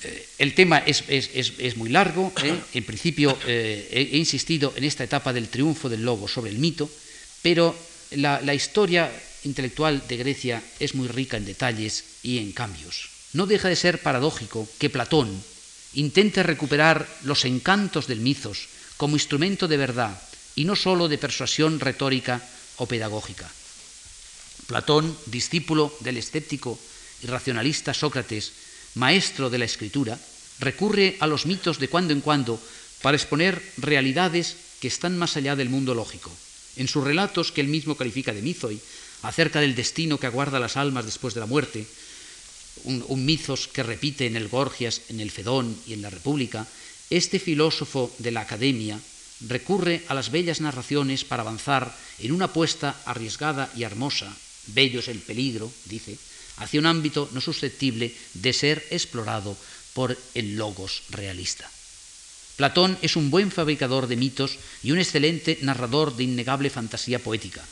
Eh, 0.03 0.28
el 0.38 0.55
tema 0.55 0.78
es, 0.78 1.76
muy 1.76 1.88
largo. 1.90 2.32
¿eh? 2.42 2.55
En 2.74 2.84
principio 2.84 3.36
eh, 3.46 3.88
he, 4.12 4.16
insistido 4.16 4.72
en 4.76 4.84
esta 4.84 5.05
etapa 5.05 5.32
del 5.32 5.49
triunfo 5.49 5.88
del 5.88 6.05
lobo 6.05 6.28
sobre 6.28 6.51
el 6.51 6.59
mito, 6.59 6.88
pero 7.42 7.74
la, 8.12 8.55
historia 8.55 9.11
intelectual 9.44 10.07
de 10.07 10.16
Grecia 10.16 10.62
es 10.78 10.94
muy 10.94 11.09
rica 11.09 11.36
en 11.36 11.46
detalles 11.46 12.05
y 12.22 12.38
en 12.38 12.53
cambios. 12.53 13.11
No 13.32 13.46
deja 13.46 13.68
de 13.68 13.76
ser 13.76 14.01
paradójico 14.01 14.68
que 14.78 14.90
Platón 14.90 15.42
intente 15.94 16.42
recuperar 16.42 17.09
los 17.24 17.44
encantos 17.44 18.07
del 18.07 18.20
mitos 18.20 18.68
como 18.96 19.16
instrumento 19.16 19.68
de 19.68 19.76
verdad 19.76 20.20
y 20.55 20.64
no 20.64 20.76
sólo 20.76 21.09
de 21.09 21.18
persuasión 21.18 21.80
retórica 21.80 22.42
o 22.76 22.86
pedagógica. 22.86 23.51
Platón, 24.66 25.16
discípulo 25.26 25.94
del 26.01 26.18
escéptico 26.18 26.78
y 27.22 27.26
racionalista 27.26 27.94
Sócrates, 27.94 28.53
maestro 28.99 29.49
de 29.49 29.59
la 29.59 29.64
escritura, 29.64 30.18
recurre 30.59 31.16
a 31.20 31.26
los 31.26 31.46
mitos 31.46 31.78
de 31.78 31.88
cuando 31.88 32.12
en 32.12 32.20
cuando 32.20 32.61
para 33.01 33.16
exponer 33.16 33.62
realidades 33.78 34.57
que 34.80 34.88
están 34.88 35.16
más 35.16 35.36
allá 35.36 35.55
del 35.57 35.70
mundo 35.70 35.94
lógico. 35.94 36.30
En 36.76 36.88
sus 36.88 37.05
relatos, 37.05 37.53
que 37.53 37.61
él 37.61 37.68
mismo 37.68 37.96
califica 37.96 38.34
de 38.34 38.42
mizoi, 38.42 38.78
acerca 39.22 39.61
del 39.61 39.74
destino 39.74 40.18
que 40.18 40.26
aguarda 40.26 40.61
las 40.61 40.76
almas 40.76 41.05
después 41.05 41.34
de 41.34 41.40
la 41.40 41.46
muerte, 41.46 41.86
un, 42.84 43.05
un 43.09 43.26
que 43.72 43.82
repite 43.82 44.26
en 44.26 44.36
el 44.36 44.49
Gorgias, 44.49 45.03
en 45.09 45.20
el 45.20 45.30
Fedón 45.30 45.76
y 45.86 45.94
en 45.94 46.03
la 46.03 46.11
República, 46.11 46.66
este 47.11 47.38
filósofo 47.38 48.14
de 48.18 48.30
la 48.30 48.42
academia 48.42 49.01
recurre 49.46 50.03
a 50.09 50.14
las 50.14 50.30
bellas 50.30 50.61
narraciones 50.61 51.24
para 51.24 51.42
avanzar 51.42 51.94
en 52.18 52.32
una 52.32 52.46
apuesta 52.46 53.01
arriesgada 53.07 53.70
y 53.76 53.82
hermosa, 53.82 54.34
bello 54.68 55.01
es 55.01 55.09
el 55.09 55.18
peligro, 55.18 55.70
dice, 55.86 56.18
hacia 56.59 56.81
un 56.81 56.87
ámbito 56.87 57.29
no 57.33 57.41
susceptible 57.41 58.15
de 58.35 58.53
ser 58.53 58.87
explorado 58.91 59.57
por 59.95 60.17
el 60.35 60.57
logos 60.57 61.03
realista. 61.11 61.71
Platón 62.57 62.99
es 63.03 63.15
un 63.15 63.31
buen 63.31 63.53
fabricador 63.53 64.09
de 64.09 64.17
mitos 64.17 64.59
y 64.83 64.91
un 64.91 64.99
excelente 64.99 65.59
narrador 65.63 66.17
de 66.17 66.25
innegable 66.25 66.71
fantasía 66.71 67.23
poética. 67.23 67.65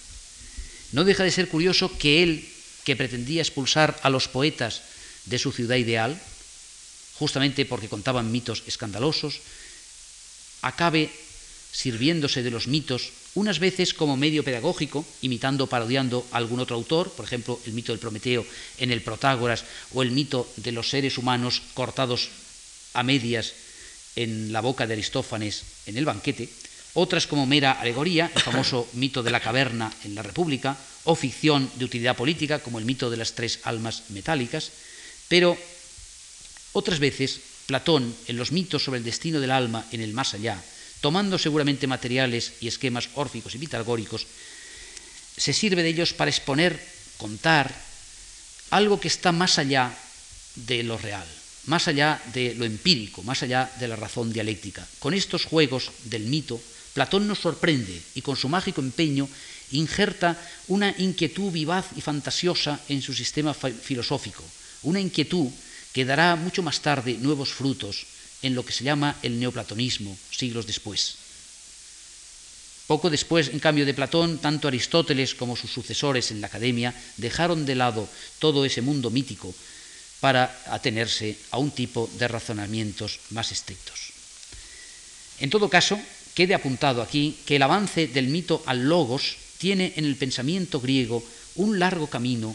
No 0.92 1.02
deja 1.02 1.24
de 1.24 1.34
ser 1.34 1.48
curioso 1.48 1.90
que 1.98 2.22
él, 2.22 2.48
que 2.84 2.94
pretendía 2.94 3.42
expulsar 3.42 3.98
a 4.02 4.10
los 4.10 4.28
poetas 4.28 4.82
de 5.26 5.38
su 5.38 5.50
ciudad 5.50 5.76
ideal, 5.76 6.14
justamente 7.18 7.66
porque 7.66 7.88
contaban 7.88 8.30
mitos 8.30 8.62
escandalosos, 8.66 9.40
acabe 10.62 11.10
sirviéndose 11.72 12.42
de 12.42 12.50
los 12.50 12.68
mitos 12.68 13.10
unas 13.36 13.60
veces 13.60 13.92
como 13.92 14.16
medio 14.16 14.42
pedagógico, 14.42 15.04
imitando, 15.20 15.68
parodiando 15.68 16.26
a 16.32 16.40
algún 16.40 16.60
otro 16.60 16.74
autor, 16.74 17.12
por 17.12 17.24
ejemplo, 17.24 17.60
el 17.66 17.72
mito 17.72 17.92
del 17.92 18.00
Prometeo 18.00 18.44
en 18.78 18.90
el 18.90 19.02
Protágoras 19.04 19.64
o 19.92 20.02
el 20.02 20.10
mito 20.10 20.48
de 20.56 20.72
los 20.72 20.88
seres 20.88 21.18
humanos 21.18 21.62
cortados 21.74 22.28
a 22.94 23.04
medias 23.04 23.52
en 24.16 24.52
la 24.52 24.64
boca 24.64 24.86
de 24.86 24.94
Aristófanes 24.94 25.84
en 25.84 25.98
el 25.98 26.08
banquete, 26.08 26.48
otras 26.94 27.26
como 27.26 27.44
mera 27.44 27.72
alegoría, 27.72 28.32
el 28.34 28.40
famoso 28.40 28.88
mito 28.94 29.22
de 29.22 29.30
la 29.30 29.40
caverna 29.44 29.92
en 30.04 30.14
la 30.14 30.24
República, 30.24 30.76
o 31.04 31.14
ficción 31.14 31.70
de 31.76 31.84
utilidad 31.84 32.16
política, 32.16 32.58
como 32.58 32.78
el 32.78 32.88
mito 32.88 33.10
de 33.10 33.20
las 33.20 33.36
tres 33.36 33.60
almas 33.64 34.08
metálicas, 34.08 34.72
pero 35.28 35.56
otras 36.72 36.98
veces 36.98 37.40
Platón, 37.66 38.14
en 38.28 38.36
los 38.36 38.50
mitos 38.50 38.82
sobre 38.82 38.98
el 38.98 39.04
destino 39.04 39.40
del 39.40 39.50
alma 39.50 39.84
en 39.92 40.00
el 40.00 40.14
más 40.14 40.34
allá, 40.34 40.62
tomando 41.06 41.38
seguramente 41.38 41.86
materiales 41.86 42.58
y 42.58 42.66
esquemas 42.66 43.14
órficos 43.14 43.54
y 43.54 43.62
pitagóricos, 43.62 44.26
se 45.38 45.52
sirve 45.52 45.86
de 45.86 45.94
ellos 45.94 46.10
para 46.10 46.34
exponer, 46.34 46.74
contar 47.16 47.70
algo 48.74 48.98
que 48.98 49.06
está 49.06 49.30
más 49.30 49.62
allá 49.62 49.94
de 50.66 50.82
lo 50.82 50.98
real, 50.98 51.22
más 51.66 51.86
allá 51.86 52.20
de 52.34 52.56
lo 52.58 52.64
empírico, 52.64 53.22
más 53.22 53.44
allá 53.44 53.70
de 53.78 53.86
la 53.86 53.94
razón 53.94 54.32
dialéctica. 54.32 54.82
Con 54.98 55.14
estos 55.14 55.44
juegos 55.44 55.92
del 56.10 56.26
mito, 56.26 56.60
Platón 56.92 57.28
nos 57.28 57.38
sorprende 57.38 58.02
y 58.16 58.22
con 58.22 58.34
su 58.34 58.48
mágico 58.48 58.80
empeño 58.80 59.28
injerta 59.70 60.34
una 60.66 60.90
inquietud 60.98 61.52
vivaz 61.52 61.86
y 61.94 62.00
fantasiosa 62.00 62.80
en 62.88 63.00
su 63.00 63.14
sistema 63.14 63.54
filosófico, 63.54 64.42
una 64.82 64.98
inquietud 64.98 65.54
que 65.92 66.04
dará 66.04 66.34
mucho 66.34 66.64
más 66.64 66.80
tarde 66.82 67.14
nuevos 67.14 67.54
frutos 67.54 68.15
en 68.42 68.54
lo 68.54 68.64
que 68.64 68.72
se 68.72 68.84
llama 68.84 69.16
el 69.22 69.38
neoplatonismo, 69.38 70.16
siglos 70.30 70.66
después. 70.66 71.16
Poco 72.86 73.10
después, 73.10 73.48
en 73.48 73.58
cambio 73.58 73.84
de 73.84 73.94
Platón, 73.94 74.38
tanto 74.38 74.68
Aristóteles 74.68 75.34
como 75.34 75.56
sus 75.56 75.72
sucesores 75.72 76.30
en 76.30 76.40
la 76.40 76.46
academia 76.46 76.94
dejaron 77.16 77.66
de 77.66 77.74
lado 77.74 78.08
todo 78.38 78.64
ese 78.64 78.80
mundo 78.80 79.10
mítico 79.10 79.52
para 80.20 80.62
atenerse 80.70 81.36
a 81.50 81.58
un 81.58 81.72
tipo 81.72 82.08
de 82.18 82.28
razonamientos 82.28 83.20
más 83.30 83.50
estrictos. 83.50 84.12
En 85.40 85.50
todo 85.50 85.68
caso, 85.68 85.98
quede 86.34 86.54
apuntado 86.54 87.02
aquí 87.02 87.36
que 87.44 87.56
el 87.56 87.62
avance 87.62 88.06
del 88.06 88.28
mito 88.28 88.62
al 88.66 88.88
logos 88.88 89.36
tiene 89.58 89.92
en 89.96 90.04
el 90.04 90.16
pensamiento 90.16 90.80
griego 90.80 91.24
un 91.56 91.78
largo 91.78 92.06
camino 92.06 92.54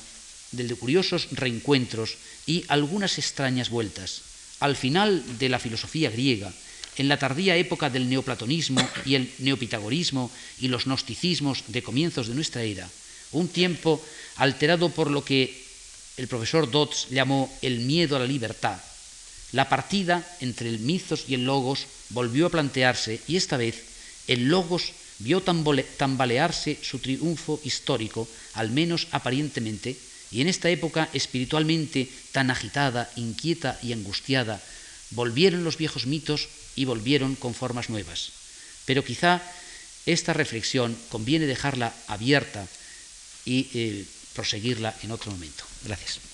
de 0.51 0.75
curiosos 0.75 1.27
reencuentros 1.31 2.17
y 2.45 2.63
algunas 2.67 3.17
extrañas 3.17 3.69
vueltas. 3.69 4.30
Al 4.61 4.75
final 4.77 5.23
de 5.39 5.49
la 5.49 5.59
filosofía 5.59 6.09
griega, 6.09 6.53
en 6.97 7.07
la 7.09 7.17
tardía 7.17 7.57
época 7.57 7.89
del 7.89 8.07
neoplatonismo 8.07 8.81
y 9.05 9.15
el 9.15 9.29
neopitagorismo 9.39 10.29
y 10.59 10.67
los 10.67 10.85
gnosticismos 10.85 11.63
de 11.67 11.81
comienzos 11.81 12.27
de 12.27 12.35
nuestra 12.35 12.61
era, 12.61 12.87
un 13.31 13.47
tiempo 13.47 14.01
alterado 14.35 14.89
por 14.89 15.09
lo 15.09 15.25
que 15.25 15.65
el 16.17 16.27
profesor 16.27 16.69
Dodds 16.69 17.07
llamó 17.09 17.51
el 17.61 17.79
miedo 17.79 18.15
a 18.15 18.19
la 18.19 18.27
libertad. 18.27 18.77
La 19.51 19.67
partida 19.67 20.21
entre 20.39 20.69
el 20.69 20.79
mitos 20.79 21.25
y 21.27 21.33
el 21.33 21.45
logos 21.45 21.87
volvió 22.09 22.45
a 22.45 22.51
plantearse 22.51 23.19
y 23.27 23.37
esta 23.37 23.57
vez 23.57 23.83
el 24.27 24.47
logos 24.47 24.93
vio 25.19 25.41
tambalearse 25.41 26.77
su 26.81 26.99
triunfo 26.99 27.59
histórico, 27.63 28.27
al 28.53 28.69
menos 28.69 29.07
aparentemente, 29.11 29.97
y 30.31 30.41
en 30.41 30.47
esta 30.47 30.69
época 30.69 31.09
espiritualmente 31.13 32.09
tan 32.31 32.49
agitada, 32.49 33.11
inquieta 33.15 33.77
y 33.83 33.93
angustiada, 33.93 34.61
volvieron 35.11 35.63
los 35.63 35.77
viejos 35.77 36.07
mitos 36.07 36.47
y 36.75 36.85
volvieron 36.85 37.35
con 37.35 37.53
formas 37.53 37.89
nuevas. 37.89 38.31
Pero 38.85 39.03
quizá 39.03 39.41
esta 40.05 40.33
reflexión 40.33 40.97
conviene 41.09 41.45
dejarla 41.45 41.93
abierta 42.07 42.65
y 43.45 43.67
eh, 43.73 44.05
proseguirla 44.33 44.95
en 45.03 45.11
otro 45.11 45.31
momento. 45.31 45.65
Gracias. 45.85 46.30